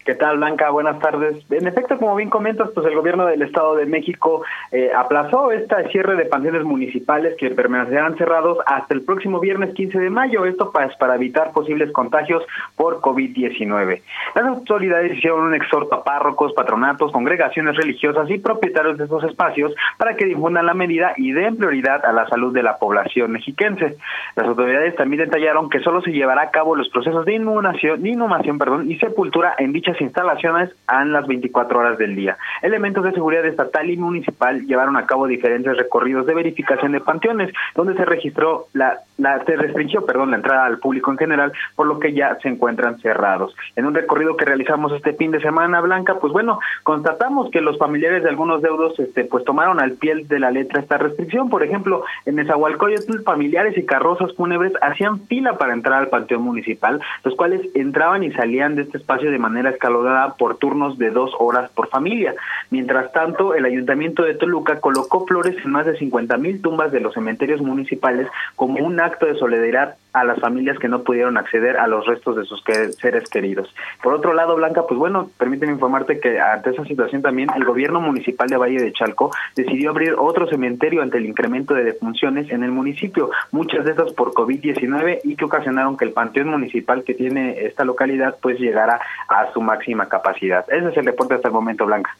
¿Qué 0.08 0.14
tal, 0.14 0.38
Blanca? 0.38 0.70
Buenas 0.70 0.98
tardes. 1.00 1.36
En 1.50 1.66
efecto, 1.66 1.98
como 1.98 2.16
bien 2.16 2.30
comentas, 2.30 2.70
pues 2.74 2.86
el 2.86 2.94
gobierno 2.94 3.26
del 3.26 3.42
Estado 3.42 3.76
de 3.76 3.84
México 3.84 4.42
eh, 4.72 4.90
aplazó 4.96 5.52
este 5.52 5.86
cierre 5.90 6.16
de 6.16 6.24
panteones 6.24 6.64
municipales 6.64 7.36
que 7.36 7.50
permanecerán 7.50 8.16
cerrados 8.16 8.56
hasta 8.64 8.94
el 8.94 9.02
próximo 9.02 9.38
viernes 9.38 9.74
15 9.74 9.98
de 9.98 10.08
mayo. 10.08 10.46
Esto 10.46 10.72
para, 10.72 10.88
para 10.96 11.16
evitar 11.16 11.52
posibles 11.52 11.92
contagios 11.92 12.42
por 12.74 13.02
COVID-19. 13.02 14.00
Las 14.34 14.46
autoridades 14.46 15.14
hicieron 15.14 15.42
un 15.42 15.54
exhorto 15.54 15.96
a 15.96 16.02
párrocos, 16.02 16.54
patronatos, 16.54 17.12
congregaciones 17.12 17.76
religiosas 17.76 18.30
y 18.30 18.38
propietarios 18.38 18.96
de 18.96 19.04
estos 19.04 19.24
espacios 19.24 19.74
para 19.98 20.16
que 20.16 20.24
difundan 20.24 20.64
la 20.64 20.72
medida 20.72 21.12
y 21.18 21.32
den 21.32 21.58
prioridad 21.58 22.06
a 22.06 22.12
la 22.12 22.26
salud 22.28 22.54
de 22.54 22.62
la 22.62 22.78
población 22.78 23.32
mexiquense. 23.32 23.98
Las 24.36 24.46
autoridades 24.46 24.96
también 24.96 25.24
detallaron 25.24 25.68
que 25.68 25.80
solo 25.80 26.00
se 26.00 26.12
llevará 26.12 26.44
a 26.44 26.50
cabo 26.50 26.76
los 26.76 26.88
procesos 26.88 27.26
de 27.26 27.34
inhumación, 27.34 28.02
de 28.02 28.08
inhumación 28.08 28.56
perdón, 28.56 28.90
y 28.90 28.96
sepultura 28.96 29.54
en 29.58 29.74
dichas 29.74 29.97
instalaciones 30.00 30.70
a 30.86 31.04
las 31.04 31.26
24 31.26 31.78
horas 31.78 31.98
del 31.98 32.14
día. 32.14 32.36
Elementos 32.62 33.04
de 33.04 33.12
seguridad 33.12 33.44
estatal 33.46 33.90
y 33.90 33.96
municipal 33.96 34.66
llevaron 34.66 34.96
a 34.96 35.06
cabo 35.06 35.26
diferentes 35.26 35.76
recorridos 35.76 36.26
de 36.26 36.34
verificación 36.34 36.92
de 36.92 37.00
panteones, 37.00 37.52
donde 37.74 37.94
se 37.94 38.04
registró 38.04 38.66
la, 38.72 39.00
la 39.16 39.44
se 39.44 39.56
restringió, 39.56 40.04
perdón, 40.04 40.30
la 40.30 40.36
entrada 40.36 40.66
al 40.66 40.78
público 40.78 41.10
en 41.10 41.18
general, 41.18 41.52
por 41.74 41.86
lo 41.86 41.98
que 41.98 42.12
ya 42.12 42.36
se 42.42 42.48
encuentran 42.48 42.98
cerrados. 43.00 43.54
En 43.76 43.86
un 43.86 43.94
recorrido 43.94 44.36
que 44.36 44.44
realizamos 44.44 44.92
este 44.92 45.14
fin 45.14 45.30
de 45.30 45.40
semana, 45.40 45.80
Blanca, 45.80 46.16
pues 46.20 46.32
bueno, 46.32 46.58
constatamos 46.82 47.50
que 47.50 47.60
los 47.60 47.78
familiares 47.78 48.22
de 48.22 48.28
algunos 48.28 48.62
deudos, 48.62 48.98
este, 48.98 49.24
pues 49.24 49.44
tomaron 49.44 49.80
al 49.80 49.92
pie 49.92 50.24
de 50.26 50.38
la 50.38 50.50
letra 50.50 50.80
esta 50.80 50.98
restricción. 50.98 51.48
Por 51.50 51.62
ejemplo, 51.62 52.04
en 52.26 52.36
Nezahualcóyotl, 52.36 53.22
familiares 53.22 53.76
y 53.76 53.84
carrozas 53.84 54.34
fúnebres 54.34 54.72
hacían 54.80 55.20
fila 55.26 55.58
para 55.58 55.72
entrar 55.72 56.00
al 56.00 56.08
panteón 56.08 56.42
municipal, 56.42 57.00
los 57.24 57.34
cuales 57.34 57.60
entraban 57.74 58.22
y 58.22 58.32
salían 58.32 58.74
de 58.74 58.82
este 58.82 58.98
espacio 58.98 59.30
de 59.30 59.38
manera 59.38 59.76
escalonada 59.78 60.34
por 60.34 60.56
turnos 60.56 60.98
de 60.98 61.10
dos 61.10 61.30
horas 61.38 61.70
por 61.70 61.88
familia. 61.88 62.34
Mientras 62.70 63.12
tanto, 63.12 63.54
el 63.54 63.64
Ayuntamiento 63.64 64.24
de 64.24 64.34
Toluca 64.34 64.80
colocó 64.80 65.24
flores 65.24 65.56
en 65.64 65.70
más 65.70 65.86
de 65.86 65.96
50 65.96 66.36
mil 66.36 66.60
tumbas 66.60 66.92
de 66.92 67.00
los 67.00 67.14
cementerios 67.14 67.60
municipales 67.62 68.28
como 68.56 68.84
un 68.84 69.00
acto 69.00 69.26
de 69.26 69.36
solidaridad 69.36 69.96
a 70.12 70.24
las 70.24 70.40
familias 70.40 70.78
que 70.78 70.88
no 70.88 71.02
pudieron 71.02 71.36
acceder 71.36 71.76
a 71.76 71.86
los 71.86 72.06
restos 72.06 72.36
de 72.36 72.44
sus 72.44 72.62
seres 72.98 73.28
queridos. 73.28 73.72
Por 74.02 74.14
otro 74.14 74.32
lado, 74.32 74.56
Blanca, 74.56 74.84
pues 74.86 74.98
bueno, 74.98 75.30
permíteme 75.38 75.72
informarte 75.72 76.18
que 76.18 76.40
ante 76.40 76.70
esa 76.70 76.84
situación 76.84 77.22
también 77.22 77.50
el 77.54 77.64
gobierno 77.64 78.00
municipal 78.00 78.48
de 78.48 78.56
Valle 78.56 78.82
de 78.82 78.92
Chalco 78.92 79.30
decidió 79.54 79.90
abrir 79.90 80.14
otro 80.18 80.48
cementerio 80.48 81.02
ante 81.02 81.18
el 81.18 81.26
incremento 81.26 81.74
de 81.74 81.84
defunciones 81.84 82.50
en 82.50 82.64
el 82.64 82.72
municipio, 82.72 83.30
muchas 83.52 83.84
de 83.84 83.92
esas 83.92 84.12
por 84.12 84.32
COVID-19 84.32 85.20
y 85.24 85.36
que 85.36 85.44
ocasionaron 85.44 85.96
que 85.96 86.06
el 86.06 86.12
panteón 86.12 86.48
municipal 86.48 87.04
que 87.04 87.14
tiene 87.14 87.66
esta 87.66 87.84
localidad 87.84 88.36
pues 88.40 88.58
llegara 88.58 89.00
a 89.28 89.52
su 89.52 89.60
máxima 89.68 90.08
capacidad. 90.08 90.64
Ese 90.72 90.88
es 90.88 90.96
el 90.96 91.04
reporte 91.04 91.34
hasta 91.34 91.48
el 91.48 91.54
momento, 91.54 91.84
Blanca. 91.84 92.16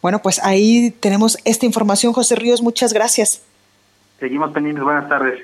Bueno, 0.00 0.20
pues 0.20 0.42
ahí 0.42 0.90
tenemos 1.00 1.38
esta 1.44 1.66
información, 1.66 2.12
José 2.12 2.34
Ríos, 2.34 2.62
muchas 2.62 2.92
gracias. 2.92 3.42
Seguimos 4.18 4.50
pendientes, 4.52 4.82
buenas 4.82 5.08
tardes. 5.08 5.40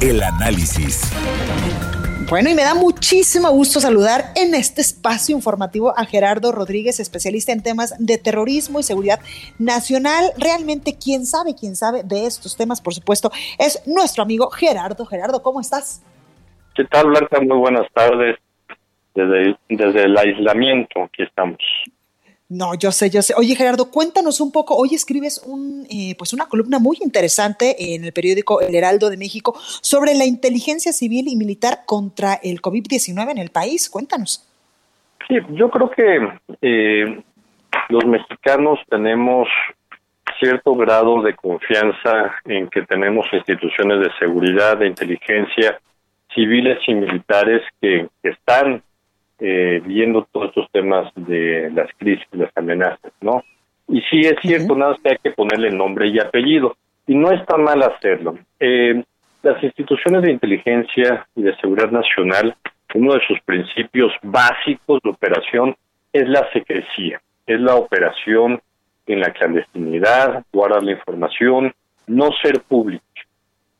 El 0.00 0.22
análisis. 0.22 1.12
Bueno, 2.28 2.50
y 2.50 2.54
me 2.54 2.62
da 2.62 2.74
muchísimo 2.74 3.50
gusto 3.50 3.78
saludar 3.78 4.32
en 4.34 4.54
este 4.54 4.80
espacio 4.80 5.34
informativo 5.34 5.96
a 5.96 6.04
Gerardo 6.04 6.50
Rodríguez, 6.50 6.98
especialista 6.98 7.52
en 7.52 7.62
temas 7.62 7.94
de 7.98 8.18
terrorismo 8.18 8.80
y 8.80 8.82
seguridad 8.82 9.20
nacional. 9.58 10.32
Realmente, 10.36 10.98
quien 10.98 11.24
sabe, 11.24 11.54
quién 11.54 11.76
sabe 11.76 12.02
de 12.02 12.26
estos 12.26 12.56
temas, 12.56 12.80
por 12.80 12.94
supuesto, 12.94 13.30
es 13.58 13.80
nuestro 13.86 14.22
amigo 14.22 14.50
Gerardo. 14.50 15.06
Gerardo, 15.06 15.40
¿cómo 15.40 15.60
estás? 15.60 16.02
¿Qué 16.74 16.84
tal, 16.84 17.06
Blanca? 17.06 17.40
Muy 17.40 17.58
buenas 17.58 17.86
tardes. 17.92 18.36
Desde, 19.16 19.56
desde 19.70 20.04
el 20.04 20.16
aislamiento, 20.16 21.04
aquí 21.04 21.22
estamos. 21.22 21.58
No, 22.48 22.74
yo 22.74 22.92
sé, 22.92 23.10
yo 23.10 23.22
sé. 23.22 23.34
Oye, 23.36 23.56
Gerardo, 23.56 23.90
cuéntanos 23.90 24.40
un 24.40 24.52
poco. 24.52 24.76
Hoy 24.76 24.90
escribes 24.94 25.42
un, 25.44 25.84
eh, 25.90 26.14
pues 26.16 26.32
una 26.32 26.46
columna 26.46 26.78
muy 26.78 26.96
interesante 27.02 27.94
en 27.94 28.04
el 28.04 28.12
periódico 28.12 28.60
El 28.60 28.74
Heraldo 28.74 29.10
de 29.10 29.16
México 29.16 29.54
sobre 29.58 30.14
la 30.14 30.26
inteligencia 30.26 30.92
civil 30.92 31.26
y 31.28 31.34
militar 31.34 31.80
contra 31.86 32.34
el 32.34 32.62
COVID-19 32.62 33.30
en 33.32 33.38
el 33.38 33.50
país. 33.50 33.90
Cuéntanos. 33.90 34.46
Sí, 35.26 35.34
yo 35.50 35.70
creo 35.70 35.90
que 35.90 36.28
eh, 36.62 37.22
los 37.88 38.04
mexicanos 38.04 38.78
tenemos 38.88 39.48
cierto 40.38 40.74
grado 40.74 41.22
de 41.22 41.34
confianza 41.34 42.36
en 42.44 42.68
que 42.68 42.82
tenemos 42.82 43.26
instituciones 43.32 44.00
de 44.00 44.10
seguridad, 44.20 44.76
de 44.76 44.86
inteligencia, 44.86 45.80
civiles 46.32 46.78
y 46.86 46.94
militares 46.94 47.62
que 47.80 48.08
están 48.22 48.82
eh, 49.38 49.82
viendo 49.84 50.26
todos 50.32 50.48
estos 50.48 50.70
temas 50.70 51.12
de 51.14 51.70
las 51.74 51.88
crisis, 51.98 52.26
las 52.32 52.50
amenazas, 52.56 53.12
¿no? 53.20 53.42
Y 53.88 54.00
sí 54.02 54.20
es 54.20 54.36
cierto, 54.42 54.74
nada 54.74 54.92
más 54.92 55.00
que 55.00 55.10
hay 55.10 55.18
que 55.22 55.30
ponerle 55.30 55.70
nombre 55.70 56.08
y 56.08 56.18
apellido, 56.18 56.76
y 57.06 57.14
no 57.14 57.30
está 57.30 57.56
mal 57.56 57.82
hacerlo. 57.82 58.38
Eh, 58.58 59.04
las 59.42 59.62
instituciones 59.62 60.22
de 60.22 60.32
inteligencia 60.32 61.26
y 61.36 61.42
de 61.42 61.56
seguridad 61.56 61.90
nacional, 61.90 62.56
uno 62.94 63.14
de 63.14 63.20
sus 63.28 63.40
principios 63.42 64.12
básicos 64.22 65.00
de 65.04 65.10
operación 65.10 65.76
es 66.12 66.28
la 66.28 66.50
secrecía, 66.52 67.20
es 67.46 67.60
la 67.60 67.76
operación 67.76 68.60
en 69.06 69.20
la 69.20 69.32
clandestinidad, 69.32 70.44
guardar 70.52 70.82
la 70.82 70.92
información, 70.92 71.72
no 72.06 72.30
ser 72.42 72.60
público. 72.62 73.04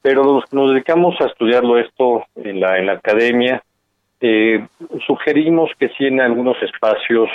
Pero 0.02 0.22
los 0.22 0.52
nos 0.52 0.70
dedicamos 0.70 1.20
a 1.20 1.26
estudiarlo 1.26 1.78
esto 1.78 2.24
en 2.36 2.60
la, 2.60 2.78
en 2.78 2.86
la 2.86 2.92
academia, 2.92 3.62
eh, 4.26 4.66
sugerimos 5.06 5.70
que 5.78 5.88
si 5.90 6.06
en 6.06 6.20
algunos 6.20 6.60
espacios 6.62 7.28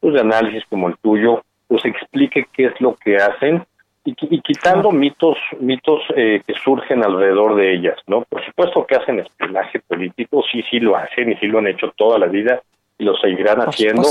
pues, 0.00 0.14
de 0.14 0.20
análisis 0.20 0.64
como 0.68 0.88
el 0.88 0.96
tuyo, 0.98 1.42
pues 1.68 1.84
explique 1.84 2.46
qué 2.52 2.66
es 2.66 2.80
lo 2.80 2.96
que 2.96 3.16
hacen 3.16 3.64
y, 4.04 4.14
quitando 4.40 4.90
mitos 4.90 5.38
mitos 5.60 6.00
eh, 6.16 6.42
que 6.44 6.54
surgen 6.54 7.04
alrededor 7.04 7.54
de 7.54 7.72
ellas, 7.74 7.96
¿no? 8.08 8.22
Por 8.22 8.44
supuesto 8.44 8.84
que 8.84 8.96
hacen 8.96 9.20
espionaje 9.20 9.80
político, 9.80 10.42
sí, 10.50 10.62
sí 10.68 10.80
lo 10.80 10.96
hacen 10.96 11.30
y 11.30 11.36
sí 11.36 11.46
lo 11.46 11.58
han 11.58 11.68
hecho 11.68 11.92
toda 11.96 12.18
la 12.18 12.26
vida 12.26 12.60
y 12.98 13.04
lo 13.04 13.16
seguirán 13.16 13.60
haciendo, 13.60 14.08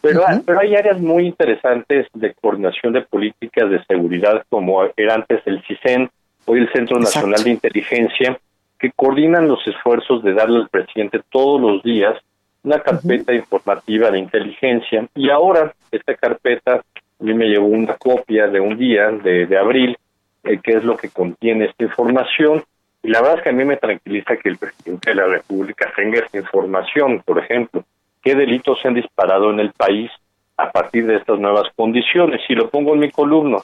pero, 0.00 0.22
pero 0.46 0.60
hay 0.60 0.76
áreas 0.76 1.00
muy 1.00 1.26
interesantes 1.26 2.06
de 2.14 2.34
coordinación 2.34 2.92
de 2.92 3.02
políticas 3.02 3.68
de 3.68 3.84
seguridad 3.84 4.44
como 4.48 4.84
era 4.96 5.14
antes 5.14 5.42
el 5.46 5.62
CISEN, 5.64 6.08
hoy 6.46 6.60
el 6.60 6.72
Centro 6.72 6.98
Nacional 7.00 7.42
de 7.42 7.50
Inteligencia, 7.50 8.38
que 8.82 8.90
coordinan 8.90 9.46
los 9.46 9.64
esfuerzos 9.64 10.24
de 10.24 10.34
darle 10.34 10.58
al 10.58 10.68
presidente 10.68 11.20
todos 11.30 11.60
los 11.60 11.84
días 11.84 12.16
una 12.64 12.80
carpeta 12.80 13.32
informativa 13.32 14.10
de 14.10 14.18
inteligencia 14.18 15.06
y 15.14 15.30
ahora 15.30 15.72
esta 15.92 16.16
carpeta 16.16 16.74
a 16.74 17.24
mí 17.24 17.32
me 17.32 17.46
llegó 17.46 17.66
una 17.66 17.94
copia 17.94 18.48
de 18.48 18.58
un 18.58 18.76
día 18.76 19.08
de, 19.12 19.46
de 19.46 19.56
abril 19.56 19.96
eh, 20.42 20.58
que 20.60 20.72
es 20.72 20.82
lo 20.82 20.96
que 20.96 21.10
contiene 21.10 21.66
esta 21.66 21.84
información 21.84 22.64
y 23.04 23.08
la 23.10 23.20
verdad 23.20 23.38
es 23.38 23.44
que 23.44 23.50
a 23.50 23.52
mí 23.52 23.64
me 23.64 23.76
tranquiliza 23.76 24.36
que 24.36 24.48
el 24.48 24.58
presidente 24.58 25.10
de 25.10 25.14
la 25.16 25.26
República 25.26 25.92
tenga 25.94 26.18
esta 26.18 26.38
información, 26.38 27.22
por 27.24 27.38
ejemplo, 27.38 27.84
qué 28.20 28.34
delitos 28.34 28.80
se 28.80 28.88
han 28.88 28.94
disparado 28.94 29.50
en 29.50 29.60
el 29.60 29.72
país 29.72 30.10
a 30.56 30.72
partir 30.72 31.06
de 31.06 31.16
estas 31.16 31.38
nuevas 31.38 31.68
condiciones. 31.76 32.40
Si 32.48 32.54
lo 32.54 32.68
pongo 32.68 32.94
en 32.94 33.00
mi 33.00 33.10
columna, 33.10 33.58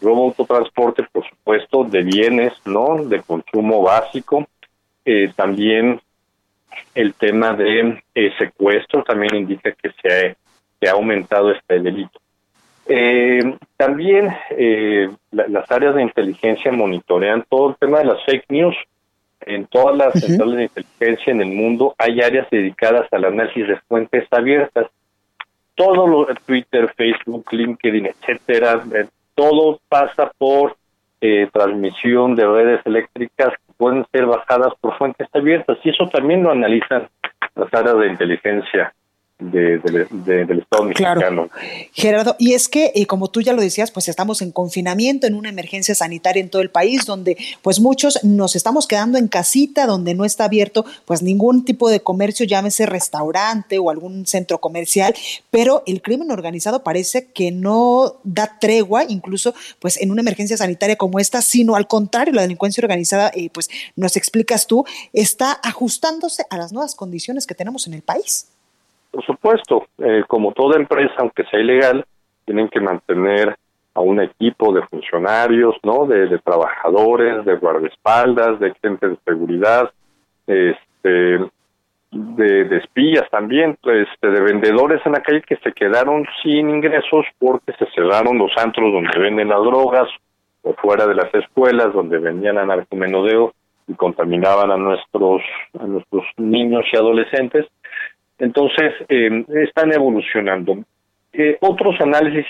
robo 0.00 0.26
autotransporte, 0.26 1.04
por 1.12 1.28
supuesto, 1.28 1.84
de 1.84 2.02
bienes, 2.02 2.52
¿no? 2.64 3.04
De 3.04 3.20
consumo 3.22 3.82
básico, 3.82 4.46
eh, 5.04 5.32
también 5.34 6.00
el 6.94 7.14
tema 7.14 7.52
de 7.52 8.02
eh, 8.14 8.32
secuestro 8.38 9.02
también 9.02 9.34
indica 9.34 9.72
que 9.72 9.90
se 10.00 10.36
ha, 10.88 10.92
aumentado 10.92 11.50
este 11.50 11.80
delito. 11.80 12.20
Eh, 12.86 13.56
también 13.78 14.28
eh, 14.50 15.08
las 15.30 15.70
áreas 15.70 15.94
de 15.94 16.02
inteligencia 16.02 16.70
monitorean 16.70 17.42
todo 17.48 17.70
el 17.70 17.76
tema 17.76 17.98
de 17.98 18.04
las 18.04 18.22
fake 18.24 18.44
news. 18.50 18.76
En 19.40 19.66
todas 19.66 19.96
las 19.96 20.12
centrales 20.12 20.56
de 20.56 20.62
inteligencia 20.64 21.32
en 21.32 21.40
el 21.40 21.48
mundo 21.48 21.94
hay 21.98 22.20
áreas 22.20 22.48
dedicadas 22.50 23.10
al 23.12 23.24
análisis 23.24 23.66
de 23.66 23.76
fuentes 23.88 24.26
abiertas. 24.30 24.88
Todo 25.74 26.06
lo 26.06 26.26
Twitter, 26.46 26.92
Facebook, 26.96 27.46
LinkedIn, 27.50 28.06
etcétera, 28.06 28.84
eh, 28.94 29.06
todo 29.34 29.80
pasa 29.88 30.30
por 30.38 30.76
eh, 31.20 31.48
transmisión 31.52 32.36
de 32.36 32.46
redes 32.46 32.80
eléctricas 32.84 33.54
pueden 33.76 34.04
ser 34.12 34.26
bajadas 34.26 34.74
por 34.80 34.96
fuentes 34.98 35.28
abiertas 35.32 35.78
y 35.84 35.90
eso 35.90 36.08
también 36.08 36.42
lo 36.42 36.50
analizan 36.50 37.08
las 37.54 37.72
áreas 37.72 37.98
de 37.98 38.08
inteligencia 38.08 38.94
de, 39.38 39.78
del 39.78 40.60
Estado 40.60 40.84
mexicano. 40.84 41.50
Gerardo, 41.92 42.36
y 42.38 42.54
es 42.54 42.68
que, 42.68 42.92
eh, 42.94 43.06
como 43.06 43.28
tú 43.28 43.40
ya 43.40 43.52
lo 43.52 43.62
decías, 43.62 43.90
pues 43.90 44.08
estamos 44.08 44.40
en 44.42 44.52
confinamiento, 44.52 45.26
en 45.26 45.34
una 45.34 45.48
emergencia 45.48 45.94
sanitaria 45.94 46.40
en 46.40 46.50
todo 46.50 46.62
el 46.62 46.70
país, 46.70 47.04
donde 47.04 47.36
pues 47.60 47.80
muchos 47.80 48.22
nos 48.22 48.54
estamos 48.54 48.86
quedando 48.86 49.18
en 49.18 49.26
casita, 49.26 49.86
donde 49.86 50.14
no 50.14 50.24
está 50.24 50.44
abierto 50.44 50.84
pues 51.04 51.22
ningún 51.22 51.64
tipo 51.64 51.90
de 51.90 52.00
comercio, 52.00 52.46
llámese 52.46 52.86
restaurante 52.86 53.78
o 53.78 53.90
algún 53.90 54.24
centro 54.26 54.60
comercial, 54.60 55.14
pero 55.50 55.82
el 55.86 56.00
crimen 56.00 56.30
organizado 56.30 56.84
parece 56.84 57.26
que 57.32 57.50
no 57.50 58.16
da 58.22 58.58
tregua, 58.60 59.04
incluso 59.08 59.52
pues 59.80 60.00
en 60.00 60.12
una 60.12 60.20
emergencia 60.20 60.56
sanitaria 60.56 60.96
como 60.96 61.18
esta, 61.18 61.42
sino 61.42 61.74
al 61.74 61.88
contrario, 61.88 62.32
la 62.34 62.42
delincuencia 62.42 62.82
organizada, 62.82 63.32
eh, 63.34 63.50
pues 63.52 63.68
nos 63.96 64.16
explicas 64.16 64.68
tú, 64.68 64.84
está 65.12 65.58
ajustándose 65.64 66.44
a 66.50 66.56
las 66.56 66.72
nuevas 66.72 66.94
condiciones 66.94 67.46
que 67.46 67.54
tenemos 67.54 67.88
en 67.88 67.94
el 67.94 68.02
país. 68.02 68.46
Por 69.14 69.24
supuesto, 69.24 69.86
eh, 69.98 70.24
como 70.26 70.50
toda 70.50 70.76
empresa, 70.76 71.14
aunque 71.18 71.44
sea 71.44 71.60
ilegal, 71.60 72.04
tienen 72.44 72.68
que 72.68 72.80
mantener 72.80 73.56
a 73.94 74.00
un 74.00 74.20
equipo 74.20 74.72
de 74.72 74.82
funcionarios, 74.88 75.76
¿no? 75.84 76.04
De, 76.04 76.36
trabajadores, 76.40 77.44
de 77.44 77.54
guardaespaldas, 77.54 78.58
de 78.58 78.74
gente 78.82 79.10
de 79.10 79.16
seguridad, 79.24 79.88
este, 80.48 81.38
de, 82.10 82.76
espías 82.76 83.30
también, 83.30 83.78
pues, 83.80 84.08
de 84.20 84.40
vendedores 84.40 85.00
en 85.06 85.12
la 85.12 85.22
calle 85.22 85.42
que 85.42 85.58
se 85.58 85.72
quedaron 85.72 86.26
sin 86.42 86.68
ingresos 86.70 87.24
porque 87.38 87.72
se 87.78 87.86
cerraron 87.94 88.36
los 88.36 88.50
antros 88.56 88.92
donde 88.92 89.16
venden 89.16 89.48
las 89.48 89.62
drogas 89.62 90.08
o 90.62 90.74
fuera 90.74 91.06
de 91.06 91.14
las 91.14 91.32
escuelas 91.32 91.92
donde 91.92 92.18
vendían 92.18 92.58
a 92.58 92.66
narcomenudeo 92.66 93.54
y 93.86 93.94
contaminaban 93.94 94.72
a 94.72 94.76
nuestros 94.76 95.40
a 95.78 95.84
nuestros 95.84 96.24
niños 96.36 96.84
y 96.92 96.96
adolescentes 96.96 97.66
entonces, 98.38 98.92
eh, 99.08 99.44
están 99.62 99.92
evolucionando. 99.92 100.78
Eh, 101.32 101.58
otros 101.60 102.00
análisis 102.00 102.46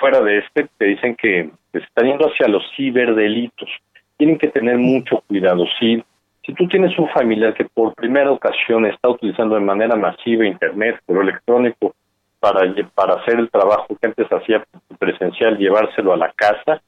fuera 0.00 0.20
de 0.20 0.38
este 0.38 0.68
te 0.78 0.86
dicen 0.86 1.16
que 1.16 1.50
se 1.72 1.78
están 1.78 2.06
yendo 2.06 2.26
hacia 2.26 2.48
los 2.48 2.62
ciberdelitos. 2.76 3.68
Tienen 4.16 4.38
que 4.38 4.48
tener 4.48 4.78
mucho 4.78 5.22
cuidado. 5.26 5.64
Si, 5.78 6.02
si 6.44 6.54
tú 6.54 6.68
tienes 6.68 6.96
un 6.98 7.08
familiar 7.08 7.54
que 7.54 7.64
por 7.64 7.94
primera 7.94 8.30
ocasión 8.30 8.86
está 8.86 9.08
utilizando 9.08 9.56
de 9.56 9.60
manera 9.60 9.96
masiva 9.96 10.46
Internet, 10.46 11.00
o 11.06 11.20
electrónico, 11.20 11.94
para, 12.38 12.60
para 12.94 13.14
hacer 13.14 13.38
el 13.38 13.50
trabajo 13.50 13.96
que 14.00 14.06
antes 14.06 14.26
hacía 14.30 14.64
presencial, 14.98 15.56
llevárselo 15.56 16.12
a 16.12 16.16
la 16.16 16.32
casa, 16.32 16.82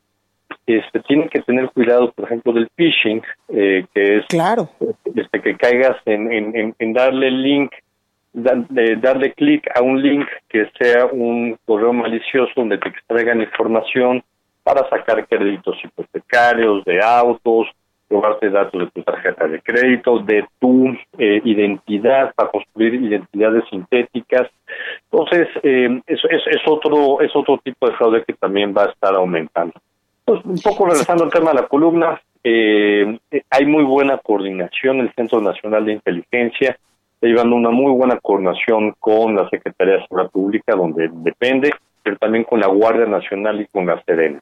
este, 0.67 1.01
tienen 1.01 1.29
que 1.29 1.41
tener 1.41 1.71
cuidado, 1.71 2.13
por 2.13 2.27
ejemplo, 2.27 2.53
del 2.53 2.69
phishing, 2.77 3.23
eh, 3.49 3.87
que 3.95 4.19
es 4.19 4.27
claro. 4.27 4.69
este, 5.15 5.41
que 5.41 5.57
caigas 5.57 5.97
en, 6.05 6.33
en, 6.33 6.75
en 6.79 6.93
darle 6.93 7.29
el 7.29 7.43
link 7.43 7.73
darle 8.37 9.33
clic 9.33 9.67
a 9.75 9.83
un 9.83 10.03
link 10.03 10.27
que 10.49 10.69
sea 10.79 11.07
un 11.07 11.59
correo 11.65 11.93
malicioso 11.93 12.53
donde 12.55 12.79
te 12.79 12.91
extraigan 12.91 13.41
información 13.41 14.23
para 14.63 14.89
sacar 14.91 15.27
créditos 15.27 15.77
hipotecarios 15.83 16.85
de 16.85 17.01
autos, 17.01 17.69
robarte 18.11 18.51
datos 18.51 18.81
de 18.81 18.91
tu 18.91 19.03
tarjeta 19.03 19.49
de 19.49 19.61
crédito, 19.63 20.19
de 20.19 20.45
tu 20.59 20.89
eh, 21.19 21.41
identidad 21.45 22.35
para 22.35 22.51
construir 22.51 22.95
identidades 22.95 23.65
sintéticas. 23.71 24.49
Entonces, 25.11 25.49
eh, 25.63 26.01
es, 26.07 26.21
es, 26.29 26.61
otro 26.67 27.21
es 27.21 27.35
otro 27.35 27.59
tipo 27.59 27.89
de 27.89 27.97
fraude 27.97 28.25
que 28.25 28.35
también 28.35 28.75
va 28.77 28.85
a 28.85 28.91
estar 28.91 29.15
aumentando. 29.15 29.75
Pues, 30.25 30.45
un 30.45 30.61
poco 30.61 30.87
regresando 30.87 31.25
al 31.25 31.31
tema 31.31 31.51
de 31.51 31.63
la 31.63 31.69
columna, 31.69 32.21
eh, 32.45 33.19
hay 33.51 33.67
muy 33.67 33.85
buena 33.85 34.19
coordinación 34.19 34.97
en 34.97 35.07
el 35.07 35.15
Centro 35.15 35.41
Nacional 35.41 35.85
de 35.87 35.93
Inteligencia 35.95 36.79
está 37.17 37.27
llevando 37.27 37.57
una 37.57 37.71
muy 37.71 37.93
buena 37.93 38.19
coordinación 38.21 38.95
con 39.01 39.35
la 39.37 39.49
Secretaría 39.49 39.95
de 39.95 40.03
Seguridad 40.03 40.31
Pública, 40.31 40.77
donde 40.77 41.11
depende, 41.13 41.73
pero 42.03 42.17
también 42.19 42.45
con 42.45 42.61
la 42.61 42.67
Guardia 42.67 43.07
Nacional 43.07 43.61
y 43.61 43.67
con 43.67 43.87
la 43.87 44.03
Serena. 44.05 44.41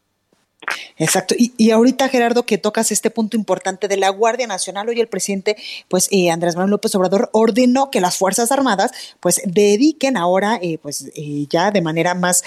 Exacto. 0.96 1.34
Y, 1.36 1.70
ahorita, 1.70 2.08
Gerardo, 2.08 2.44
que 2.44 2.58
tocas 2.58 2.90
este 2.90 3.10
punto 3.10 3.36
importante 3.36 3.86
de 3.86 3.96
la 3.96 4.08
Guardia 4.08 4.46
Nacional, 4.46 4.88
hoy 4.88 5.00
el 5.00 5.08
presidente, 5.08 5.56
pues 5.88 6.08
eh, 6.10 6.30
Andrés 6.30 6.56
Manuel 6.56 6.70
López 6.70 6.94
Obrador, 6.94 7.28
ordenó 7.32 7.90
que 7.90 8.00
las 8.00 8.16
Fuerzas 8.16 8.50
Armadas, 8.50 9.16
pues 9.20 9.42
dediquen 9.44 10.16
ahora, 10.16 10.58
eh, 10.62 10.78
pues 10.78 11.10
eh, 11.16 11.46
ya 11.50 11.70
de 11.70 11.82
manera 11.82 12.14
más, 12.14 12.42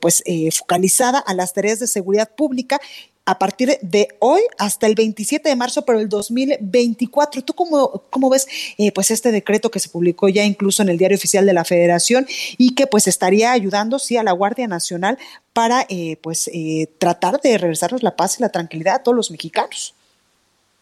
pues 0.00 0.22
focalizada 0.56 1.18
a 1.18 1.34
las 1.34 1.54
tareas 1.54 1.78
de 1.78 1.86
seguridad 1.86 2.30
pública 2.36 2.80
a 3.28 3.38
partir 3.38 3.68
de 3.82 4.08
hoy 4.20 4.40
hasta 4.58 4.86
el 4.86 4.94
27 4.94 5.46
de 5.46 5.54
marzo, 5.54 5.84
pero 5.84 6.00
el 6.00 6.08
2024. 6.08 7.42
¿Tú 7.42 7.52
cómo, 7.52 8.04
cómo 8.08 8.30
ves 8.30 8.74
eh, 8.78 8.90
pues 8.90 9.10
este 9.10 9.30
decreto 9.30 9.70
que 9.70 9.80
se 9.80 9.90
publicó 9.90 10.30
ya 10.30 10.44
incluso 10.44 10.82
en 10.82 10.88
el 10.88 10.96
Diario 10.96 11.18
Oficial 11.18 11.44
de 11.44 11.52
la 11.52 11.66
Federación 11.66 12.24
y 12.56 12.74
que 12.74 12.86
pues 12.86 13.06
estaría 13.06 13.52
ayudando, 13.52 13.98
sí, 13.98 14.16
a 14.16 14.22
la 14.22 14.32
Guardia 14.32 14.66
Nacional 14.66 15.18
para 15.52 15.82
eh, 15.90 16.16
pues 16.22 16.48
eh, 16.54 16.88
tratar 16.98 17.38
de 17.42 17.58
regresarnos 17.58 18.02
la 18.02 18.16
paz 18.16 18.40
y 18.40 18.42
la 18.42 18.48
tranquilidad 18.48 18.94
a 18.94 19.02
todos 19.02 19.16
los 19.16 19.30
mexicanos? 19.30 19.94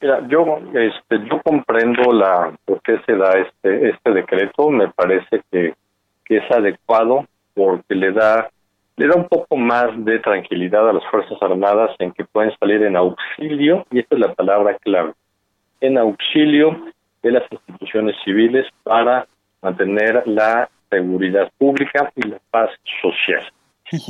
Mira, 0.00 0.24
yo, 0.28 0.44
este, 0.72 1.18
yo 1.28 1.42
comprendo 1.42 2.12
la 2.12 2.56
por 2.64 2.80
qué 2.82 3.00
se 3.06 3.16
da 3.16 3.32
este, 3.40 3.90
este 3.90 4.10
decreto. 4.12 4.70
Me 4.70 4.88
parece 4.88 5.42
que, 5.50 5.74
que 6.24 6.36
es 6.36 6.50
adecuado 6.52 7.26
porque 7.54 7.96
le 7.96 8.12
da 8.12 8.50
le 8.96 9.06
da 9.06 9.14
un 9.14 9.28
poco 9.28 9.56
más 9.56 9.88
de 10.04 10.18
tranquilidad 10.20 10.88
a 10.88 10.92
las 10.92 11.04
Fuerzas 11.10 11.36
Armadas 11.42 11.90
en 11.98 12.12
que 12.12 12.24
pueden 12.24 12.52
salir 12.58 12.82
en 12.82 12.96
auxilio, 12.96 13.86
y 13.90 14.00
esta 14.00 14.14
es 14.14 14.20
la 14.20 14.34
palabra 14.34 14.76
clave, 14.78 15.12
en 15.80 15.98
auxilio 15.98 16.86
de 17.22 17.32
las 17.32 17.44
instituciones 17.50 18.16
civiles 18.24 18.66
para 18.82 19.26
mantener 19.60 20.22
la 20.26 20.68
seguridad 20.90 21.50
pública 21.58 22.10
y 22.16 22.28
la 22.28 22.38
paz 22.50 22.70
social. 23.02 23.44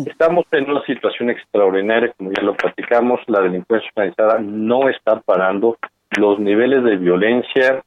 Estamos 0.07 0.47
en 0.53 0.70
una 0.70 0.82
situación 0.84 1.30
extraordinaria, 1.30 2.12
como 2.16 2.30
ya 2.32 2.43
lo 2.43 2.55
platicamos, 2.55 3.20
la 3.26 3.41
delincuencia 3.41 3.91
organizada 3.95 4.39
no 4.39 4.89
está 4.89 5.20
parando, 5.20 5.76
los 6.18 6.39
niveles 6.39 6.82
de 6.84 6.97
violencia 6.97 7.82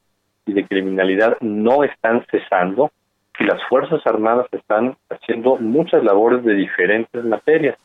y 0.46 0.54
de 0.54 0.68
criminalidad 0.68 1.38
no 1.42 1.84
están 1.84 2.26
cesando, 2.30 2.92
y 3.40 3.46
las 3.46 3.62
Fuerzas 3.70 4.06
Armadas 4.06 4.48
están 4.52 4.98
haciendo 5.10 5.56
muchas 5.58 6.04
labores 6.04 6.44
de 6.44 6.54
diferentes 6.56 7.24
materias. 7.24 7.78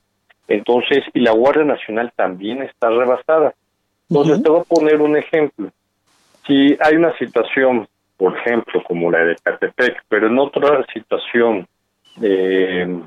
Entonces, 0.49 1.05
y 1.15 1.21
la 1.21 1.33
Guardia 1.33 1.65
Nacional 1.65 2.13
también 2.17 2.63
está 2.63 2.91
rebasada. 2.91 3.55
Entonces, 4.11 4.43
te 4.43 4.51
voy 4.51 4.61
a 4.61 4.65
poner 4.65 5.01
un 5.01 5.17
ejemplo. 5.17 5.71
Si 6.47 6.77
hay 6.81 6.97
una 6.97 7.17
situación, 7.17 7.89
por 8.17 8.37
ejemplo, 8.37 8.83
como 8.85 9.11
la 9.11 9.25
de 9.25 9.37
Catepec, 9.37 10.05
pero 10.09 10.27
en 10.27 10.39
otra 10.39 10.85
situación 10.93 11.67
eh, 12.21 13.01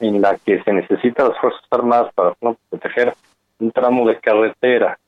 en 0.00 0.20
la 0.20 0.36
que 0.36 0.62
se 0.62 0.72
necesita 0.72 1.28
las 1.28 1.38
Fuerzas 1.38 1.64
Armadas 1.70 2.12
para 2.14 2.34
proteger 2.70 3.14
un 3.58 3.72
tramo 3.72 4.06
de 4.06 4.20
carretera 4.20 4.98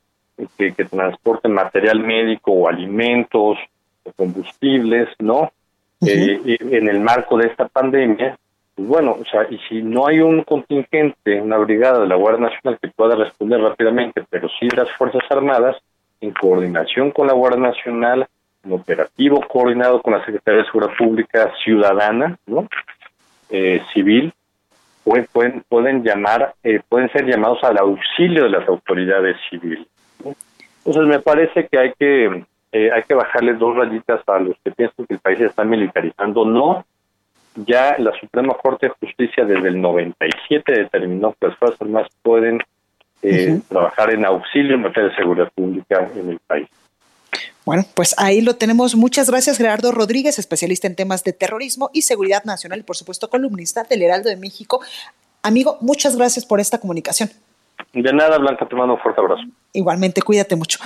que, 0.59 0.72
que 0.72 0.84
transporte 0.86 1.49
material 1.49 2.01
médico 2.01 2.51
o 2.51 2.68
alimentos 2.68 3.59
o 4.05 4.12
combustibles, 4.12 5.09
¿no? 5.18 5.53
Eh, 6.07 6.59
en 6.61 6.88
el 6.88 7.01
marco 7.01 7.36
de 7.36 7.48
esta 7.48 7.68
pandemia, 7.68 8.38
pues 8.74 8.88
bueno, 8.88 9.18
o 9.20 9.24
sea, 9.26 9.46
y 9.51 9.59
si 9.68 9.82
no 9.82 10.07
hay 10.07 10.20
un 10.20 10.42
contingente, 10.44 11.40
una 11.40 11.59
brigada 11.59 12.01
de 12.01 12.07
la 12.07 12.16
Guardia 12.16 12.48
Nacional 12.48 12.78
que 12.80 12.88
pueda 12.88 13.14
responder 13.16 13.61
rápidamente, 13.61 14.24
pero 14.30 14.48
sí 14.59 14.68
las 14.70 14.90
Fuerzas 14.92 15.22
Armadas, 15.30 15.76
en 16.20 16.32
coordinación 16.32 17.11
con 17.11 17.26
la 17.26 17.34
Guardia 17.34 17.61
Nacional, 17.61 18.26
en 18.64 18.72
operativo 18.72 19.40
coordinado 19.46 20.01
con 20.01 20.14
la 20.14 20.24
Secretaría 20.24 20.61
de 20.61 20.66
Seguridad 20.66 20.96
Pública 20.96 21.53
Ciudadana, 21.62 22.38
¿no? 22.46 22.68
Eh, 23.51 23.82
civil, 23.92 24.32
pueden, 25.05 25.26
pueden, 25.32 25.64
pueden 25.68 26.03
llamar, 26.03 26.55
eh, 26.62 26.80
pueden 26.88 27.11
ser 27.11 27.26
llamados 27.26 27.62
al 27.64 27.78
auxilio 27.78 28.44
de 28.44 28.51
las 28.51 28.68
autoridades 28.68 29.36
civiles. 29.51 29.86
Entonces 30.84 31.07
me 31.07 31.18
parece 31.18 31.66
que 31.66 31.78
hay 31.78 31.92
que 31.98 32.44
eh, 32.73 32.91
hay 32.93 33.03
que 33.05 33.14
bajarle 33.14 33.55
dos 33.55 33.77
rayitas 33.77 34.21
a 34.27 34.39
los 34.39 34.57
que 34.64 34.71
piensan 34.71 35.07
que 35.07 35.14
el 35.14 35.21
país 35.21 35.39
se 35.39 35.47
está 35.47 35.64
militarizando. 35.64 36.45
No, 36.45 36.85
ya 37.57 37.97
la 37.99 38.12
Suprema 38.18 38.55
Corte 38.55 38.87
de 38.87 38.95
Justicia 39.01 39.45
desde 39.45 39.68
el 39.68 39.81
97 39.81 40.73
determinó 40.73 41.33
que 41.33 41.49
las 41.49 41.57
Fuerzas 41.57 41.81
Armadas 41.83 42.09
pueden 42.23 42.61
eh, 43.23 43.61
trabajar 43.68 44.12
en 44.14 44.25
auxilio 44.25 44.75
en 44.75 44.83
materia 44.83 45.11
de 45.11 45.16
seguridad 45.16 45.51
pública 45.55 46.09
en 46.14 46.31
el 46.31 46.39
país. 46.47 46.68
Bueno, 47.66 47.85
pues 47.95 48.14
ahí 48.18 48.41
lo 48.41 48.57
tenemos. 48.57 48.97
Muchas 48.97 49.31
gracias, 49.31 49.59
Gerardo 49.59 49.93
Rodríguez, 49.93 50.39
especialista 50.39 50.87
en 50.87 50.97
temas 50.97 51.23
de 51.25 51.33
terrorismo 51.33 51.91
y 51.93 52.03
seguridad 52.03 52.45
nacional 52.45 52.81
y, 52.81 52.83
por 52.83 52.97
supuesto, 52.97 53.29
columnista 53.29 53.85
del 53.85 54.03
Heraldo 54.03 54.31
de 54.31 54.37
México 54.37 54.81
Amigo, 55.43 55.79
muchas 55.81 56.16
gracias 56.16 56.45
por 56.45 56.61
esta 56.61 56.79
comunicación. 56.79 57.31
De 57.93 58.12
nada, 58.12 58.39
Blanca, 58.39 58.66
te 58.66 58.77
mando 58.77 58.95
un 58.95 59.01
fuerte 59.01 59.21
abrazo. 59.21 59.43
Igualmente, 59.73 60.21
cuídate 60.21 60.55
mucho. 60.55 60.79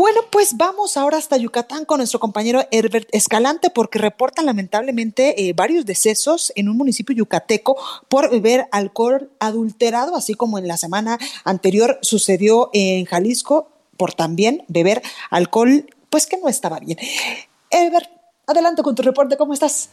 Bueno, 0.00 0.22
pues 0.32 0.56
vamos 0.56 0.96
ahora 0.96 1.18
hasta 1.18 1.36
Yucatán 1.36 1.84
con 1.84 1.98
nuestro 1.98 2.20
compañero 2.20 2.62
Herbert 2.70 3.06
Escalante 3.12 3.68
porque 3.68 3.98
reportan 3.98 4.46
lamentablemente 4.46 5.46
eh, 5.46 5.52
varios 5.54 5.84
decesos 5.84 6.54
en 6.56 6.70
un 6.70 6.78
municipio 6.78 7.14
yucateco 7.14 7.76
por 8.08 8.30
beber 8.30 8.64
alcohol 8.72 9.28
adulterado, 9.40 10.16
así 10.16 10.32
como 10.32 10.58
en 10.58 10.68
la 10.68 10.78
semana 10.78 11.18
anterior 11.44 11.98
sucedió 12.00 12.70
en 12.72 13.04
Jalisco 13.04 13.70
por 13.98 14.14
también 14.14 14.64
beber 14.68 15.02
alcohol, 15.28 15.84
pues 16.08 16.26
que 16.26 16.38
no 16.38 16.48
estaba 16.48 16.80
bien. 16.80 16.96
Herbert, 17.68 18.08
adelante 18.46 18.80
con 18.80 18.94
tu 18.94 19.02
reporte, 19.02 19.36
¿cómo 19.36 19.52
estás? 19.52 19.90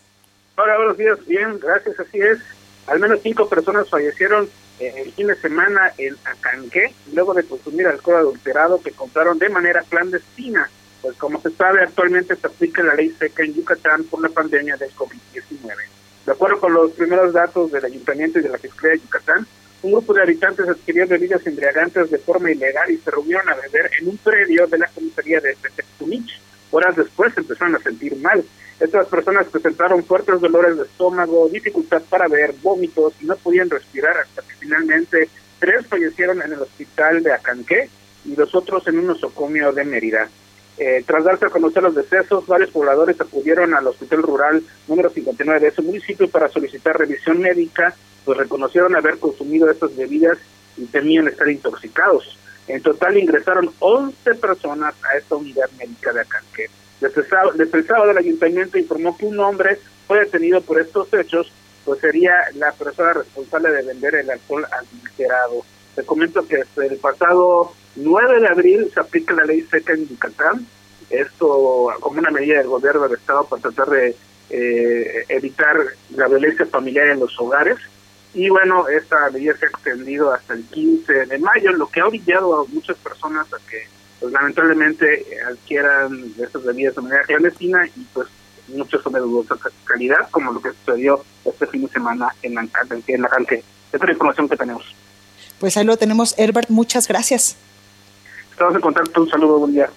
Hola, 0.55 0.77
buenos 0.77 0.97
días, 0.97 1.19
bien, 1.25 1.59
gracias, 1.59 1.99
así 1.99 2.21
es. 2.21 2.39
Al 2.85 3.01
menos 3.01 3.19
cinco 3.21 3.49
personas 3.49 3.89
fallecieron 3.89 4.49
el 4.79 5.11
fin 5.13 5.27
de 5.27 5.35
semana 5.35 5.93
en 5.97 6.15
Acanqué, 6.23 6.93
luego 7.13 7.33
de 7.33 7.43
consumir 7.43 7.87
alcohol 7.87 8.17
adulterado 8.17 8.81
que 8.81 8.91
compraron 8.91 9.39
de 9.39 9.49
manera 9.49 9.83
clandestina. 9.89 10.69
Pues 11.01 11.15
como 11.17 11.41
se 11.41 11.51
sabe, 11.51 11.83
actualmente 11.83 12.35
se 12.35 12.47
aplica 12.47 12.83
la 12.83 12.95
ley 12.95 13.15
seca 13.17 13.43
en 13.43 13.53
Yucatán 13.53 14.03
por 14.05 14.21
la 14.21 14.29
pandemia 14.29 14.77
del 14.77 14.93
COVID-19. 14.95 15.75
De 16.25 16.31
acuerdo 16.31 16.59
con 16.59 16.73
los 16.73 16.91
primeros 16.91 17.33
datos 17.33 17.71
del 17.71 17.85
Ayuntamiento 17.85 18.39
y 18.39 18.43
de 18.43 18.49
la 18.49 18.57
Fiscalía 18.57 18.95
de 18.95 19.01
Yucatán, 19.01 19.47
un 19.83 19.91
grupo 19.91 20.13
de 20.13 20.23
habitantes 20.23 20.67
adquirió 20.67 21.07
bebidas 21.07 21.45
embriagantes 21.45 22.09
de 22.09 22.17
forma 22.17 22.51
ilegal 22.51 22.89
y 22.91 22.97
se 22.97 23.11
reunieron 23.11 23.47
a 23.47 23.55
beber 23.55 23.89
en 23.99 24.09
un 24.09 24.17
predio 24.17 24.67
de 24.67 24.79
la 24.79 24.87
comisaría 24.87 25.39
de 25.39 25.55
Tetecunich. 25.55 26.41
Horas 26.71 26.95
después 26.95 27.31
empezaron 27.37 27.75
a 27.75 27.79
sentir 27.79 28.15
mal. 28.17 28.43
Estas 28.79 29.07
personas 29.07 29.47
presentaron 29.47 30.03
fuertes 30.03 30.39
dolores 30.39 30.77
de 30.77 30.83
estómago, 30.83 31.49
dificultad 31.49 32.01
para 32.09 32.27
ver, 32.27 32.53
vómitos 32.61 33.13
y 33.19 33.25
no 33.25 33.35
podían 33.35 33.69
respirar 33.69 34.17
hasta 34.17 34.43
que 34.43 34.53
finalmente 34.59 35.29
tres 35.59 35.87
fallecieron 35.87 36.41
en 36.43 36.53
el 36.53 36.61
hospital 36.61 37.23
de 37.23 37.33
Acanqué 37.33 37.89
y 38.25 38.35
los 38.35 38.53
otros 38.53 38.87
en 38.87 38.99
un 38.99 39.07
nosocomio 39.07 39.71
de 39.71 39.83
Mérida. 39.83 40.29
Eh, 40.77 41.03
tras 41.07 41.23
darse 41.23 41.47
a 41.47 41.49
conocer 41.49 41.81
los 41.81 41.95
decesos, 41.95 42.45
varios 42.45 42.69
pobladores 42.69 43.19
acudieron 43.19 43.73
al 43.73 43.87
hospital 43.87 44.21
rural 44.21 44.63
número 44.87 45.09
59 45.09 45.59
de 45.59 45.67
ese 45.69 45.81
municipio 45.81 46.29
para 46.29 46.47
solicitar 46.47 46.99
revisión 46.99 47.39
médica, 47.39 47.95
pues 48.25 48.37
reconocieron 48.37 48.95
haber 48.95 49.17
consumido 49.17 49.71
estas 49.71 49.95
bebidas 49.95 50.37
y 50.77 50.85
temían 50.85 51.27
estar 51.27 51.49
intoxicados. 51.49 52.37
En 52.67 52.83
total 52.83 53.17
ingresaron 53.17 53.71
11 53.79 54.35
personas 54.35 54.93
a 55.03 55.17
esta 55.17 55.35
unidad 55.35 55.69
médica 55.79 56.13
de 56.13 56.21
Acanqué. 56.21 56.69
Desde 56.99 57.21
el, 57.21 57.27
sábado, 57.27 57.51
desde 57.55 58.11
el 58.11 58.17
ayuntamiento 58.17 58.77
informó 58.77 59.17
que 59.17 59.25
un 59.25 59.39
hombre 59.39 59.79
fue 60.07 60.19
detenido 60.19 60.61
por 60.61 60.79
estos 60.79 61.13
hechos, 61.13 61.51
pues 61.85 61.99
sería 61.99 62.33
la 62.55 62.71
persona 62.71 63.13
responsable 63.13 63.71
de 63.71 63.83
vender 63.83 64.15
el 64.15 64.29
alcohol 64.29 64.65
adulterado. 64.71 65.63
Te 65.95 66.03
comento 66.03 66.47
que 66.47 66.57
desde 66.57 66.93
el 66.93 66.99
pasado 66.99 67.71
9 67.95 68.41
de 68.41 68.47
abril 68.47 68.91
se 68.93 68.99
aplica 68.99 69.33
la 69.33 69.45
ley 69.45 69.61
seca 69.69 69.93
en 69.93 70.07
Yucatán, 70.07 70.67
esto 71.09 71.93
como 71.99 72.19
una 72.19 72.31
medida 72.31 72.57
del 72.57 72.67
gobierno 72.67 73.03
del 73.03 73.17
estado 73.17 73.45
para 73.45 73.61
tratar 73.61 73.89
de 73.89 74.15
eh, 74.49 75.25
evitar 75.29 75.77
la 76.15 76.27
violencia 76.27 76.65
familiar 76.65 77.07
en 77.07 77.19
los 77.19 77.39
hogares. 77.39 77.77
Y 78.33 78.49
bueno, 78.49 78.87
esta 78.87 79.29
medida 79.29 79.55
se 79.57 79.65
ha 79.65 79.69
extendido 79.69 80.31
hasta 80.31 80.53
el 80.53 80.63
15 80.65 81.25
de 81.25 81.37
mayo, 81.39 81.71
lo 81.71 81.87
que 81.87 82.01
ha 82.01 82.07
orillado 82.07 82.61
a 82.61 82.65
muchas 82.65 82.97
personas 82.97 83.47
a 83.53 83.57
que 83.69 83.87
pues 84.19 84.33
lamentablemente 84.33 85.25
adquieran 85.47 86.33
estas 86.41 86.63
bebidas 86.63 86.95
de 86.95 87.01
manera 87.01 87.23
clandestina 87.23 87.85
y 87.87 88.05
pues 88.13 88.27
muchos 88.67 89.01
son 89.01 89.13
de 89.13 89.19
dudosa 89.19 89.55
calidad, 89.85 90.29
como 90.31 90.51
lo 90.51 90.61
que 90.61 90.71
sucedió 90.71 91.23
este 91.45 91.67
fin 91.67 91.83
de 91.83 91.89
semana 91.89 92.29
en 92.41 92.55
la, 92.55 92.61
en 92.61 93.21
la 93.21 93.29
Esta 93.37 93.53
es 93.93 94.01
la 94.01 94.11
información 94.11 94.49
que 94.49 94.57
tenemos. 94.57 94.83
Pues 95.59 95.77
ahí 95.77 95.85
lo 95.85 95.97
tenemos, 95.97 96.35
Herbert, 96.37 96.69
muchas 96.69 97.07
gracias. 97.07 97.55
Estamos 98.51 98.75
en 98.75 98.81
contacto, 98.81 99.21
un 99.21 99.29
saludo, 99.29 99.59
buen 99.59 99.73
día. 99.73 99.89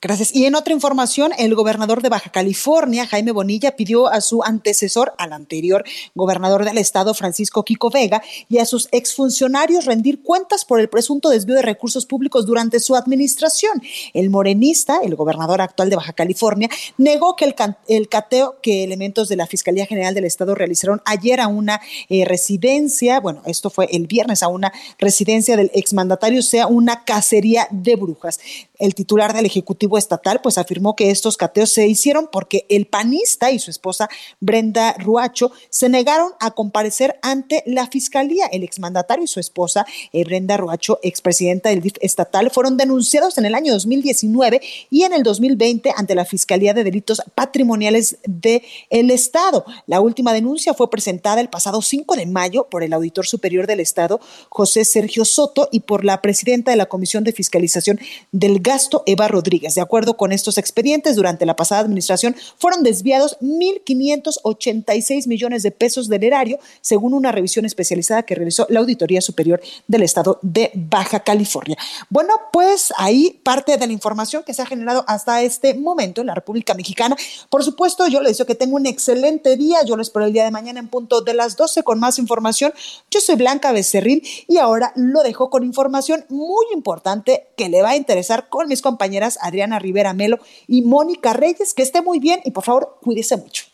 Gracias. 0.00 0.34
Y 0.34 0.46
en 0.46 0.54
otra 0.54 0.72
información, 0.72 1.32
el 1.36 1.54
gobernador 1.54 2.00
de 2.00 2.08
Baja 2.08 2.30
California, 2.30 3.06
Jaime 3.06 3.32
Bonilla, 3.32 3.76
pidió 3.76 4.08
a 4.08 4.22
su 4.22 4.42
antecesor, 4.42 5.12
al 5.18 5.32
anterior 5.32 5.84
gobernador 6.14 6.64
del 6.64 6.78
estado, 6.78 7.12
Francisco 7.12 7.64
Kiko 7.64 7.90
Vega, 7.90 8.22
y 8.48 8.58
a 8.58 8.64
sus 8.64 8.88
exfuncionarios 8.92 9.84
rendir 9.84 10.22
cuentas 10.22 10.64
por 10.64 10.80
el 10.80 10.88
presunto 10.88 11.28
desvío 11.28 11.56
de 11.56 11.62
recursos 11.62 12.06
públicos 12.06 12.46
durante 12.46 12.80
su 12.80 12.96
administración. 12.96 13.82
El 14.14 14.30
morenista, 14.30 15.00
el 15.02 15.16
gobernador 15.16 15.60
actual 15.60 15.90
de 15.90 15.96
Baja 15.96 16.14
California, 16.14 16.70
negó 16.96 17.36
que 17.36 17.44
el, 17.88 18.08
cateo 18.08 18.56
que 18.62 18.84
elementos 18.84 19.28
de 19.28 19.36
la 19.36 19.46
Fiscalía 19.46 19.86
General 19.86 20.14
del 20.14 20.24
Estado 20.24 20.54
realizaron 20.54 21.02
ayer 21.04 21.40
a 21.40 21.48
una 21.48 21.80
eh, 22.08 22.24
residencia, 22.24 23.20
bueno, 23.20 23.42
esto 23.44 23.68
fue 23.68 23.86
el 23.92 24.06
viernes, 24.06 24.42
a 24.42 24.48
una 24.48 24.72
residencia 24.98 25.56
del 25.56 25.70
exmandatario, 25.74 26.42
sea 26.42 26.68
una 26.68 27.04
cacería 27.04 27.68
de 27.70 27.96
brujas. 27.96 28.40
El 28.78 28.94
titular 28.94 29.32
del 29.34 29.46
Ejecutivo 29.46 29.73
Estatal 29.98 30.40
pues 30.42 30.58
afirmó 30.58 30.96
que 30.96 31.10
estos 31.10 31.36
cateos 31.36 31.70
se 31.70 31.86
hicieron 31.86 32.28
porque 32.30 32.66
el 32.68 32.86
panista 32.86 33.50
y 33.50 33.58
su 33.58 33.70
esposa 33.70 34.08
Brenda 34.40 34.94
Ruacho 34.98 35.52
se 35.70 35.88
negaron 35.88 36.32
a 36.40 36.52
comparecer 36.52 37.18
ante 37.22 37.62
la 37.66 37.86
Fiscalía. 37.86 38.46
El 38.46 38.62
exmandatario 38.62 39.24
y 39.24 39.28
su 39.28 39.40
esposa 39.40 39.86
eh, 40.12 40.24
Brenda 40.24 40.56
Ruacho, 40.56 40.98
expresidenta 41.02 41.68
del 41.68 41.80
DIF 41.80 41.94
estatal, 42.00 42.50
fueron 42.50 42.76
denunciados 42.76 43.38
en 43.38 43.46
el 43.46 43.54
año 43.54 43.72
2019 43.72 44.60
y 44.90 45.02
en 45.02 45.12
el 45.12 45.22
2020 45.22 45.92
ante 45.96 46.14
la 46.14 46.24
Fiscalía 46.24 46.74
de 46.74 46.84
Delitos 46.84 47.22
Patrimoniales 47.34 48.18
del 48.24 48.62
el 48.90 49.10
Estado. 49.10 49.64
La 49.86 50.00
última 50.00 50.32
denuncia 50.32 50.74
fue 50.74 50.90
presentada 50.90 51.40
el 51.40 51.48
pasado 51.48 51.82
5 51.82 52.16
de 52.16 52.26
mayo 52.26 52.68
por 52.70 52.82
el 52.82 52.92
auditor 52.92 53.26
superior 53.26 53.66
del 53.66 53.80
Estado, 53.80 54.20
José 54.48 54.84
Sergio 54.84 55.24
Soto, 55.24 55.68
y 55.70 55.80
por 55.80 56.04
la 56.04 56.22
presidenta 56.22 56.70
de 56.70 56.76
la 56.76 56.86
Comisión 56.86 57.24
de 57.24 57.32
Fiscalización 57.32 57.98
del 58.32 58.60
gasto 58.60 59.02
Eva 59.06 59.28
Rodríguez. 59.28 59.63
De 59.72 59.80
acuerdo 59.80 60.16
con 60.16 60.32
estos 60.32 60.58
expedientes, 60.58 61.16
durante 61.16 61.46
la 61.46 61.56
pasada 61.56 61.80
administración 61.80 62.36
fueron 62.58 62.82
desviados 62.82 63.38
1.586 63.40 65.26
millones 65.26 65.62
de 65.62 65.70
pesos 65.70 66.08
del 66.08 66.24
erario, 66.24 66.58
según 66.80 67.14
una 67.14 67.32
revisión 67.32 67.64
especializada 67.64 68.24
que 68.24 68.34
realizó 68.34 68.66
la 68.68 68.80
Auditoría 68.80 69.20
Superior 69.20 69.62
del 69.86 70.02
Estado 70.02 70.38
de 70.42 70.70
Baja 70.74 71.20
California. 71.20 71.78
Bueno, 72.10 72.34
pues 72.52 72.92
ahí 72.96 73.40
parte 73.42 73.76
de 73.78 73.86
la 73.86 73.92
información 73.92 74.42
que 74.42 74.52
se 74.52 74.62
ha 74.62 74.66
generado 74.66 75.04
hasta 75.06 75.42
este 75.42 75.74
momento 75.74 76.20
en 76.20 76.26
la 76.26 76.34
República 76.34 76.74
Mexicana. 76.74 77.16
Por 77.48 77.64
supuesto, 77.64 78.06
yo 78.08 78.20
les 78.20 78.32
deseo 78.32 78.46
que 78.46 78.54
tenga 78.54 78.74
un 78.74 78.86
excelente 78.86 79.56
día. 79.56 79.78
Yo 79.84 79.96
lo 79.96 80.02
espero 80.02 80.24
el 80.24 80.32
día 80.32 80.44
de 80.44 80.50
mañana 80.50 80.80
en 80.80 80.88
punto 80.88 81.20
de 81.20 81.34
las 81.34 81.56
12 81.56 81.82
con 81.82 82.00
más 82.00 82.18
información. 82.18 82.72
Yo 83.10 83.20
soy 83.20 83.36
Blanca 83.36 83.72
Becerril 83.72 84.26
y 84.48 84.58
ahora 84.58 84.92
lo 84.96 85.22
dejo 85.22 85.50
con 85.50 85.64
información 85.64 86.24
muy 86.28 86.66
importante 86.72 87.48
que 87.56 87.68
le 87.68 87.82
va 87.82 87.90
a 87.90 87.96
interesar 87.96 88.48
con 88.48 88.68
mis 88.68 88.82
compañeras 88.82 89.38
Rivera 89.78 90.12
Melo 90.12 90.38
y 90.66 90.82
Mónica 90.82 91.32
Reyes. 91.32 91.74
Que 91.74 91.82
esté 91.82 92.02
muy 92.02 92.18
bien 92.18 92.40
y 92.44 92.50
por 92.50 92.64
favor, 92.64 92.98
cuídese 93.02 93.36
mucho. 93.36 93.73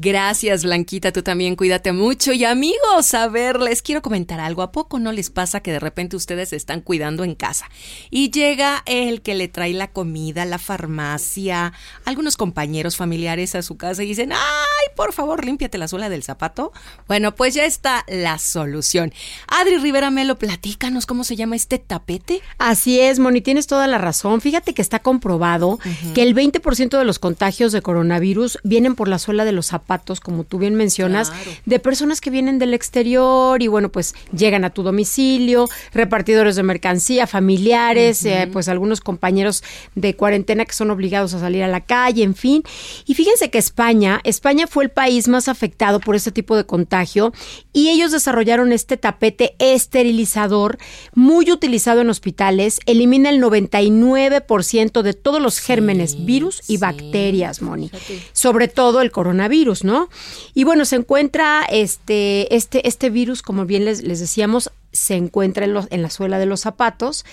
Gracias, 0.00 0.62
Blanquita, 0.62 1.10
tú 1.10 1.24
también 1.24 1.56
cuídate 1.56 1.90
mucho. 1.90 2.32
Y 2.32 2.44
amigos, 2.44 3.14
a 3.14 3.26
ver, 3.26 3.58
les 3.60 3.82
quiero 3.82 4.00
comentar 4.00 4.38
algo. 4.38 4.62
¿A 4.62 4.70
poco 4.70 5.00
no 5.00 5.10
les 5.10 5.28
pasa 5.28 5.58
que 5.58 5.72
de 5.72 5.80
repente 5.80 6.14
ustedes 6.14 6.50
se 6.50 6.56
están 6.56 6.82
cuidando 6.82 7.24
en 7.24 7.34
casa? 7.34 7.68
Y 8.08 8.30
llega 8.30 8.84
el 8.86 9.22
que 9.22 9.34
le 9.34 9.48
trae 9.48 9.72
la 9.72 9.90
comida, 9.90 10.44
la 10.44 10.58
farmacia, 10.58 11.72
algunos 12.04 12.36
compañeros 12.36 12.96
familiares 12.96 13.56
a 13.56 13.62
su 13.62 13.76
casa 13.76 14.04
y 14.04 14.06
dicen, 14.06 14.30
ay, 14.32 14.94
por 14.94 15.12
favor, 15.12 15.44
límpiate 15.44 15.78
la 15.78 15.88
suela 15.88 16.08
del 16.08 16.22
zapato. 16.22 16.72
Bueno, 17.08 17.34
pues 17.34 17.54
ya 17.54 17.64
está 17.64 18.04
la 18.06 18.38
solución. 18.38 19.12
Adri 19.48 19.78
Rivera 19.78 20.12
Melo, 20.12 20.38
platícanos 20.38 21.06
cómo 21.06 21.24
se 21.24 21.34
llama 21.34 21.56
este 21.56 21.80
tapete. 21.80 22.40
Así 22.58 23.00
es, 23.00 23.18
Moni, 23.18 23.40
tienes 23.40 23.66
toda 23.66 23.88
la 23.88 23.98
razón. 23.98 24.40
Fíjate 24.42 24.74
que 24.74 24.82
está 24.82 25.00
comprobado 25.00 25.80
que 26.14 26.22
el 26.22 26.36
20% 26.36 26.96
de 26.96 27.04
los 27.04 27.18
contagios 27.18 27.72
de 27.72 27.82
coronavirus 27.82 28.58
vienen 28.62 28.94
por 28.94 29.08
la 29.08 29.18
suela 29.18 29.44
de 29.44 29.50
los 29.50 29.66
zapatos 29.66 29.87
como 30.22 30.44
tú 30.44 30.58
bien 30.58 30.74
mencionas, 30.74 31.32
de 31.64 31.78
personas 31.78 32.20
que 32.20 32.30
vienen 32.30 32.58
del 32.58 32.74
exterior 32.74 33.62
y 33.62 33.68
bueno, 33.68 33.88
pues 33.88 34.14
llegan 34.36 34.64
a 34.64 34.70
tu 34.70 34.82
domicilio, 34.82 35.66
repartidores 35.94 36.56
de 36.56 36.62
mercancía, 36.62 37.26
familiares, 37.26 38.24
eh, 38.24 38.48
pues 38.52 38.68
algunos 38.68 39.00
compañeros 39.00 39.64
de 39.94 40.14
cuarentena 40.14 40.66
que 40.66 40.74
son 40.74 40.90
obligados 40.90 41.32
a 41.32 41.40
salir 41.40 41.62
a 41.62 41.68
la 41.68 41.80
calle, 41.80 42.22
en 42.22 42.34
fin. 42.34 42.62
Y 43.06 43.14
fíjense 43.14 43.50
que 43.50 43.58
España, 43.58 44.20
España 44.24 44.66
fue 44.66 44.84
el 44.84 44.90
país 44.90 45.26
más 45.26 45.48
afectado 45.48 46.00
por 46.00 46.14
este 46.14 46.32
tipo 46.32 46.54
de 46.54 46.64
contagio 46.64 47.32
y 47.72 47.88
ellos 47.88 48.12
desarrollaron 48.12 48.72
este 48.72 48.98
tapete 48.98 49.54
esterilizador 49.58 50.78
muy 51.14 51.50
utilizado 51.50 52.02
en 52.02 52.10
hospitales, 52.10 52.80
elimina 52.84 53.30
el 53.30 53.42
99% 53.42 55.02
de 55.02 55.14
todos 55.14 55.40
los 55.40 55.60
gérmenes, 55.60 56.26
virus 56.26 56.62
y 56.68 56.76
bacterias, 56.76 57.62
Moni, 57.62 57.90
sobre 58.32 58.68
todo 58.68 59.00
el 59.00 59.10
coronavirus. 59.10 59.77
¿No? 59.84 60.08
Y 60.54 60.64
bueno, 60.64 60.84
se 60.84 60.96
encuentra 60.96 61.64
este, 61.70 62.54
este, 62.54 62.86
este 62.88 63.10
virus, 63.10 63.42
como 63.42 63.66
bien 63.66 63.84
les, 63.84 64.02
les 64.02 64.20
decíamos, 64.20 64.70
se 64.92 65.14
encuentra 65.14 65.64
en, 65.64 65.74
los, 65.74 65.86
en 65.90 66.02
la 66.02 66.10
suela 66.10 66.38
de 66.38 66.46
los 66.46 66.60
zapatos. 66.60 67.24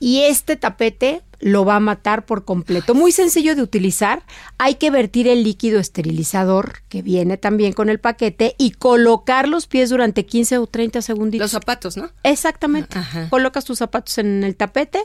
Y 0.00 0.20
este 0.22 0.56
tapete 0.56 1.22
lo 1.40 1.64
va 1.64 1.76
a 1.76 1.80
matar 1.80 2.24
por 2.24 2.44
completo. 2.44 2.94
Muy 2.94 3.12
sencillo 3.12 3.54
de 3.54 3.62
utilizar. 3.62 4.22
Hay 4.58 4.76
que 4.76 4.90
vertir 4.90 5.28
el 5.28 5.44
líquido 5.44 5.78
esterilizador 5.78 6.82
que 6.88 7.02
viene 7.02 7.36
también 7.36 7.72
con 7.72 7.88
el 7.88 8.00
paquete 8.00 8.54
y 8.58 8.72
colocar 8.72 9.48
los 9.48 9.66
pies 9.66 9.90
durante 9.90 10.26
15 10.26 10.58
o 10.58 10.66
30 10.66 11.02
segundos. 11.02 11.38
Los 11.38 11.50
zapatos, 11.52 11.96
¿no? 11.96 12.10
Exactamente. 12.22 12.98
Colocas 13.30 13.64
tus 13.64 13.78
zapatos 13.78 14.18
en 14.18 14.44
el 14.44 14.56
tapete. 14.56 15.00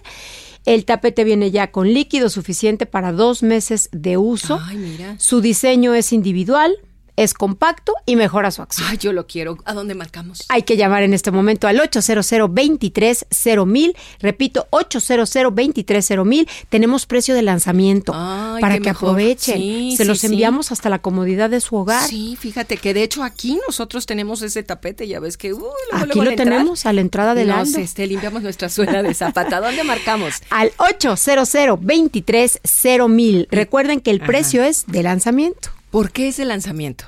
El 0.66 0.86
tapete 0.86 1.24
viene 1.24 1.51
ya 1.51 1.72
con 1.72 1.93
líquido 1.93 2.30
suficiente 2.30 2.86
para 2.86 3.11
dos 3.11 3.43
meses 3.43 3.89
de 3.91 4.18
uso. 4.18 4.59
Ay, 4.61 4.78
mira. 4.78 5.16
Su 5.20 5.41
diseño 5.41 5.93
es 5.93 6.14
individual, 6.14 6.78
es 7.16 7.34
compacto 7.34 7.93
y 8.05 8.16
mejora 8.16 8.51
su 8.51 8.61
acción. 8.61 8.88
Ay, 8.89 8.97
yo 8.97 9.14
lo 9.14 9.28
quiero. 9.28 9.57
¿A 9.66 9.74
dónde 9.74 9.95
marcamos? 9.95 10.45
Hay 10.49 10.64
que 10.64 10.78
llamar 10.78 11.03
en 11.03 11.14
este 11.14 11.32
momento 11.32 11.68
al 11.68 11.80
800 11.80 12.30
230 12.30 13.99
Repito, 14.20 14.68
800 14.72 15.32
230 15.34 16.51
Tenemos 16.70 17.05
precio 17.05 17.36
de 17.36 17.41
lanzamiento 17.41 18.14
Ay, 18.16 18.61
para 18.61 18.76
que 18.76 18.89
mejor. 18.89 19.09
aprovechen. 19.09 19.57
Sí, 19.57 19.93
Se 19.95 20.03
sí, 20.03 20.09
los 20.09 20.20
sí. 20.20 20.28
enviamos 20.28 20.72
hasta 20.72 20.89
la 20.89 20.99
comodidad 20.99 21.49
de 21.49 21.61
su 21.61 21.76
hogar. 21.76 22.07
Sí, 22.07 22.38
fíjate 22.39 22.78
que 22.78 22.93
de 22.93 23.03
hecho 23.03 23.24
aquí 23.24 23.59
nosotros 23.68 24.05
tenemos 24.05 24.41
ese 24.41 24.64
tapete, 24.64 25.07
ya 25.07 25.20
ves 25.20 25.38
que 25.38 25.53
uy, 25.53 25.59
luego, 25.61 25.76
Aquí 25.93 26.05
luego 26.07 26.24
lo 26.24 26.32
entrar, 26.32 26.47
tenemos 26.47 26.86
a 26.86 26.93
la 26.93 27.01
entrada 27.01 27.36
del 27.36 27.47
nos, 27.47 27.76
este, 27.76 28.07
limpiamos 28.07 28.41
nuestra 28.41 28.70
suela 28.70 29.03
de 29.03 29.14
zapata. 29.14 29.57
¿A 29.57 29.61
dónde 29.61 29.84
marcamos? 29.84 30.36
Al 30.49 30.72
800 30.78 31.51
230 31.51 33.47
Recuerden 33.51 33.99
que 34.01 34.11
el 34.11 34.20
precio 34.20 34.64
es 34.64 34.86
de 34.88 35.03
lanzamiento. 35.03 35.70
¿Por 35.93 36.11
qué 36.11 36.29
ese 36.29 36.43
lanzamiento? 36.43 37.05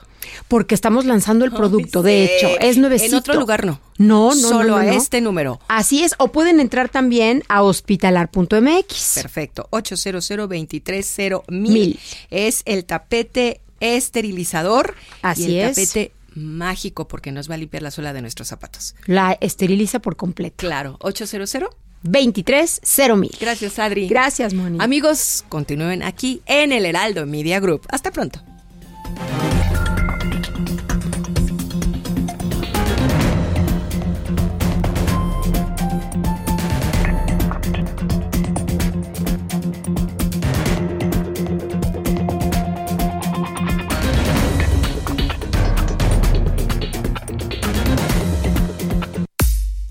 Porque 0.48 0.76
estamos 0.76 1.06
lanzando 1.06 1.44
el 1.44 1.52
producto. 1.52 2.04
De 2.04 2.24
hecho, 2.24 2.50
es 2.60 2.78
nuevecito. 2.78 3.16
En 3.16 3.18
otro 3.18 3.34
lugar 3.34 3.66
no. 3.66 3.82
No, 3.98 4.36
no, 4.36 4.36
Solo 4.36 4.78
no, 4.78 4.84
no, 4.84 4.92
a 4.92 4.94
este 4.94 5.22
número. 5.22 5.60
Así 5.68 6.04
es, 6.04 6.14
o 6.20 6.32
pueden 6.32 6.60
entrar 6.60 6.90
también 6.90 7.42
a 7.48 7.64
hospitalar.mx. 7.64 9.14
Perfecto. 9.16 9.68
800 9.72 10.28
230 10.48 11.42
Mil. 11.48 12.00
Es 12.30 12.62
el 12.66 12.86
tapete 12.86 13.60
esterilizador. 13.80 14.94
Así 15.24 15.48
y 15.54 15.60
el 15.62 15.70
es. 15.70 15.76
tapete 15.76 16.12
mágico 16.36 17.08
porque 17.08 17.32
nos 17.32 17.50
va 17.50 17.56
a 17.56 17.58
limpiar 17.58 17.82
la 17.82 17.90
suela 17.90 18.14
de 18.14 18.22
nuestros 18.22 18.48
zapatos. 18.50 18.94
La 19.08 19.36
esteriliza 19.42 19.98
por 19.98 20.16
completo. 20.16 20.58
Claro. 20.58 20.98
800 21.02 21.50
230 22.04 23.36
Gracias, 23.42 23.80
Adri. 23.80 24.08
Gracias, 24.08 24.54
Moni. 24.54 24.78
Amigos, 24.80 25.44
continúen 25.50 26.04
aquí 26.04 26.44
en 26.46 26.72
el 26.72 26.86
Heraldo 26.86 27.26
Media 27.26 27.60
Group. 27.60 27.88
Hasta 27.90 28.12
pronto. 28.12 28.44
Thank 29.06 29.44
you. 29.44 29.55